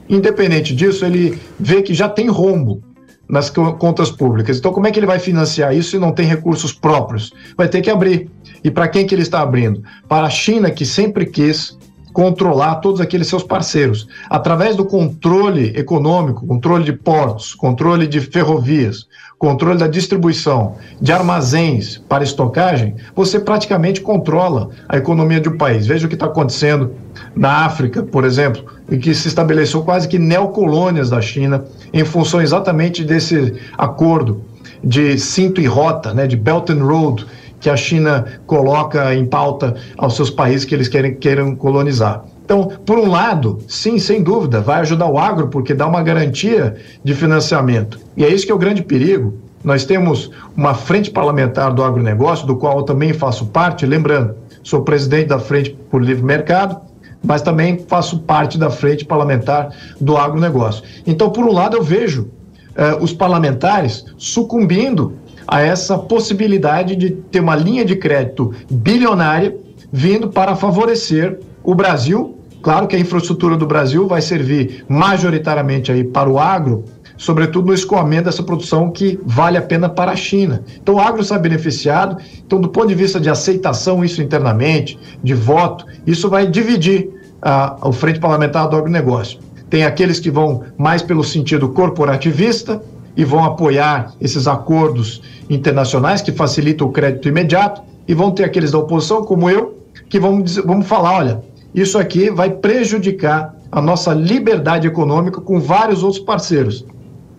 Independente 0.09 0.75
disso, 0.75 1.05
ele 1.05 1.39
vê 1.59 1.81
que 1.81 1.95
já 1.95 2.09
tem 2.09 2.29
rombo 2.29 2.83
nas 3.29 3.51
contas 3.51 4.11
públicas. 4.11 4.59
Então, 4.59 4.73
como 4.73 4.87
é 4.87 4.91
que 4.91 4.99
ele 4.99 5.07
vai 5.07 5.19
financiar 5.19 5.75
isso 5.75 5.91
se 5.91 5.99
não 5.99 6.13
tem 6.13 6.27
recursos 6.27 6.73
próprios? 6.73 7.33
Vai 7.57 7.69
ter 7.69 7.81
que 7.81 7.91
abrir. 7.91 8.31
E 8.63 8.71
para 8.71 8.89
quem 8.89 9.07
que 9.07 9.15
ele 9.15 9.23
está 9.23 9.41
abrindo? 9.41 9.83
Para 10.09 10.27
a 10.27 10.31
China, 10.31 10.71
que 10.71 10.85
sempre 10.85 11.27
quis 11.27 11.77
controlar 12.17 12.77
todos 12.77 12.99
aqueles 12.99 13.27
seus 13.27 13.43
parceiros. 13.43 14.09
Através 14.31 14.75
do 14.75 14.87
controle 14.87 15.75
econômico, 15.77 16.47
controle 16.47 16.83
de 16.83 16.95
portos, 16.95 17.55
controle 17.55 18.07
de 18.07 18.23
ferrovias, 18.23 19.07
controle 19.39 19.79
da 19.79 19.87
distribuição, 19.87 20.77
de 20.99 21.13
armazéns 21.13 21.99
para 22.09 22.25
estocagem, 22.25 22.97
você 23.15 23.39
praticamente 23.39 24.01
controla 24.01 24.71
a 24.89 24.97
economia 24.97 25.41
de 25.41 25.51
um 25.51 25.59
país. 25.59 25.87
Veja 25.87 26.07
o 26.07 26.09
que 26.09 26.15
está 26.15 26.25
acontecendo 26.25 26.95
na 27.35 27.67
África, 27.67 28.03
por 28.03 28.25
exemplo, 28.25 28.65
em 28.91 28.99
que 28.99 29.15
se 29.15 29.29
estabeleceu 29.29 29.83
quase 29.83 30.09
que 30.09 30.19
neocolônias 30.19 31.11
da 31.11 31.21
China 31.21 31.67
em 31.93 32.03
função 32.03 32.41
exatamente 32.41 33.05
desse 33.05 33.53
acordo 33.77 34.43
de 34.83 35.19
cinto 35.19 35.61
e 35.61 35.67
rota, 35.67 36.15
né, 36.15 36.27
de 36.27 36.37
Belt 36.37 36.71
and 36.71 36.83
Road, 36.83 37.27
que 37.67 37.71
a 37.71 37.77
China 37.77 38.25
coloca 38.47 39.13
em 39.13 39.27
pauta 39.27 39.75
aos 39.99 40.15
seus 40.15 40.31
países 40.31 40.65
que 40.65 40.73
eles 40.73 40.87
querem 40.87 41.17
queiram 41.17 41.57
colonizar. 41.57 42.25
Então, 42.45 42.69
por 42.87 42.97
um 42.97 43.11
lado, 43.11 43.59
sim, 43.67 43.99
sem 43.99 44.23
dúvida, 44.23 44.61
vai 44.61 44.83
ajudar 44.83 45.09
o 45.09 45.19
agro 45.19 45.49
porque 45.49 45.75
dá 45.75 45.85
uma 45.85 46.01
garantia 46.01 46.77
de 47.03 47.13
financiamento. 47.13 47.99
E 48.17 48.25
é 48.25 48.29
isso 48.29 48.47
que 48.47 48.53
é 48.53 48.55
o 48.55 48.59
grande 48.59 48.85
perigo. 48.85 49.35
Nós 49.65 49.85
temos 49.85 50.31
uma 50.57 50.75
frente 50.75 51.11
parlamentar 51.11 51.75
do 51.75 51.83
agronegócio, 51.83 52.47
do 52.47 52.55
qual 52.55 52.79
eu 52.79 52.85
também 52.85 53.13
faço 53.13 53.47
parte, 53.47 53.85
lembrando, 53.85 54.37
sou 54.63 54.83
presidente 54.83 55.27
da 55.27 55.41
Frente 55.41 55.77
por 55.91 56.01
Livre 56.01 56.23
Mercado, 56.23 56.81
mas 57.21 57.43
também 57.43 57.85
faço 57.89 58.21
parte 58.21 58.57
da 58.57 58.71
frente 58.71 59.05
parlamentar 59.05 59.71
do 60.01 60.17
agronegócio. 60.17 60.85
Então, 61.05 61.31
por 61.31 61.45
um 61.45 61.53
lado, 61.53 61.77
eu 61.77 61.83
vejo 61.83 62.31
eh, 62.77 62.97
os 63.01 63.13
parlamentares 63.13 64.05
sucumbindo 64.17 65.15
a 65.47 65.61
essa 65.61 65.97
possibilidade 65.97 66.97
de 66.97 67.11
ter 67.11 67.41
uma 67.41 67.55
linha 67.55 67.85
de 67.85 67.97
crédito 67.97 68.53
bilionária 68.71 69.57
vindo 69.93 70.29
para 70.29 70.57
favorecer 70.57 71.39
o 71.63 71.75
Brasil. 71.75 72.37
Claro 72.63 72.87
que 72.87 72.97
a 72.97 72.99
infraestrutura 72.99 73.57
do 73.57 73.67
Brasil 73.67 74.07
vai 74.09 74.21
servir 74.21 74.85
majoritariamente 74.89 75.93
aí 75.93 76.03
para 76.03 76.29
o 76.29 76.39
agro, 76.39 76.85
sobretudo 77.17 77.69
no 77.69 77.75
escoamento 77.75 78.25
dessa 78.25 78.43
produção 78.43 78.91
que 78.91 79.21
vale 79.25 79.57
a 79.57 79.63
pena 79.63 79.89
para 79.89 80.13
a 80.13 80.17
China. 80.17 80.63
Então 80.83 80.97
o 80.97 81.01
agro 81.01 81.21
está 81.21 81.39
beneficiado. 81.39 82.17
Então, 82.45 82.61
do 82.61 82.69
ponto 82.69 82.89
de 82.89 82.95
vista 82.95 83.21
de 83.21 83.31
aceitação 83.31 84.05
isso 84.05 84.21
internamente, 84.21 84.99
de 85.23 85.35
voto, 85.35 85.87
isso 86.07 86.29
vai 86.29 86.47
dividir 86.47 87.09
a, 87.41 87.77
o 87.89 87.93
frente 87.93 88.19
parlamentar 88.19 88.69
do 88.69 88.77
agronegócio. 88.77 89.39
Tem 89.71 89.85
aqueles 89.85 90.21
que 90.21 90.31
vão 90.31 90.65
mais 90.77 91.03
pelo 91.03 91.25
sentido 91.25 91.69
corporativista, 91.69 92.81
e 93.17 93.25
vão 93.25 93.45
apoiar 93.45 94.13
esses 94.21 94.47
acordos 94.47 95.23
internacionais 95.49 96.21
que 96.21 96.33
facilitam 96.33 96.87
o 96.87 96.93
crédito 96.93 97.29
imediato, 97.29 97.83
e 98.09 98.15
vão 98.15 98.31
ter 98.31 98.45
aqueles 98.45 98.71
da 98.71 98.79
oposição, 98.79 99.25
como 99.25 99.51
eu, 99.51 99.79
que 100.09 100.21
vão, 100.21 100.41
dizer, 100.41 100.63
vamos 100.63 100.87
falar: 100.87 101.13
olha, 101.13 101.43
isso 101.75 101.99
aqui 101.99 102.31
vai 102.31 102.51
prejudicar 102.51 103.55
a 103.71 103.83
nossa 103.83 104.15
liberdade 104.15 104.87
econômica 104.87 105.41
com 105.41 105.59
vários 105.59 106.03
outros 106.03 106.23
parceiros. 106.23 106.85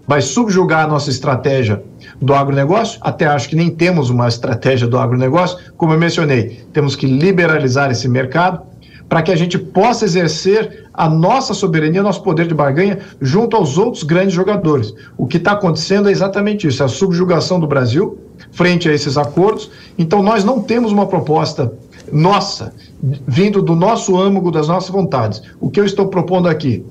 Vai 0.05 0.21
subjugar 0.21 0.85
a 0.85 0.87
nossa 0.87 1.09
estratégia 1.09 1.83
do 2.21 2.33
agronegócio, 2.33 2.97
até 3.01 3.25
acho 3.25 3.49
que 3.49 3.55
nem 3.55 3.69
temos 3.69 4.09
uma 4.09 4.27
estratégia 4.27 4.87
do 4.87 4.97
agronegócio, 4.97 5.57
como 5.75 5.93
eu 5.93 5.99
mencionei, 5.99 6.65
temos 6.71 6.95
que 6.95 7.05
liberalizar 7.05 7.91
esse 7.91 8.07
mercado, 8.07 8.61
para 9.09 9.21
que 9.21 9.31
a 9.31 9.35
gente 9.35 9.57
possa 9.57 10.05
exercer 10.05 10.85
a 10.93 11.09
nossa 11.09 11.53
soberania, 11.53 12.03
nosso 12.03 12.21
poder 12.23 12.47
de 12.47 12.53
barganha 12.53 12.99
junto 13.21 13.55
aos 13.55 13.77
outros 13.77 14.03
grandes 14.03 14.33
jogadores. 14.33 14.93
O 15.17 15.25
que 15.25 15.37
está 15.37 15.53
acontecendo 15.53 16.09
é 16.09 16.11
exatamente 16.11 16.67
isso: 16.67 16.83
a 16.83 16.87
subjugação 16.87 17.59
do 17.59 17.67
Brasil 17.67 18.17
frente 18.51 18.89
a 18.89 18.93
esses 18.93 19.17
acordos. 19.17 19.69
Então, 19.97 20.21
nós 20.21 20.43
não 20.43 20.61
temos 20.61 20.91
uma 20.91 21.05
proposta 21.05 21.71
nossa, 22.11 22.73
vindo 23.27 23.61
do 23.61 23.75
nosso 23.75 24.17
âmago, 24.17 24.51
das 24.51 24.67
nossas 24.67 24.89
vontades. 24.89 25.41
O 25.59 25.69
que 25.69 25.79
eu 25.79 25.85
estou 25.85 26.07
propondo 26.07 26.47
aqui? 26.47 26.85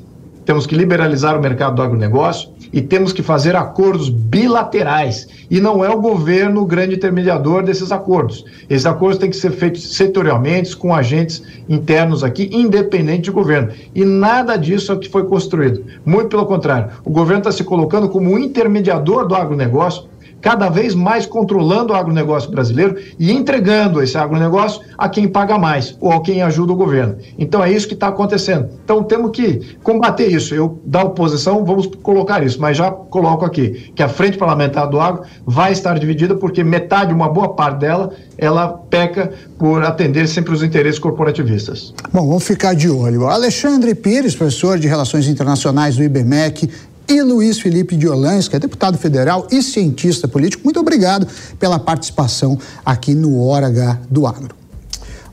Temos 0.44 0.66
que 0.66 0.76
liberalizar 0.76 1.36
o 1.36 1.42
mercado 1.42 1.76
do 1.76 1.82
agronegócio 1.82 2.50
e 2.76 2.82
temos 2.82 3.10
que 3.10 3.22
fazer 3.22 3.56
acordos 3.56 4.10
bilaterais. 4.10 5.26
E 5.50 5.62
não 5.62 5.82
é 5.82 5.88
o 5.88 5.98
governo 5.98 6.60
o 6.60 6.66
grande 6.66 6.94
intermediador 6.94 7.62
desses 7.62 7.90
acordos. 7.90 8.44
Esses 8.68 8.84
acordos 8.84 9.18
têm 9.18 9.30
que 9.30 9.36
ser 9.36 9.52
feitos 9.52 9.96
setorialmente, 9.96 10.76
com 10.76 10.94
agentes 10.94 11.42
internos 11.66 12.22
aqui, 12.22 12.50
independente 12.52 13.22
de 13.22 13.30
governo. 13.30 13.72
E 13.94 14.04
nada 14.04 14.58
disso 14.58 14.92
é 14.92 14.94
o 14.94 14.98
que 14.98 15.08
foi 15.08 15.24
construído. 15.24 15.86
Muito 16.04 16.28
pelo 16.28 16.44
contrário, 16.44 16.90
o 17.02 17.08
governo 17.08 17.38
está 17.38 17.52
se 17.52 17.64
colocando 17.64 18.10
como 18.10 18.38
intermediador 18.38 19.26
do 19.26 19.34
agronegócio 19.34 20.04
cada 20.46 20.68
vez 20.68 20.94
mais 20.94 21.26
controlando 21.26 21.92
o 21.92 21.96
agronegócio 21.96 22.48
brasileiro 22.48 22.94
e 23.18 23.32
entregando 23.32 24.00
esse 24.00 24.16
agronegócio 24.16 24.80
a 24.96 25.08
quem 25.08 25.26
paga 25.26 25.58
mais 25.58 25.96
ou 26.00 26.12
a 26.12 26.22
quem 26.22 26.40
ajuda 26.40 26.72
o 26.72 26.76
governo. 26.76 27.16
Então 27.36 27.64
é 27.64 27.72
isso 27.72 27.88
que 27.88 27.94
está 27.94 28.06
acontecendo. 28.06 28.68
Então 28.84 29.02
temos 29.02 29.32
que 29.32 29.76
combater 29.82 30.28
isso. 30.28 30.54
Eu, 30.54 30.80
da 30.84 31.02
oposição, 31.02 31.64
vamos 31.64 31.88
colocar 32.00 32.44
isso, 32.44 32.60
mas 32.60 32.76
já 32.76 32.92
coloco 32.92 33.44
aqui 33.44 33.90
que 33.92 34.04
a 34.04 34.08
frente 34.08 34.38
parlamentar 34.38 34.88
do 34.88 35.00
agro 35.00 35.24
vai 35.44 35.72
estar 35.72 35.98
dividida 35.98 36.36
porque 36.36 36.62
metade, 36.62 37.12
uma 37.12 37.28
boa 37.28 37.48
parte 37.48 37.80
dela, 37.80 38.12
ela 38.38 38.68
peca 38.68 39.32
por 39.58 39.82
atender 39.82 40.28
sempre 40.28 40.54
os 40.54 40.62
interesses 40.62 41.00
corporativistas. 41.00 41.92
Bom, 42.12 42.24
vamos 42.24 42.46
ficar 42.46 42.72
de 42.76 42.88
olho. 42.88 43.26
Alexandre 43.26 43.96
Pires, 43.96 44.36
professor 44.36 44.78
de 44.78 44.86
Relações 44.86 45.26
Internacionais 45.26 45.96
do 45.96 46.04
IBMEC, 46.04 46.70
e 47.08 47.22
Luiz 47.22 47.58
Felipe 47.58 47.96
de 47.96 48.08
Orlans, 48.08 48.48
que 48.48 48.56
é 48.56 48.58
deputado 48.58 48.98
federal 48.98 49.46
e 49.50 49.62
cientista 49.62 50.26
político. 50.26 50.64
Muito 50.64 50.80
obrigado 50.80 51.26
pela 51.58 51.78
participação 51.78 52.58
aqui 52.84 53.14
no 53.14 53.40
Hora 53.40 53.68
H 53.68 54.00
do 54.10 54.26
Agro. 54.26 54.54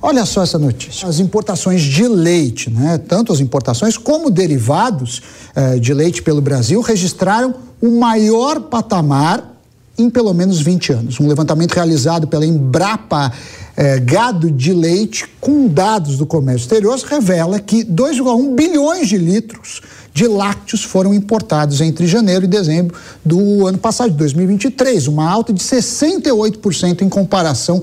Olha 0.02 0.26
só 0.26 0.44
essa 0.44 0.60
notícia. 0.60 1.08
As 1.08 1.20
importações 1.20 1.82
de 1.82 2.08
leite, 2.08 2.70
né, 2.70 2.98
tanto 2.98 3.32
as 3.32 3.40
importações 3.40 3.98
como 3.98 4.30
derivados 4.30 5.22
eh, 5.56 5.80
de 5.80 5.94
leite 5.94 6.22
pelo 6.22 6.42
Brasil, 6.42 6.82
registraram 6.82 7.56
o 7.82 7.90
maior 8.00 8.60
patamar 8.60 9.54
em 9.98 10.10
pelo 10.10 10.34
menos 10.34 10.60
20 10.60 10.92
anos. 10.92 11.20
Um 11.20 11.28
levantamento 11.28 11.74
realizado 11.74 12.28
pela 12.28 12.46
Embrapa 12.46 13.32
eh, 13.78 14.00
Gado 14.00 14.52
de 14.52 14.74
Leite, 14.74 15.26
com 15.40 15.68
dados 15.68 16.18
do 16.18 16.26
comércio 16.26 16.66
exterior, 16.66 17.00
revela 17.00 17.60
que 17.60 17.86
2,1 17.86 18.56
bilhões 18.56 19.08
de 19.08 19.18
litros 19.18 19.82
de 20.14 20.28
lácteos 20.28 20.84
foram 20.84 21.14
importados 21.14 21.82
entre 21.82 22.06
janeiro 22.06 22.46
e 22.46 22.48
dezembro 22.48 22.96
do 23.26 23.66
ano 23.66 23.78
passado, 23.78 24.12
de 24.12 24.18
2023, 24.18 25.08
uma 25.08 25.28
alta 25.30 25.52
de 25.52 25.62
68% 25.62 27.02
em 27.02 27.10
comparação 27.10 27.82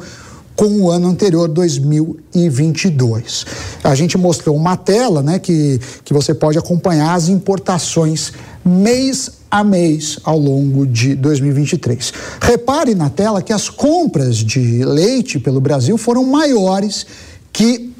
com 0.55 0.83
o 0.83 0.91
ano 0.91 1.09
anterior, 1.09 1.49
2022. 1.49 3.47
A 3.83 3.95
gente 3.95 4.18
mostrou 4.18 4.55
uma 4.55 4.76
tela 4.76 5.22
né, 5.22 5.39
que, 5.39 5.81
que 6.05 6.12
você 6.12 6.35
pode 6.35 6.59
acompanhar 6.59 7.14
as 7.14 7.28
importações 7.28 8.33
mês 8.64 9.41
a 9.51 9.64
mês 9.64 10.18
ao 10.22 10.39
longo 10.39 10.87
de 10.87 11.14
2023. 11.14 12.12
Repare 12.41 12.95
na 12.95 13.11
tela 13.11 13.43
que 13.43 13.53
as 13.53 13.68
compras 13.70 14.37
de 14.37 14.85
leite 14.85 15.39
pelo 15.39 15.61
Brasil 15.61 15.97
foram 15.97 16.24
maiores 16.24 17.07
que 17.53 17.91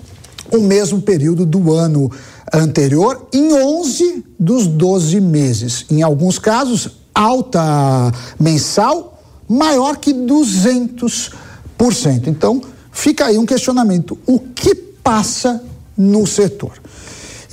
o 0.53 0.61
mesmo 0.61 1.01
período 1.01 1.47
do 1.47 1.73
ano 1.73 2.11
anterior 2.53 3.29
em 3.33 3.53
11 3.53 4.25
dos 4.39 4.67
12 4.67 5.21
meses. 5.21 5.87
Em 5.91 6.03
alguns 6.03 6.39
casos, 6.39 6.91
alta 7.15 7.61
mensal 8.39 9.23
maior 9.49 9.97
que 9.97 10.13
200%. 10.15 11.33
Então, 12.27 12.61
fica 12.93 13.27
aí 13.27 13.39
um 13.39 13.47
questionamento: 13.47 14.19
o 14.27 14.39
que 14.39 14.75
passa 14.75 15.63
no 15.97 16.27
setor? 16.27 16.73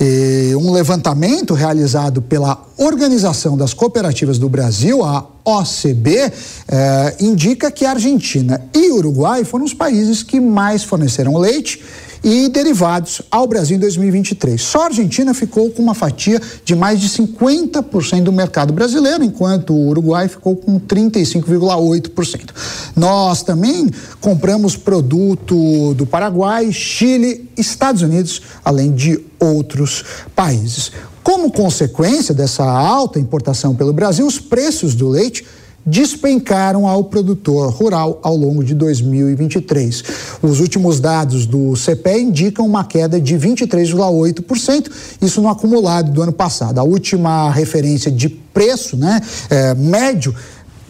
E 0.00 0.54
um 0.54 0.70
levantamento 0.70 1.54
realizado 1.54 2.22
pela 2.22 2.64
Organização 2.76 3.56
das 3.56 3.74
Cooperativas 3.74 4.38
do 4.38 4.48
Brasil, 4.48 5.04
a 5.04 5.26
OCB, 5.44 6.32
eh, 6.68 7.16
indica 7.18 7.68
que 7.68 7.84
a 7.84 7.90
Argentina 7.90 8.62
e 8.72 8.92
Uruguai 8.92 9.42
foram 9.42 9.64
os 9.64 9.74
países 9.74 10.22
que 10.22 10.38
mais 10.38 10.84
forneceram 10.84 11.36
leite 11.36 11.82
e 12.22 12.48
derivados 12.48 13.22
ao 13.30 13.46
Brasil 13.46 13.76
em 13.76 13.80
2023. 13.80 14.60
Só 14.60 14.82
a 14.82 14.86
Argentina 14.86 15.32
ficou 15.34 15.70
com 15.70 15.82
uma 15.82 15.94
fatia 15.94 16.40
de 16.64 16.74
mais 16.74 17.00
de 17.00 17.08
50% 17.08 18.22
do 18.22 18.32
mercado 18.32 18.72
brasileiro, 18.72 19.24
enquanto 19.24 19.72
o 19.72 19.88
Uruguai 19.88 20.28
ficou 20.28 20.56
com 20.56 20.78
35,8%. 20.80 22.50
Nós 22.96 23.42
também 23.42 23.90
compramos 24.20 24.76
produto 24.76 25.94
do 25.94 26.06
Paraguai, 26.06 26.72
Chile, 26.72 27.48
Estados 27.56 28.02
Unidos, 28.02 28.42
além 28.64 28.92
de 28.92 29.20
outros 29.38 30.04
países. 30.34 30.92
Como 31.22 31.52
consequência 31.52 32.34
dessa 32.34 32.64
alta 32.64 33.20
importação 33.20 33.74
pelo 33.74 33.92
Brasil, 33.92 34.26
os 34.26 34.38
preços 34.38 34.94
do 34.94 35.08
leite 35.08 35.44
despencaram 35.88 36.86
ao 36.86 37.04
produtor 37.04 37.72
rural 37.72 38.20
ao 38.22 38.36
longo 38.36 38.62
de 38.62 38.74
2023. 38.74 40.04
Os 40.42 40.60
últimos 40.60 41.00
dados 41.00 41.46
do 41.46 41.72
CPE 41.74 42.20
indicam 42.20 42.66
uma 42.66 42.84
queda 42.84 43.20
de 43.20 43.34
23,8%, 43.36 44.90
isso 45.20 45.40
no 45.40 45.48
acumulado 45.48 46.12
do 46.12 46.22
ano 46.22 46.32
passado. 46.32 46.78
A 46.78 46.82
última 46.82 47.50
referência 47.50 48.10
de 48.10 48.28
preço 48.28 48.96
né, 48.96 49.20
é, 49.48 49.74
médio 49.74 50.34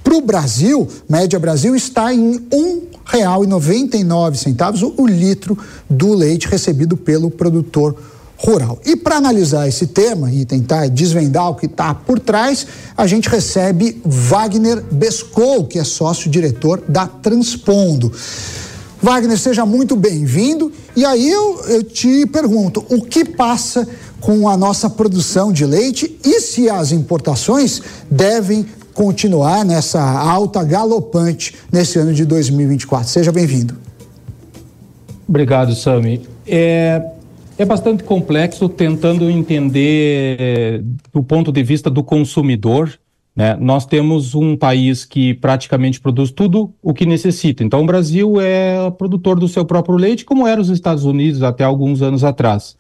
para 0.03 0.17
o 0.17 0.21
Brasil, 0.21 0.89
média 1.09 1.39
Brasil, 1.39 1.77
está 1.77 2.13
em 2.13 2.33
R$ 2.33 2.41
1,99 3.21 4.83
o, 4.83 5.03
o 5.03 5.07
litro 5.07 5.57
do 5.89 6.13
leite 6.15 6.49
recebido 6.49 6.97
pelo 6.97 7.31
produtor 7.31 7.93
rural 7.93 8.18
rural. 8.39 8.79
E 8.87 8.95
para 8.95 9.17
analisar 9.17 9.69
esse 9.69 9.89
tema 9.89 10.33
e 10.33 10.45
tentar 10.45 10.89
desvendar 10.89 11.51
o 11.51 11.55
que 11.55 11.67
está 11.67 11.93
por 11.93 12.21
trás, 12.21 12.67
a 12.97 13.07
gente 13.07 13.29
recebe 13.29 14.01
Wagner 14.05 14.83
Bescou, 14.91 15.65
que 15.65 15.79
é 15.79 15.85
sócio-diretor 15.85 16.83
da 16.89 17.07
Transpondo. 17.07 18.13
Wagner, 19.03 19.39
seja 19.39 19.67
muito 19.67 19.97
bem-vindo. 19.97 20.73
E 20.95 21.05
aí 21.05 21.29
eu, 21.29 21.61
eu 21.67 21.83
te 21.83 22.27
pergunto, 22.27 22.85
o 22.89 23.03
que 23.03 23.25
passa 23.25 23.87
com 24.21 24.49
a 24.49 24.57
nossa 24.57 24.89
produção 24.89 25.53
de 25.53 25.65
leite 25.65 26.19
e 26.25 26.41
se 26.41 26.69
as 26.69 26.93
importações 26.93 27.81
devem 28.11 28.67
continuar 28.95 29.65
nessa 29.65 30.01
alta 30.01 30.65
galopante 30.65 31.55
nesse 31.73 31.99
ano 31.99 32.13
de 32.13 32.25
2024? 32.25 33.09
Seja 33.09 33.31
bem-vindo. 33.31 33.77
Obrigado, 35.29 35.75
Sami. 35.75 36.27
É, 36.47 37.18
é 37.59 37.65
bastante 37.65 38.05
complexo, 38.05 38.69
tentando 38.69 39.29
entender 39.29 40.83
do 41.13 41.23
ponto 41.23 41.51
de 41.51 41.63
vista 41.63 41.91
do 41.91 42.05
consumidor. 42.05 42.99
Né? 43.35 43.57
Nós 43.61 43.85
temos 43.85 44.35
um 44.35 44.57
país 44.57 45.05
que 45.05 45.35
praticamente 45.35 46.01
produz 46.01 46.31
tudo 46.31 46.73
o 46.83 46.95
que 46.95 47.05
necessita. 47.05 47.63
Então, 47.63 47.83
o 47.83 47.87
Brasil 47.87 48.41
é 48.41 48.91
produtor 48.93 49.39
do 49.39 49.49
seu 49.49 49.65
próprio 49.65 49.97
leite, 49.97 50.25
como 50.25 50.47
eram 50.47 50.63
os 50.63 50.71
Estados 50.71 51.05
Unidos 51.05 51.43
até 51.43 51.65
alguns 51.65 52.01
anos 52.01 52.25
atrás. 52.25 52.77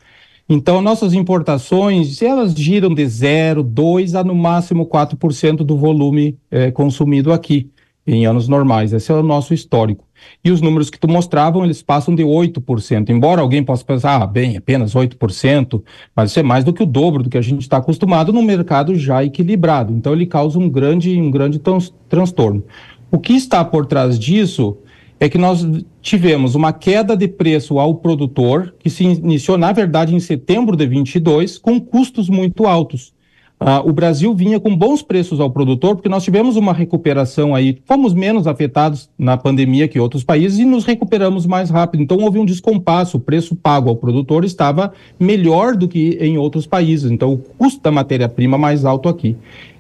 Então, 0.48 0.80
nossas 0.80 1.12
importações, 1.12 2.22
elas 2.22 2.54
giram 2.54 2.94
de 2.94 3.06
0, 3.06 3.62
2 3.62 4.14
a 4.14 4.24
no 4.24 4.34
máximo 4.34 4.86
4% 4.86 5.58
do 5.58 5.76
volume 5.76 6.38
é, 6.50 6.70
consumido 6.70 7.32
aqui, 7.32 7.70
em 8.06 8.26
anos 8.26 8.48
normais. 8.48 8.92
Esse 8.92 9.12
é 9.12 9.14
o 9.14 9.22
nosso 9.22 9.52
histórico. 9.52 10.07
E 10.44 10.50
os 10.50 10.60
números 10.60 10.90
que 10.90 10.98
tu 10.98 11.08
mostravam, 11.08 11.64
eles 11.64 11.82
passam 11.82 12.14
de 12.14 12.22
8%. 12.22 13.10
Embora 13.10 13.40
alguém 13.40 13.62
possa 13.62 13.84
pensar, 13.84 14.22
ah, 14.22 14.26
bem, 14.26 14.56
apenas 14.56 14.94
8%, 14.94 15.82
mas 16.14 16.30
isso 16.30 16.40
é 16.40 16.42
mais 16.42 16.64
do 16.64 16.72
que 16.72 16.82
o 16.82 16.86
dobro 16.86 17.22
do 17.22 17.30
que 17.30 17.38
a 17.38 17.42
gente 17.42 17.62
está 17.62 17.78
acostumado 17.78 18.32
num 18.32 18.42
mercado 18.42 18.94
já 18.94 19.24
equilibrado. 19.24 19.92
Então 19.92 20.12
ele 20.12 20.26
causa 20.26 20.58
um 20.58 20.68
grande, 20.68 21.20
um 21.20 21.30
grande 21.30 21.60
transtorno. 22.08 22.64
O 23.10 23.18
que 23.18 23.32
está 23.32 23.64
por 23.64 23.86
trás 23.86 24.18
disso 24.18 24.76
é 25.20 25.28
que 25.28 25.38
nós 25.38 25.66
tivemos 26.00 26.54
uma 26.54 26.72
queda 26.72 27.16
de 27.16 27.26
preço 27.26 27.78
ao 27.78 27.94
produtor, 27.94 28.74
que 28.78 28.88
se 28.88 29.04
iniciou, 29.04 29.58
na 29.58 29.72
verdade, 29.72 30.14
em 30.14 30.20
setembro 30.20 30.76
de 30.76 30.86
22, 30.86 31.58
com 31.58 31.80
custos 31.80 32.28
muito 32.28 32.66
altos. 32.66 33.12
Uh, 33.60 33.88
o 33.88 33.92
Brasil 33.92 34.32
vinha 34.32 34.60
com 34.60 34.74
bons 34.74 35.02
preços 35.02 35.40
ao 35.40 35.50
produtor, 35.50 35.96
porque 35.96 36.08
nós 36.08 36.22
tivemos 36.22 36.54
uma 36.54 36.72
recuperação 36.72 37.56
aí, 37.56 37.78
fomos 37.84 38.14
menos 38.14 38.46
afetados 38.46 39.10
na 39.18 39.36
pandemia 39.36 39.88
que 39.88 39.98
outros 39.98 40.22
países 40.22 40.60
e 40.60 40.64
nos 40.64 40.84
recuperamos 40.84 41.44
mais 41.44 41.68
rápido. 41.68 42.02
Então 42.02 42.18
houve 42.18 42.38
um 42.38 42.44
descompasso, 42.44 43.16
o 43.16 43.20
preço 43.20 43.56
pago 43.56 43.88
ao 43.88 43.96
produtor 43.96 44.44
estava 44.44 44.92
melhor 45.18 45.74
do 45.74 45.88
que 45.88 46.16
em 46.20 46.38
outros 46.38 46.66
países. 46.68 47.10
Então 47.10 47.32
o 47.32 47.38
custo 47.38 47.82
da 47.82 47.90
matéria-prima 47.90 48.56
mais 48.56 48.84
alto 48.84 49.08
aqui. 49.08 49.36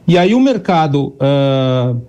E 0.08 0.18
aí 0.18 0.34
o 0.34 0.40
mercado 0.40 1.14
uh, 1.20 2.00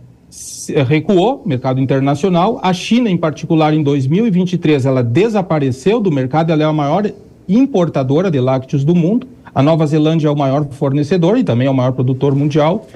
recuou, 0.88 1.44
mercado 1.46 1.80
internacional. 1.80 2.60
A 2.64 2.74
China, 2.74 3.12
em 3.12 3.18
particular, 3.18 3.74
em 3.74 3.84
2023, 3.84 4.86
ela 4.86 5.04
desapareceu 5.04 6.00
do 6.00 6.12
mercado, 6.12 6.52
ela 6.52 6.64
é 6.64 6.66
a 6.66 6.74
maior 6.74 7.12
importadora 7.48 8.30
de 8.30 8.40
lácteos 8.40 8.84
do 8.84 8.96
mundo. 8.96 9.28
A 9.54 9.64
Nova 9.64 9.86
Zelândia 9.86 10.28
é 10.28 10.32
o 10.32 10.38
maior 10.38 10.68
fornecedor 10.72 11.38
e 11.38 11.44
também 11.44 11.68
é 11.68 11.72
o 11.72 11.74
maior 11.74 11.92
produtor 11.92 12.36
mundial. 12.36 12.88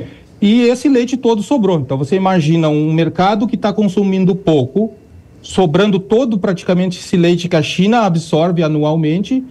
E 0.42 0.64
esse 0.64 0.90
leite 0.90 1.16
todo 1.16 1.42
sobrou. 1.42 1.80
Então 1.80 1.98
você 1.98 2.16
imagina 2.16 2.70
um 2.70 2.92
mercado 2.92 3.48
que 3.48 3.56
está 3.56 3.72
consumindo 3.72 4.36
pouco, 4.36 4.94
sobrando 5.42 6.00
todo 6.00 6.38
praticamente 6.38 7.00
esse 7.00 7.16
leite 7.16 7.48
que 7.48 7.56
a 7.56 7.62
China 7.62 8.02
absorve 8.02 8.62
anualmente 8.62 9.44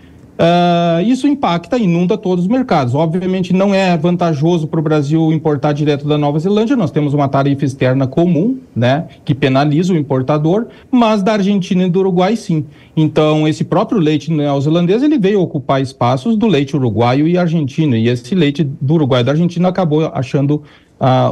Uh, 0.42 1.00
isso 1.02 1.28
impacta, 1.28 1.78
inunda 1.78 2.18
todos 2.18 2.46
os 2.46 2.50
mercados. 2.50 2.96
Obviamente, 2.96 3.52
não 3.52 3.72
é 3.72 3.96
vantajoso 3.96 4.66
para 4.66 4.80
o 4.80 4.82
Brasil 4.82 5.32
importar 5.32 5.72
direto 5.72 6.04
da 6.08 6.18
Nova 6.18 6.36
Zelândia, 6.40 6.74
nós 6.74 6.90
temos 6.90 7.14
uma 7.14 7.28
tarifa 7.28 7.64
externa 7.64 8.08
comum, 8.08 8.58
né, 8.74 9.06
que 9.24 9.36
penaliza 9.36 9.92
o 9.92 9.96
importador, 9.96 10.66
mas 10.90 11.22
da 11.22 11.34
Argentina 11.34 11.84
e 11.84 11.90
do 11.90 12.00
Uruguai, 12.00 12.34
sim. 12.34 12.66
Então, 12.96 13.46
esse 13.46 13.62
próprio 13.62 14.00
leite 14.00 14.32
neozelandês, 14.32 15.04
ele 15.04 15.16
veio 15.16 15.40
ocupar 15.40 15.80
espaços 15.80 16.36
do 16.36 16.48
leite 16.48 16.74
uruguaio 16.74 17.28
e 17.28 17.38
argentino, 17.38 17.94
e 17.94 18.08
esse 18.08 18.34
leite 18.34 18.64
do 18.64 18.94
Uruguai 18.94 19.20
e 19.20 19.24
da 19.24 19.30
Argentina 19.30 19.68
acabou 19.68 20.10
achando 20.12 20.64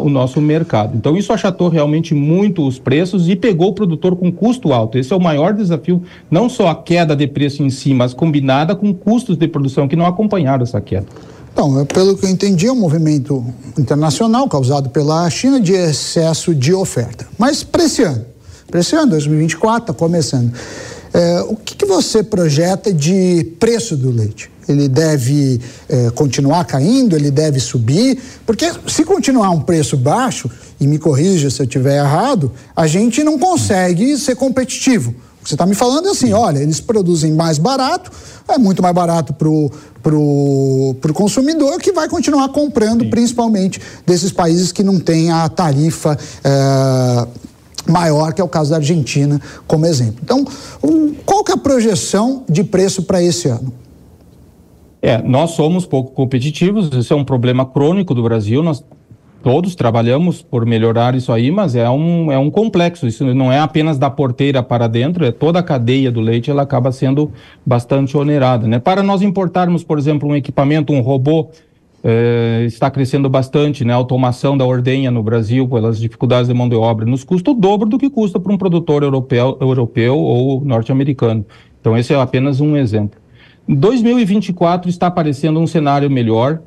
o 0.03 0.09
nosso 0.09 0.41
mercado. 0.41 0.97
Então, 0.97 1.17
isso 1.17 1.33
achatou 1.33 1.69
realmente 1.69 2.13
muito 2.15 2.67
os 2.67 2.79
preços 2.79 3.29
e 3.29 3.37
pegou 3.37 3.69
o 3.69 3.73
produtor 3.73 4.17
com 4.17 4.33
custo 4.33 4.73
alto. 4.73 4.99
Esse 4.99 5.13
é 5.13 5.17
o 5.17 5.21
maior 5.21 5.55
desafio, 5.55 6.03
não 6.29 6.49
só 6.49 6.69
a 6.69 6.75
queda 6.75 7.15
de 7.15 7.27
preço 7.29 7.63
em 7.63 7.71
si, 7.71 7.95
mas 7.95 8.13
combinada 8.13 8.75
com 8.75 8.93
custos 8.93 9.37
de 9.37 9.47
produção 9.47 9.87
que 9.87 9.95
não 9.95 10.07
acompanharam 10.07 10.65
essa 10.65 10.81
queda. 10.81 11.07
Então, 11.53 11.85
pelo 11.87 12.17
que 12.17 12.27
eu 12.27 12.31
entendi, 12.31 12.67
é 12.67 12.73
um 12.73 12.77
movimento 12.77 13.45
internacional 13.79 14.49
causado 14.49 14.91
pela 14.91 15.29
China 15.31 15.61
de 15.61 15.73
excesso 15.73 16.55
de 16.55 16.73
oferta. 16.73 17.27
Mas 17.39 17.63
para 17.63 17.85
esse 17.85 18.03
ano, 18.03 18.25
para 18.69 18.81
esse 18.81 18.95
ano, 18.97 19.11
2024, 19.11 19.83
está 19.83 19.93
começando. 19.93 20.53
É, 21.13 21.43
o 21.43 21.57
que, 21.57 21.75
que, 21.75 21.87
você 21.87 22.23
projeta 22.23 22.93
de 22.93 23.45
preço 23.59 23.97
do 23.97 24.11
leite? 24.11 24.49
Ele 24.71 24.89
deve 24.89 25.61
é, 25.89 26.11
continuar 26.11 26.65
caindo? 26.65 27.17
Ele 27.17 27.31
deve 27.31 27.61
subir? 27.61 28.19
Porque 28.47 28.71
se 28.87 29.05
continuar 29.05 29.51
um 29.51 29.61
preço 29.61 29.97
baixo, 29.97 30.51
e 30.81 30.87
me 30.87 30.99
corrija 30.99 31.51
se 31.51 31.61
eu 31.61 31.65
estiver 31.65 31.99
errado, 31.99 32.51
a 32.75 32.87
gente 32.87 33.23
não 33.23 33.39
consegue 33.39 34.17
ser 34.17 34.35
competitivo. 34.35 35.11
O 35.11 35.43
que 35.43 35.49
você 35.49 35.55
está 35.55 35.67
me 35.67 35.75
falando 35.75 36.09
é 36.09 36.11
assim: 36.11 36.33
olha, 36.33 36.59
eles 36.59 36.81
produzem 36.81 37.33
mais 37.33 37.59
barato, 37.59 38.11
é 38.49 38.59
muito 38.59 38.83
mais 38.83 38.95
barato 38.95 39.33
para 39.35 39.49
o 39.49 39.71
pro, 40.03 40.97
pro 41.01 41.13
consumidor 41.13 41.79
que 41.79 41.93
vai 41.93 42.09
continuar 42.09 42.49
comprando, 42.49 43.05
Sim. 43.05 43.11
principalmente 43.11 43.81
desses 44.07 44.33
países 44.33 44.73
que 44.73 44.83
não 44.83 44.99
têm 44.99 45.31
a 45.31 45.49
tarifa. 45.49 46.19
É, 46.43 47.27
maior, 47.87 48.33
que 48.33 48.41
é 48.41 48.45
o 48.45 48.49
caso 48.49 48.71
da 48.71 48.77
Argentina, 48.77 49.41
como 49.67 49.87
exemplo. 49.87 50.21
Então, 50.23 50.47
qual 51.25 51.43
que 51.43 51.51
é 51.51 51.55
a 51.55 51.59
projeção 51.59 52.45
de 52.49 52.63
preço 52.63 53.03
para 53.03 53.23
esse 53.23 53.49
ano? 53.49 53.73
É, 55.03 55.21
nós 55.23 55.53
somos 55.53 55.87
pouco 55.87 56.13
competitivos, 56.13 56.91
isso 56.93 57.13
é 57.13 57.17
um 57.17 57.25
problema 57.25 57.65
crônico 57.65 58.15
do 58.15 58.23
Brasil, 58.23 58.63
nós 58.63 58.85
todos 59.43 59.75
trabalhamos 59.75 60.43
por 60.43 60.67
melhorar 60.67 61.15
isso 61.15 61.33
aí, 61.33 61.51
mas 61.51 61.75
é 61.75 61.89
um, 61.89 62.31
é 62.31 62.39
um 62.39 62.51
complexo, 62.51 63.07
isso 63.07 63.25
não 63.35 63.51
é 63.51 63.59
apenas 63.59 63.99
da 63.99 64.11
porteira 64.11 64.63
para 64.63 64.87
dentro, 64.87 65.25
é 65.25 65.33
toda 65.33 65.59
a 65.59 65.63
cadeia 65.63 66.13
do 66.13 66.21
leite, 66.21 66.51
ela 66.51 66.63
acaba 66.63 66.93
sendo 66.93 67.33
bastante 67.65 68.17
onerada, 68.17 68.69
né? 68.69 68.79
Para 68.79 69.03
nós 69.03 69.23
importarmos, 69.23 69.83
por 69.83 69.99
exemplo, 69.99 70.29
um 70.29 70.37
equipamento, 70.37 70.93
um 70.93 71.01
robô 71.01 71.49
é, 72.05 72.65
está 72.67 72.91
crescendo 72.91 73.29
bastante, 73.29 73.85
né? 73.85 73.93
A 73.93 73.97
automação 73.97 74.57
da 74.57 74.65
ordenha 74.65 75.11
no 75.11 75.23
Brasil, 75.23 75.67
pelas 75.69 75.99
dificuldades 75.99 76.49
de 76.49 76.55
mão 76.55 76.69
de 76.69 76.77
obra, 76.77 77.07
nos 77.07 77.25
custa 77.25 77.51
o 77.51 77.55
dobro 77.55 77.89
do 77.89 77.99
que 77.99 78.11
custa 78.11 78.39
para 78.39 78.53
um 78.53 78.59
produtor 78.59 79.03
europeu, 79.03 79.57
europeu 79.61 80.19
ou 80.19 80.63
norte-americano. 80.63 81.45
Então, 81.81 81.97
esse 81.97 82.13
é 82.13 82.21
apenas 82.21 82.61
um 82.61 82.77
exemplo. 82.77 83.20
2024 83.75 84.91
está 84.91 85.07
aparecendo 85.07 85.61
um 85.61 85.67
cenário 85.67 86.11
melhor. 86.11 86.61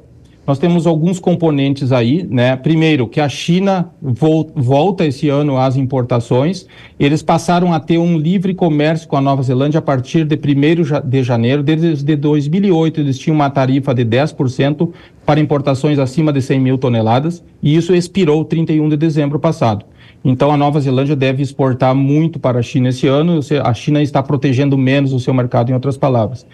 Nós 0.45 0.59
temos 0.59 0.85
alguns 0.85 1.19
componentes 1.19 1.93
aí, 1.93 2.27
né? 2.29 2.55
Primeiro, 2.57 3.07
que 3.07 3.21
a 3.21 3.29
China 3.29 3.89
vol 4.01 4.51
volta 4.53 5.05
esse 5.05 5.29
ano 5.29 5.57
às 5.57 5.77
importações. 5.77 6.65
Eles 6.99 7.23
passaram 7.23 7.73
a 7.73 7.79
ter 7.79 7.97
um 7.97 8.17
livre 8.17 8.53
comércio 8.53 9.07
com 9.07 9.15
a 9.15 9.21
Nova 9.21 9.41
Zelândia 9.41 9.79
a 9.79 9.81
partir 9.81 10.25
de 10.25 10.35
1 10.35 11.07
de 11.07 11.23
janeiro. 11.23 11.63
Desde 11.63 12.15
2008, 12.17 12.99
eles 12.99 13.17
tinham 13.17 13.35
uma 13.35 13.49
tarifa 13.49 13.93
de 13.93 14.03
10% 14.03 14.91
para 15.25 15.39
importações 15.39 15.97
acima 15.97 16.33
de 16.33 16.41
100 16.41 16.59
mil 16.59 16.77
toneladas, 16.77 17.41
e 17.61 17.73
isso 17.73 17.95
expirou 17.95 18.43
31 18.43 18.89
de 18.89 18.97
dezembro 18.97 19.39
passado. 19.39 19.85
Então, 20.25 20.51
a 20.51 20.57
Nova 20.57 20.79
Zelândia 20.79 21.15
deve 21.15 21.43
exportar 21.43 21.93
muito 21.93 22.39
para 22.39 22.59
a 22.59 22.61
China 22.61 22.89
esse 22.89 23.07
ano. 23.07 23.39
A 23.63 23.73
China 23.73 24.01
está 24.01 24.23
protegendo 24.23 24.77
menos 24.77 25.11
o 25.11 25.19
seu 25.19 25.33
mercado, 25.33 25.69
em 25.69 25.73
outras 25.73 25.97
palavras. 25.97 26.45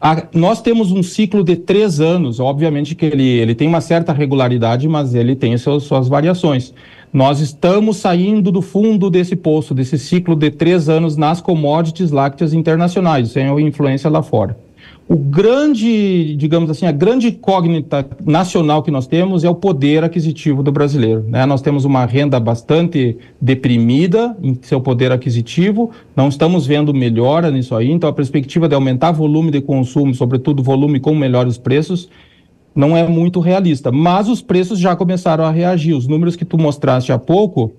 A, 0.00 0.26
nós 0.34 0.62
temos 0.62 0.90
um 0.90 1.02
ciclo 1.02 1.44
de 1.44 1.56
três 1.56 2.00
anos, 2.00 2.40
obviamente 2.40 2.94
que 2.94 3.04
ele, 3.04 3.22
ele 3.22 3.54
tem 3.54 3.68
uma 3.68 3.82
certa 3.82 4.14
regularidade, 4.14 4.88
mas 4.88 5.14
ele 5.14 5.36
tem 5.36 5.56
seus, 5.58 5.84
suas 5.84 6.08
variações. 6.08 6.72
Nós 7.12 7.40
estamos 7.40 7.98
saindo 7.98 8.50
do 8.50 8.62
fundo 8.62 9.10
desse 9.10 9.36
poço, 9.36 9.74
desse 9.74 9.98
ciclo 9.98 10.34
de 10.34 10.50
três 10.50 10.88
anos 10.88 11.16
nas 11.18 11.40
commodities 11.42 12.10
lácteas 12.10 12.54
internacionais, 12.54 13.30
sem 13.32 13.46
influência 13.60 14.08
lá 14.08 14.22
fora. 14.22 14.56
O 15.12 15.16
grande, 15.16 16.36
digamos 16.36 16.70
assim, 16.70 16.86
a 16.86 16.92
grande 16.92 17.26
incógnita 17.26 18.08
nacional 18.24 18.80
que 18.80 18.92
nós 18.92 19.08
temos 19.08 19.42
é 19.42 19.50
o 19.50 19.54
poder 19.56 20.04
aquisitivo 20.04 20.62
do 20.62 20.70
brasileiro. 20.70 21.24
Né? 21.26 21.44
Nós 21.46 21.60
temos 21.60 21.84
uma 21.84 22.06
renda 22.06 22.38
bastante 22.38 23.16
deprimida 23.40 24.36
em 24.40 24.56
seu 24.62 24.80
poder 24.80 25.10
aquisitivo, 25.10 25.90
não 26.14 26.28
estamos 26.28 26.64
vendo 26.64 26.94
melhora 26.94 27.50
nisso 27.50 27.74
aí, 27.74 27.90
então 27.90 28.08
a 28.08 28.12
perspectiva 28.12 28.68
de 28.68 28.76
aumentar 28.76 29.10
volume 29.10 29.50
de 29.50 29.60
consumo, 29.60 30.14
sobretudo 30.14 30.62
volume 30.62 31.00
com 31.00 31.12
melhores 31.12 31.58
preços, 31.58 32.08
não 32.72 32.96
é 32.96 33.04
muito 33.08 33.40
realista. 33.40 33.90
Mas 33.90 34.28
os 34.28 34.40
preços 34.40 34.78
já 34.78 34.94
começaram 34.94 35.42
a 35.42 35.50
reagir. 35.50 35.92
Os 35.92 36.06
números 36.06 36.36
que 36.36 36.44
tu 36.44 36.56
mostraste 36.56 37.10
há 37.10 37.18
pouco 37.18 37.72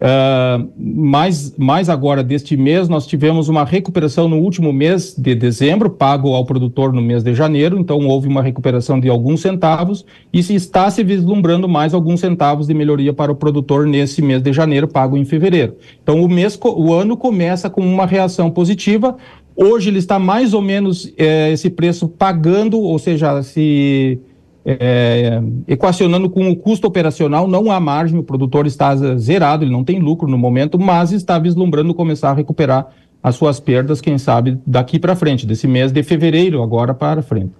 Uh, 0.00 0.66
mais, 0.78 1.54
mais 1.58 1.90
agora 1.90 2.24
deste 2.24 2.56
mês, 2.56 2.88
nós 2.88 3.06
tivemos 3.06 3.50
uma 3.50 3.64
recuperação 3.64 4.30
no 4.30 4.38
último 4.38 4.72
mês 4.72 5.14
de 5.14 5.34
dezembro, 5.34 5.90
pago 5.90 6.32
ao 6.34 6.46
produtor 6.46 6.90
no 6.90 7.02
mês 7.02 7.22
de 7.22 7.34
janeiro, 7.34 7.78
então 7.78 7.98
houve 8.06 8.26
uma 8.26 8.42
recuperação 8.42 8.98
de 8.98 9.10
alguns 9.10 9.42
centavos 9.42 10.06
e 10.32 10.42
se 10.42 10.54
está 10.54 10.90
se 10.90 11.04
vislumbrando 11.04 11.68
mais 11.68 11.92
alguns 11.92 12.20
centavos 12.20 12.66
de 12.66 12.72
melhoria 12.72 13.12
para 13.12 13.30
o 13.30 13.34
produtor 13.34 13.86
nesse 13.86 14.22
mês 14.22 14.40
de 14.40 14.54
janeiro, 14.54 14.88
pago 14.88 15.18
em 15.18 15.24
fevereiro. 15.26 15.76
Então 16.02 16.24
o 16.24 16.28
mês, 16.30 16.58
o 16.62 16.94
ano 16.94 17.14
começa 17.14 17.68
com 17.68 17.82
uma 17.82 18.06
reação 18.06 18.50
positiva. 18.50 19.18
Hoje 19.54 19.90
ele 19.90 19.98
está 19.98 20.18
mais 20.18 20.54
ou 20.54 20.62
menos 20.62 21.12
eh, 21.18 21.52
esse 21.52 21.68
preço 21.68 22.08
pagando, 22.08 22.80
ou 22.80 22.98
seja, 22.98 23.42
se 23.42 24.18
é, 24.64 25.40
equacionando 25.66 26.28
com 26.28 26.50
o 26.50 26.56
custo 26.56 26.86
operacional, 26.86 27.48
não 27.48 27.70
há 27.70 27.80
margem, 27.80 28.18
o 28.18 28.22
produtor 28.22 28.66
está 28.66 28.94
zerado, 29.16 29.64
ele 29.64 29.72
não 29.72 29.84
tem 29.84 29.98
lucro 29.98 30.28
no 30.28 30.36
momento, 30.36 30.78
mas 30.78 31.12
está 31.12 31.38
vislumbrando 31.38 31.94
começar 31.94 32.30
a 32.30 32.34
recuperar 32.34 32.88
as 33.22 33.34
suas 33.36 33.60
perdas, 33.60 34.00
quem 34.00 34.18
sabe, 34.18 34.58
daqui 34.66 34.98
para 34.98 35.14
frente, 35.14 35.46
desse 35.46 35.66
mês 35.66 35.92
de 35.92 36.02
fevereiro 36.02 36.62
agora 36.62 36.94
para 36.94 37.22
frente. 37.22 37.52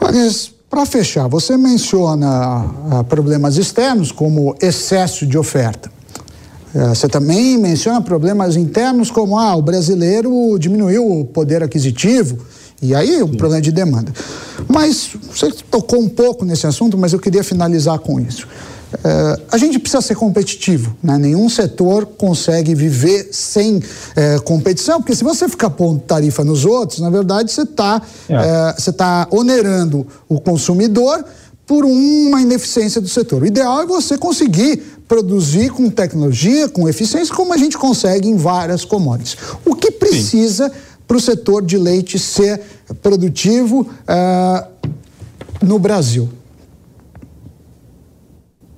Mas, 0.00 0.52
para 0.68 0.84
fechar, 0.84 1.28
você 1.28 1.56
menciona 1.56 2.64
ah, 2.90 3.04
problemas 3.04 3.56
externos 3.56 4.12
como 4.12 4.54
excesso 4.60 5.26
de 5.26 5.38
oferta. 5.38 5.90
É, 6.74 6.88
você 6.88 7.08
também 7.08 7.56
menciona 7.56 8.00
problemas 8.00 8.56
internos 8.56 9.10
como 9.10 9.38
ah, 9.38 9.56
o 9.56 9.62
brasileiro 9.62 10.56
diminuiu 10.58 11.20
o 11.20 11.24
poder 11.24 11.62
aquisitivo 11.62 12.38
e 12.80 12.94
aí 12.94 13.22
o 13.22 13.28
problema 13.28 13.60
de 13.60 13.72
demanda. 13.72 14.12
Mas 14.68 15.10
você 15.30 15.50
tocou 15.70 16.00
um 16.00 16.08
pouco 16.08 16.44
nesse 16.44 16.66
assunto, 16.66 16.96
mas 16.98 17.12
eu 17.12 17.18
queria 17.18 17.42
finalizar 17.42 17.98
com 17.98 18.20
isso. 18.20 18.46
É, 19.02 19.40
a 19.50 19.58
gente 19.58 19.78
precisa 19.78 20.00
ser 20.00 20.14
competitivo, 20.14 20.96
né? 21.02 21.18
nenhum 21.18 21.48
setor 21.48 22.06
consegue 22.06 22.74
viver 22.74 23.28
sem 23.32 23.82
é, 24.14 24.38
competição, 24.38 25.00
porque 25.00 25.14
se 25.14 25.24
você 25.24 25.48
ficar 25.48 25.70
pondo 25.70 26.00
tarifa 26.00 26.44
nos 26.44 26.64
outros, 26.64 27.00
na 27.00 27.10
verdade 27.10 27.50
você 27.50 27.62
está 27.62 28.00
é. 28.28 28.74
você 28.78 28.92
tá 28.92 29.26
onerando 29.30 30.06
o 30.28 30.40
consumidor 30.40 31.24
por 31.66 31.84
uma 31.84 32.40
ineficiência 32.40 33.00
do 33.00 33.08
setor. 33.08 33.42
O 33.42 33.46
ideal 33.46 33.82
é 33.82 33.86
você 33.86 34.16
conseguir 34.16 34.76
produzir 35.08 35.70
com 35.70 35.90
tecnologia, 35.90 36.68
com 36.68 36.88
eficiência, 36.88 37.34
como 37.34 37.52
a 37.52 37.56
gente 37.56 37.76
consegue 37.76 38.28
em 38.28 38.36
várias 38.36 38.84
commodities. 38.84 39.36
O 39.64 39.74
que 39.74 39.90
precisa 39.90 40.68
Sim 40.68 40.95
para 41.06 41.16
o 41.16 41.20
setor 41.20 41.64
de 41.64 41.78
leite 41.78 42.18
ser 42.18 42.60
produtivo 43.00 43.82
uh, 43.82 44.68
no 45.62 45.78
Brasil? 45.78 46.28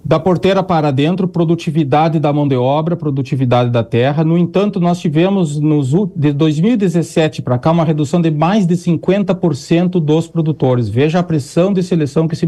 Da 0.09 0.19
porteira 0.19 0.63
para 0.63 0.91
dentro, 0.91 1.29
produtividade 1.29 2.19
da 2.19 2.33
mão 2.33 2.49
de 2.49 2.57
obra, 2.57 2.97
produtividade 2.97 3.69
da 3.69 3.85
terra. 3.85 4.25
No 4.25 4.39
entanto, 4.39 4.81
nós 4.81 4.99
tivemos 4.99 5.61
nos, 5.61 5.91
de 6.17 6.33
2017 6.33 7.43
para 7.43 7.59
cá 7.59 7.71
uma 7.71 7.85
redução 7.85 8.19
de 8.19 8.31
mais 8.31 8.67
de 8.67 8.75
50% 8.75 10.01
dos 10.01 10.27
produtores. 10.27 10.89
Veja 10.89 11.19
a 11.19 11.23
pressão 11.23 11.75
de 11.75 11.83
seleção 11.83 12.27
que 12.27 12.35
se. 12.35 12.47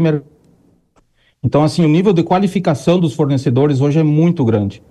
Então, 1.43 1.63
assim, 1.63 1.85
o 1.85 1.87
nível 1.87 2.13
de 2.13 2.23
qualificação 2.23 2.99
dos 2.99 3.13
fornecedores 3.13 3.79
hoje 3.79 3.99
é 3.99 4.03
muito 4.03 4.43
grande. 4.43 4.81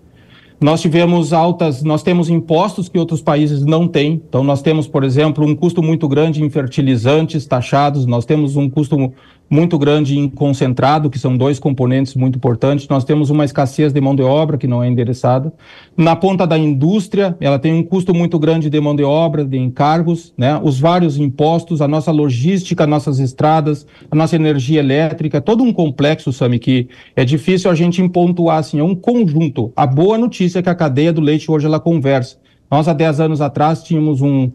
Nós 0.60 0.82
tivemos 0.82 1.32
altas, 1.32 1.82
nós 1.82 2.02
temos 2.02 2.28
impostos 2.28 2.86
que 2.86 2.98
outros 2.98 3.22
países 3.22 3.64
não 3.64 3.88
têm. 3.88 4.22
Então, 4.28 4.44
nós 4.44 4.60
temos, 4.60 4.86
por 4.86 5.04
exemplo, 5.04 5.42
um 5.42 5.56
custo 5.56 5.82
muito 5.82 6.06
grande 6.06 6.44
em 6.44 6.50
fertilizantes 6.50 7.46
taxados, 7.46 8.04
nós 8.04 8.26
temos 8.26 8.56
um 8.56 8.68
custo 8.68 9.10
muito 9.50 9.76
grande 9.76 10.16
em 10.16 10.28
concentrado, 10.28 11.10
que 11.10 11.18
são 11.18 11.36
dois 11.36 11.58
componentes 11.58 12.14
muito 12.14 12.36
importantes. 12.36 12.86
Nós 12.86 13.02
temos 13.02 13.30
uma 13.30 13.44
escassez 13.44 13.92
de 13.92 14.00
mão 14.00 14.14
de 14.14 14.22
obra 14.22 14.56
que 14.56 14.68
não 14.68 14.80
é 14.80 14.86
endereçada. 14.86 15.52
Na 15.96 16.14
ponta 16.14 16.46
da 16.46 16.56
indústria, 16.56 17.36
ela 17.40 17.58
tem 17.58 17.74
um 17.74 17.82
custo 17.82 18.14
muito 18.14 18.38
grande 18.38 18.70
de 18.70 18.80
mão 18.80 18.94
de 18.94 19.02
obra, 19.02 19.44
de 19.44 19.58
encargos, 19.58 20.32
né? 20.38 20.60
Os 20.62 20.78
vários 20.78 21.18
impostos, 21.18 21.82
a 21.82 21.88
nossa 21.88 22.12
logística, 22.12 22.86
nossas 22.86 23.18
estradas, 23.18 23.84
a 24.08 24.14
nossa 24.14 24.36
energia 24.36 24.78
elétrica, 24.78 25.40
todo 25.40 25.64
um 25.64 25.72
complexo, 25.72 26.32
Sami, 26.32 26.60
que 26.60 26.88
é 27.16 27.24
difícil 27.24 27.68
a 27.68 27.74
gente 27.74 28.06
pontuar 28.08 28.58
assim, 28.58 28.78
é 28.78 28.84
um 28.84 28.94
conjunto. 28.94 29.72
A 29.74 29.86
boa 29.86 30.16
notícia 30.16 30.60
é 30.60 30.62
que 30.62 30.70
a 30.70 30.74
cadeia 30.76 31.12
do 31.12 31.20
leite 31.20 31.50
hoje 31.50 31.66
ela 31.66 31.80
conversa. 31.80 32.38
Nós, 32.70 32.86
há 32.86 32.92
10 32.92 33.18
anos 33.18 33.40
atrás, 33.40 33.82
tínhamos 33.82 34.20
um, 34.20 34.52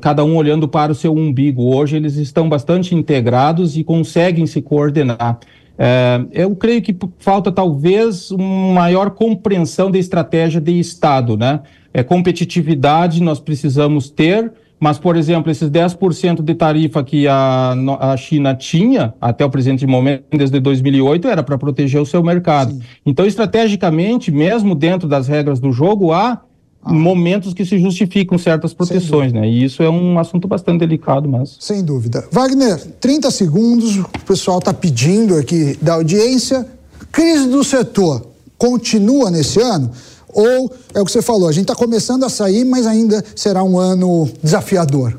cada 0.00 0.24
um 0.24 0.36
olhando 0.36 0.66
para 0.68 0.92
o 0.92 0.94
seu 0.94 1.12
umbigo. 1.12 1.74
Hoje 1.74 1.96
eles 1.96 2.16
estão 2.16 2.48
bastante 2.48 2.94
integrados 2.94 3.76
e 3.76 3.84
conseguem 3.84 4.46
se 4.46 4.60
coordenar. 4.60 5.38
Eh, 5.78 6.20
eu 6.32 6.56
creio 6.56 6.82
que 6.82 6.96
falta 7.18 7.52
talvez 7.52 8.32
uma 8.32 8.74
maior 8.74 9.10
compreensão 9.10 9.90
da 9.90 9.98
estratégia 9.98 10.60
de 10.60 10.76
Estado, 10.78 11.36
né? 11.36 11.60
É, 11.94 12.02
competitividade 12.02 13.22
nós 13.22 13.38
precisamos 13.38 14.10
ter, 14.10 14.52
mas, 14.80 14.98
por 14.98 15.16
exemplo, 15.16 15.50
esses 15.50 15.70
10% 15.70 16.42
de 16.42 16.54
tarifa 16.54 17.02
que 17.02 17.26
a, 17.26 17.74
a 17.98 18.16
China 18.16 18.54
tinha 18.54 19.14
até 19.20 19.44
o 19.44 19.50
presente 19.50 19.86
momento, 19.86 20.24
desde 20.30 20.60
2008, 20.60 21.28
era 21.28 21.42
para 21.42 21.56
proteger 21.56 22.00
o 22.00 22.06
seu 22.06 22.22
mercado. 22.22 22.72
Sim. 22.72 22.80
Então, 23.06 23.26
estrategicamente, 23.26 24.30
mesmo 24.30 24.74
dentro 24.74 25.08
das 25.08 25.26
regras 25.26 25.58
do 25.58 25.72
jogo, 25.72 26.12
há 26.12 26.40
ah. 26.82 26.92
momentos 26.92 27.54
que 27.54 27.64
se 27.64 27.78
justificam 27.78 28.38
certas 28.38 28.72
proteções, 28.72 29.32
né? 29.32 29.48
E 29.48 29.64
isso 29.64 29.82
é 29.82 29.90
um 29.90 30.18
assunto 30.18 30.46
bastante 30.48 30.80
delicado, 30.80 31.28
mas. 31.28 31.56
Sem 31.60 31.84
dúvida. 31.84 32.26
Wagner, 32.30 32.78
30 33.00 33.30
segundos, 33.30 33.98
o 33.98 34.24
pessoal 34.26 34.58
está 34.58 34.72
pedindo 34.72 35.36
aqui 35.36 35.78
da 35.80 35.94
audiência. 35.94 36.66
Crise 37.10 37.48
do 37.48 37.64
setor 37.64 38.26
continua 38.58 39.30
nesse 39.30 39.60
ano? 39.60 39.90
Ou 40.28 40.70
é 40.94 41.00
o 41.00 41.04
que 41.04 41.12
você 41.12 41.22
falou, 41.22 41.48
a 41.48 41.52
gente 41.52 41.62
está 41.62 41.74
começando 41.74 42.24
a 42.24 42.28
sair, 42.28 42.64
mas 42.64 42.86
ainda 42.86 43.24
será 43.34 43.62
um 43.62 43.78
ano 43.78 44.28
desafiador? 44.42 45.18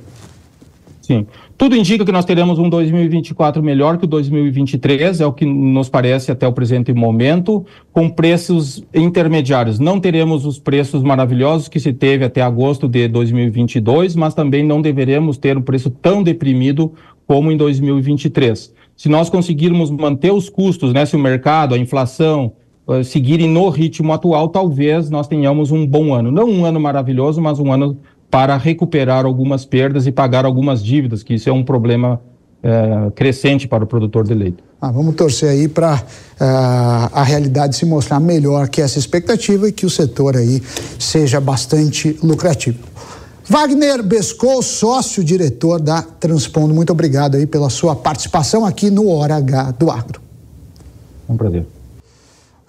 Sim. 1.02 1.26
Tudo 1.60 1.76
indica 1.76 2.06
que 2.06 2.12
nós 2.14 2.24
teremos 2.24 2.58
um 2.58 2.70
2024 2.70 3.62
melhor 3.62 3.98
que 3.98 4.06
o 4.06 4.08
2023, 4.08 5.20
é 5.20 5.26
o 5.26 5.34
que 5.34 5.44
nos 5.44 5.90
parece 5.90 6.32
até 6.32 6.48
o 6.48 6.54
presente 6.54 6.94
momento, 6.94 7.66
com 7.92 8.10
preços 8.10 8.82
intermediários. 8.94 9.78
Não 9.78 10.00
teremos 10.00 10.46
os 10.46 10.58
preços 10.58 11.04
maravilhosos 11.04 11.68
que 11.68 11.78
se 11.78 11.92
teve 11.92 12.24
até 12.24 12.42
agosto 12.42 12.88
de 12.88 13.10
2022, 13.10 14.16
mas 14.16 14.34
também 14.34 14.64
não 14.64 14.82
deveremos 14.82 15.38
ter 15.38 15.58
um 15.58 15.62
preço 15.62 15.90
tão 15.90 16.24
deprimido 16.24 16.94
como 17.28 17.52
em 17.52 17.58
2023. 17.58 18.74
Se 18.96 19.10
nós 19.10 19.30
conseguirmos 19.30 19.92
manter 19.92 20.32
os 20.32 20.48
custos, 20.48 20.94
né, 20.94 21.06
se 21.06 21.18
o 21.18 21.20
mercado, 21.20 21.76
a 21.76 21.78
inflação, 21.78 22.54
uh, 22.88 23.04
seguirem 23.04 23.50
no 23.50 23.68
ritmo 23.68 24.14
atual, 24.14 24.48
talvez 24.48 25.10
nós 25.10 25.28
tenhamos 25.28 25.74
um 25.74 25.86
bom 25.86 26.14
ano. 26.14 26.32
Não 26.32 26.50
um 26.50 26.64
ano 26.64 26.80
maravilhoso, 26.80 27.42
mas 27.42 27.60
um 27.60 27.70
ano 27.70 27.98
para 28.30 28.56
recuperar 28.58 29.26
algumas 29.26 29.66
perdas 29.66 30.06
e 30.06 30.12
pagar 30.12 30.46
algumas 30.46 30.84
dívidas, 30.84 31.24
que 31.24 31.34
isso 31.34 31.50
é 31.50 31.54
um 31.54 31.64
problema 31.64 32.22
é, 32.62 33.12
crescente 33.16 33.68
para 33.68 33.84
o 33.84 33.88
produtor 33.88 34.26
de 34.26 34.34
leite. 34.34 34.64
Ah, 34.82 34.92
vamos 34.92 35.16
torcer 35.16 35.50
aí 35.50 35.68
para 35.68 35.96
uh, 35.96 35.98
é, 36.40 36.46
a 37.12 37.24
realidade 37.24 37.76
se 37.76 37.86
mostrar 37.86 38.20
melhor 38.20 38.70
que 38.70 38.82
essa 38.82 38.98
expectativa 38.98 39.68
e 39.68 39.74
que 39.74 39.86
o 39.86 39.90
setor 39.90 40.38
aí 40.38 40.62
seja 40.98 41.42
bastante 41.42 42.18
lucrativo. 42.24 42.80
Wagner 43.46 44.04
Bescou, 44.04 44.62
sócio-diretor 44.62 45.82
da 45.82 46.02
Transpondo, 46.02 46.74
muito 46.74 46.92
obrigado 46.92 47.36
aí 47.36 47.48
pela 47.48 47.70
sua 47.70 47.96
participação 47.96 48.64
aqui 48.64 48.90
no 48.90 49.10
Hora 49.10 49.36
H 49.38 49.72
do 49.72 49.90
Agro. 49.90 50.22
É 51.28 51.32
um 51.32 51.36
prazer. 51.36 51.66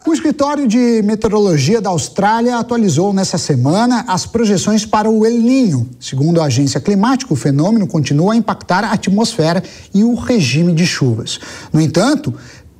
O 0.07 0.15
Escritório 0.15 0.67
de 0.67 1.03
Meteorologia 1.05 1.79
da 1.79 1.91
Austrália 1.91 2.57
atualizou 2.57 3.13
nessa 3.13 3.37
semana 3.37 4.03
as 4.09 4.25
projeções 4.25 4.87
para 4.87 5.11
o 5.11 5.27
El 5.27 5.35
Ninho. 5.35 5.91
Segundo 6.01 6.41
a 6.41 6.47
agência 6.47 6.81
climática, 6.81 7.35
o 7.35 7.37
fenômeno 7.37 7.87
continua 7.87 8.33
a 8.33 8.37
impactar 8.37 8.83
a 8.83 8.93
atmosfera 8.93 9.63
e 9.93 10.03
o 10.03 10.15
regime 10.15 10.73
de 10.73 10.87
chuvas. 10.87 11.39
No 11.71 11.79
entanto, 11.83 12.33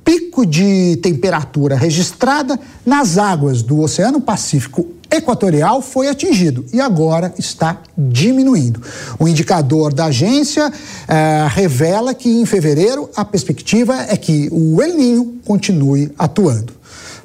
pico 0.03 0.47
de 0.47 0.97
temperatura 0.97 1.75
registrada 1.75 2.59
nas 2.83 3.19
águas 3.19 3.61
do 3.61 3.81
Oceano 3.81 4.19
Pacífico 4.19 4.87
Equatorial 5.11 5.79
foi 5.81 6.07
atingido 6.07 6.65
e 6.73 6.81
agora 6.81 7.33
está 7.37 7.81
diminuindo. 7.95 8.81
O 9.19 9.27
indicador 9.27 9.93
da 9.93 10.05
agência 10.05 10.71
eh, 11.07 11.47
revela 11.49 12.15
que 12.15 12.29
em 12.29 12.45
fevereiro 12.47 13.09
a 13.15 13.23
perspectiva 13.23 13.95
é 14.09 14.17
que 14.17 14.49
o 14.51 14.81
El 14.81 14.95
Ninho 14.95 15.35
continue 15.45 16.11
atuando. 16.17 16.80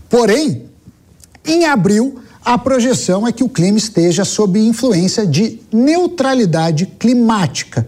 Porém, 0.08 0.64
em 1.44 1.64
abril, 1.64 2.20
a 2.44 2.56
projeção 2.56 3.26
é 3.26 3.32
que 3.32 3.42
o 3.42 3.48
clima 3.48 3.76
esteja 3.76 4.24
sob 4.24 4.58
influência 4.58 5.26
de 5.26 5.60
neutralidade 5.72 6.86
climática. 6.86 7.86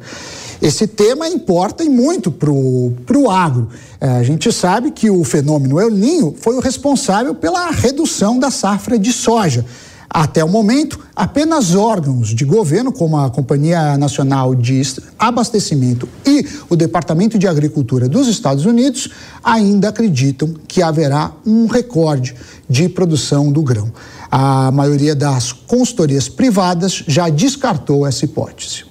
Esse 0.60 0.88
tema 0.88 1.28
importa 1.28 1.84
e 1.84 1.88
muito 1.88 2.32
para 2.32 2.50
o 2.50 3.30
agro. 3.30 3.68
É, 4.00 4.08
a 4.08 4.22
gente 4.24 4.52
sabe 4.52 4.90
que 4.90 5.08
o 5.08 5.22
fenômeno 5.22 5.80
El 5.80 5.90
Ninho 5.90 6.34
foi 6.40 6.56
o 6.56 6.60
responsável 6.60 7.34
pela 7.34 7.70
redução 7.70 8.38
da 8.38 8.50
safra 8.50 8.98
de 8.98 9.12
soja. 9.12 9.64
Até 10.10 10.42
o 10.42 10.48
momento, 10.48 10.98
apenas 11.14 11.74
órgãos 11.74 12.28
de 12.28 12.44
governo, 12.44 12.90
como 12.90 13.18
a 13.18 13.28
Companhia 13.28 13.98
Nacional 13.98 14.54
de 14.54 14.80
Abastecimento 15.18 16.08
e 16.24 16.46
o 16.70 16.76
Departamento 16.76 17.38
de 17.38 17.46
Agricultura 17.46 18.08
dos 18.08 18.26
Estados 18.26 18.64
Unidos, 18.64 19.10
ainda 19.44 19.90
acreditam 19.90 20.54
que 20.66 20.80
haverá 20.80 21.32
um 21.44 21.66
recorde 21.66 22.34
de 22.68 22.88
produção 22.88 23.52
do 23.52 23.62
grão. 23.62 23.92
A 24.30 24.70
maioria 24.70 25.14
das 25.14 25.52
consultorias 25.52 26.28
privadas 26.28 27.04
já 27.06 27.28
descartou 27.28 28.06
essa 28.06 28.24
hipótese. 28.24 28.84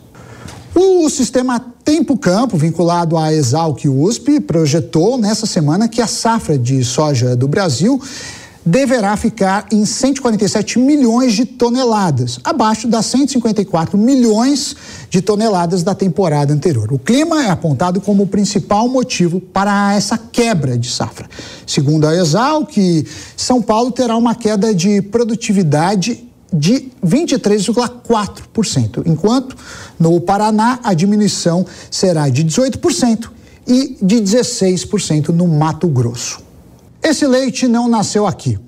O 0.76 1.10
sistema 1.10 1.60
Tempo 1.84 2.16
Campo, 2.18 2.58
vinculado 2.58 3.18
à 3.18 3.34
Exalc 3.34 3.86
USP, 3.88 4.40
projetou 4.40 5.18
nessa 5.18 5.48
semana 5.48 5.88
que 5.88 6.02
a 6.02 6.06
safra 6.06 6.56
de 6.56 6.84
soja 6.84 7.36
do 7.36 7.48
Brasil 7.48 8.00
deverá 8.68 9.16
ficar 9.16 9.66
em 9.72 9.86
147 9.86 10.78
milhões 10.78 11.34
de 11.34 11.46
toneladas, 11.46 12.38
abaixo 12.44 12.86
das 12.88 13.06
154 13.06 13.98
milhões 13.98 14.76
de 15.10 15.22
toneladas 15.22 15.84
da 15.84 15.96
temporada 15.96 16.54
anterior. 16.54 16.92
O 16.92 17.00
clima 17.00 17.46
é 17.46 17.50
apontado 17.50 18.02
como 18.02 18.24
o 18.24 18.28
principal 18.28 18.90
motivo 18.90 19.40
para 19.40 19.94
essa 19.96 20.18
quebra 20.18 20.78
de 20.78 20.90
safra. 20.90 21.30
Segundo 21.66 22.06
a 22.06 22.14
Exal, 22.14 22.66
que 22.66 23.08
São 23.38 23.62
Paulo 23.62 23.90
terá 23.90 24.18
uma 24.18 24.36
queda 24.36 24.76
de 24.76 25.02
produtividade 25.02 26.26
de 26.52 26.92
23,4%, 27.06 29.04
enquanto 29.06 29.56
no 29.98 30.20
Paraná 30.20 30.80
a 30.84 30.94
diminuição 30.94 31.66
será 31.90 32.28
de 32.28 32.44
18% 32.44 33.30
e 33.66 33.98
de 34.02 34.18
16% 34.18 35.30
no 35.30 35.48
Mato 35.48 35.88
Grosso. 35.88 36.47
Esse 37.08 37.26
leite 37.26 37.70
não 37.70 37.88
nasceu 37.88 38.28
aqui. 38.28 38.60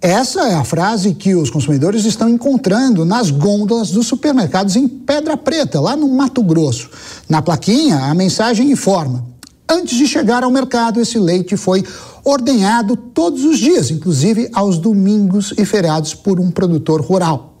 Essa 0.00 0.42
é 0.42 0.54
a 0.54 0.62
frase 0.62 1.14
que 1.14 1.34
os 1.34 1.50
consumidores 1.50 2.04
estão 2.04 2.28
encontrando 2.28 3.04
nas 3.04 3.32
gôndolas 3.32 3.90
dos 3.90 4.06
supermercados 4.06 4.76
em 4.76 4.86
Pedra 4.86 5.36
Preta, 5.36 5.80
lá 5.80 5.96
no 5.96 6.08
Mato 6.08 6.40
Grosso. 6.40 6.88
Na 7.28 7.42
plaquinha, 7.42 8.04
a 8.04 8.14
mensagem 8.14 8.70
informa: 8.70 9.26
antes 9.68 9.98
de 9.98 10.06
chegar 10.06 10.44
ao 10.44 10.50
mercado, 10.52 11.00
esse 11.00 11.18
leite 11.18 11.56
foi 11.56 11.84
ordenhado 12.22 12.96
todos 12.96 13.42
os 13.44 13.58
dias, 13.58 13.90
inclusive 13.90 14.48
aos 14.52 14.78
domingos 14.78 15.52
e 15.58 15.64
feriados, 15.64 16.14
por 16.14 16.38
um 16.38 16.52
produtor 16.52 17.00
rural. 17.00 17.56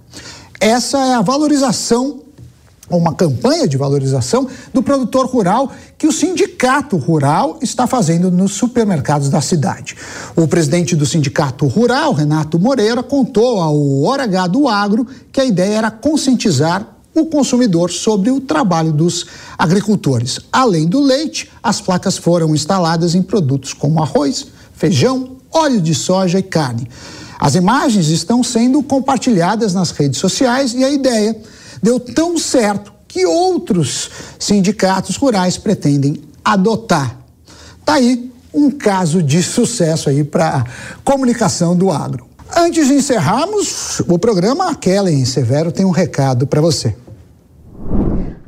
Essa 0.60 0.98
é 0.98 1.14
a 1.14 1.20
valorização 1.20 2.20
uma 2.96 3.14
campanha 3.14 3.68
de 3.68 3.76
valorização 3.76 4.46
do 4.72 4.82
produtor 4.82 5.26
rural 5.26 5.70
que 5.96 6.06
o 6.06 6.12
sindicato 6.12 6.96
rural 6.96 7.58
está 7.60 7.86
fazendo 7.86 8.30
nos 8.30 8.52
supermercados 8.52 9.28
da 9.28 9.40
cidade. 9.40 9.96
O 10.34 10.46
presidente 10.46 10.96
do 10.96 11.04
sindicato 11.04 11.66
rural, 11.66 12.12
Renato 12.12 12.58
Moreira, 12.58 13.02
contou 13.02 13.60
ao 13.60 14.02
Hora 14.02 14.24
H 14.24 14.46
do 14.46 14.68
Agro 14.68 15.06
que 15.32 15.40
a 15.40 15.44
ideia 15.44 15.78
era 15.78 15.90
conscientizar 15.90 16.86
o 17.14 17.26
consumidor 17.26 17.90
sobre 17.90 18.30
o 18.30 18.40
trabalho 18.40 18.92
dos 18.92 19.26
agricultores. 19.56 20.38
Além 20.52 20.86
do 20.86 21.00
leite, 21.00 21.50
as 21.62 21.80
placas 21.80 22.16
foram 22.16 22.54
instaladas 22.54 23.14
em 23.14 23.22
produtos 23.22 23.72
como 23.72 24.02
arroz, 24.02 24.46
feijão, 24.74 25.36
óleo 25.52 25.80
de 25.80 25.94
soja 25.94 26.38
e 26.38 26.42
carne. 26.42 26.88
As 27.38 27.54
imagens 27.54 28.08
estão 28.08 28.42
sendo 28.42 28.82
compartilhadas 28.82 29.74
nas 29.74 29.90
redes 29.90 30.18
sociais 30.18 30.74
e 30.74 30.82
a 30.82 30.90
ideia 30.90 31.40
deu 31.82 31.98
tão 31.98 32.38
certo 32.38 32.92
que 33.06 33.24
outros 33.24 34.10
sindicatos 34.38 35.16
rurais 35.16 35.56
pretendem 35.56 36.22
adotar. 36.44 37.18
Tá 37.84 37.94
aí 37.94 38.30
um 38.52 38.70
caso 38.70 39.22
de 39.22 39.42
sucesso 39.42 40.08
aí 40.08 40.24
para 40.24 40.64
comunicação 41.04 41.76
do 41.76 41.90
agro. 41.90 42.26
Antes 42.56 42.86
de 42.86 42.94
encerrarmos 42.94 44.00
o 44.00 44.18
programa, 44.18 44.70
a 44.70 44.74
Kellen 44.74 45.24
Severo 45.24 45.70
tem 45.70 45.84
um 45.84 45.90
recado 45.90 46.46
para 46.46 46.60
você. 46.60 46.94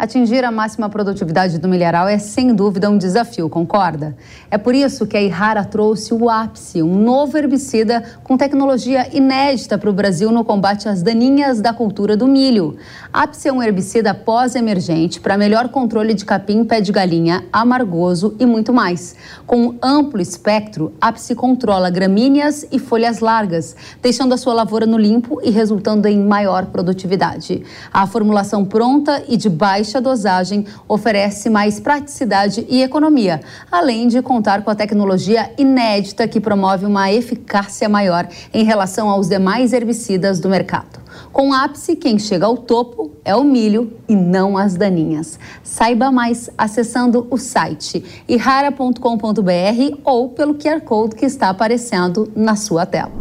Atingir 0.01 0.43
a 0.47 0.51
máxima 0.51 0.89
produtividade 0.89 1.59
do 1.59 1.69
milharal 1.69 2.09
é 2.09 2.19
sem 2.19 2.55
dúvida 2.55 2.89
um 2.89 2.97
desafio, 2.97 3.51
concorda? 3.51 4.17
É 4.51 4.57
por 4.57 4.75
isso 4.75 5.07
que 5.07 5.15
a 5.15 5.21
Ihara 5.21 5.63
trouxe 5.63 6.15
o 6.15 6.31
Ápice, 6.31 6.83
um 6.83 6.99
novo 7.05 7.37
herbicida 7.37 8.03
com 8.25 8.35
tecnologia 8.35 9.15
inédita 9.15 9.77
para 9.77 9.91
o 9.91 9.93
Brasil 9.93 10.33
no 10.33 10.43
combate 10.43 10.89
às 10.89 11.03
daninhas 11.03 11.61
da 11.61 11.75
cultura 11.75 12.17
do 12.17 12.27
milho. 12.27 12.79
Ápice 13.13 13.49
é 13.49 13.53
um 13.53 13.61
herbicida 13.61 14.15
pós-emergente 14.15 15.19
para 15.19 15.37
melhor 15.37 15.69
controle 15.69 16.15
de 16.15 16.25
capim, 16.25 16.65
pé 16.65 16.81
de 16.81 16.93
galinha, 16.93 17.45
amargoso 17.53 18.37
e 18.39 18.47
muito 18.47 18.73
mais. 18.73 19.17
Com 19.49 19.67
um 19.67 19.79
amplo 19.83 20.21
espectro, 20.21 20.95
Ápice 21.01 21.35
controla 21.35 21.91
gramíneas 21.91 22.65
e 22.71 22.79
folhas 22.79 23.19
largas, 23.19 23.75
deixando 24.01 24.33
a 24.33 24.37
sua 24.37 24.55
lavoura 24.55 24.87
no 24.87 24.97
limpo 24.97 25.41
e 25.43 25.51
resultando 25.51 26.07
em 26.07 26.25
maior 26.25 26.67
produtividade. 26.67 27.65
A 27.93 28.07
formulação 28.07 28.65
pronta 28.65 29.25
e 29.27 29.37
de 29.37 29.51
baixa 29.51 30.01
dosagem 30.01 30.65
oferece 30.87 31.51
mais 31.51 31.81
praticidade 31.81 32.65
e 32.69 32.81
economia, 32.81 33.41
além 33.73 34.07
de 34.07 34.23
contar 34.23 34.63
com 34.63 34.71
a 34.71 34.77
tecnologia 34.77 35.51
inédita 35.59 36.29
que 36.29 36.39
promove 36.39 36.87
uma 36.87 37.11
eficácia 37.11 37.89
maior 37.89 38.29
em 38.55 38.63
relação 38.63 39.11
aos 39.11 39.29
demais 39.29 39.73
herbicidas 39.73 40.39
do 40.39 40.49
mercado. 40.49 41.00
Com 41.33 41.55
ápice, 41.55 41.95
quem 41.95 42.19
chega 42.19 42.47
ao 42.47 42.57
topo 42.57 43.13
é 43.25 43.35
o 43.35 43.45
milho 43.45 43.93
e 44.09 44.17
não 44.17 44.59
as 44.59 44.75
daninhas. 44.75 45.39
Saiba 45.63 46.11
mais 46.11 46.51
acessando 46.59 47.27
o 47.31 47.39
site 47.39 48.05
irara.com.br 48.29 49.99
ou 50.05 50.31
pelo 50.31 50.55
QR 50.55 50.81
Code 50.81 51.15
que 51.15 51.25
está 51.25 51.49
aparecendo 51.49 52.31
na 52.35 52.57
sua 52.57 52.85
tela. 52.85 53.13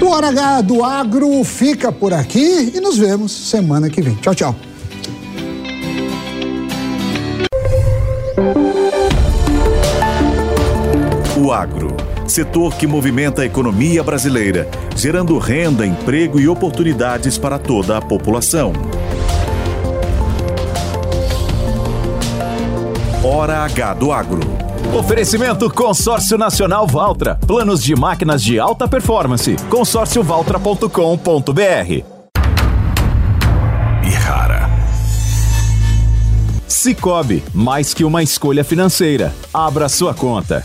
O 0.00 0.06
Hora 0.08 0.28
H 0.28 0.60
do 0.60 0.84
Agro 0.84 1.42
fica 1.42 1.90
por 1.90 2.12
aqui 2.12 2.72
e 2.74 2.80
nos 2.80 2.96
vemos 2.96 3.32
semana 3.32 3.90
que 3.90 4.00
vem. 4.00 4.14
Tchau, 4.16 4.34
tchau. 4.34 4.54
O 11.38 11.52
agro, 11.52 11.96
setor 12.32 12.74
que 12.74 12.86
movimenta 12.86 13.42
a 13.42 13.46
economia 13.46 14.02
brasileira, 14.02 14.68
gerando 14.94 15.38
renda, 15.38 15.86
emprego 15.86 16.40
e 16.40 16.48
oportunidades 16.48 17.38
para 17.38 17.58
toda 17.58 17.98
a 17.98 18.02
população. 18.02 18.72
Hora 23.22 23.64
H 23.64 23.94
do 23.94 24.12
Agro. 24.12 24.40
Oferecimento 24.96 25.68
Consórcio 25.68 26.38
Nacional 26.38 26.86
Valtra. 26.86 27.34
Planos 27.46 27.82
de 27.82 27.96
máquinas 27.96 28.42
de 28.42 28.58
alta 28.58 28.86
performance. 28.86 29.56
consórciovaltra.com.br. 29.68 32.04
E 34.04 34.10
rara. 34.10 34.70
Cicobi, 36.68 37.42
mais 37.52 37.92
que 37.92 38.04
uma 38.04 38.22
escolha 38.22 38.62
financeira. 38.62 39.34
Abra 39.52 39.88
sua 39.88 40.14
conta. 40.14 40.64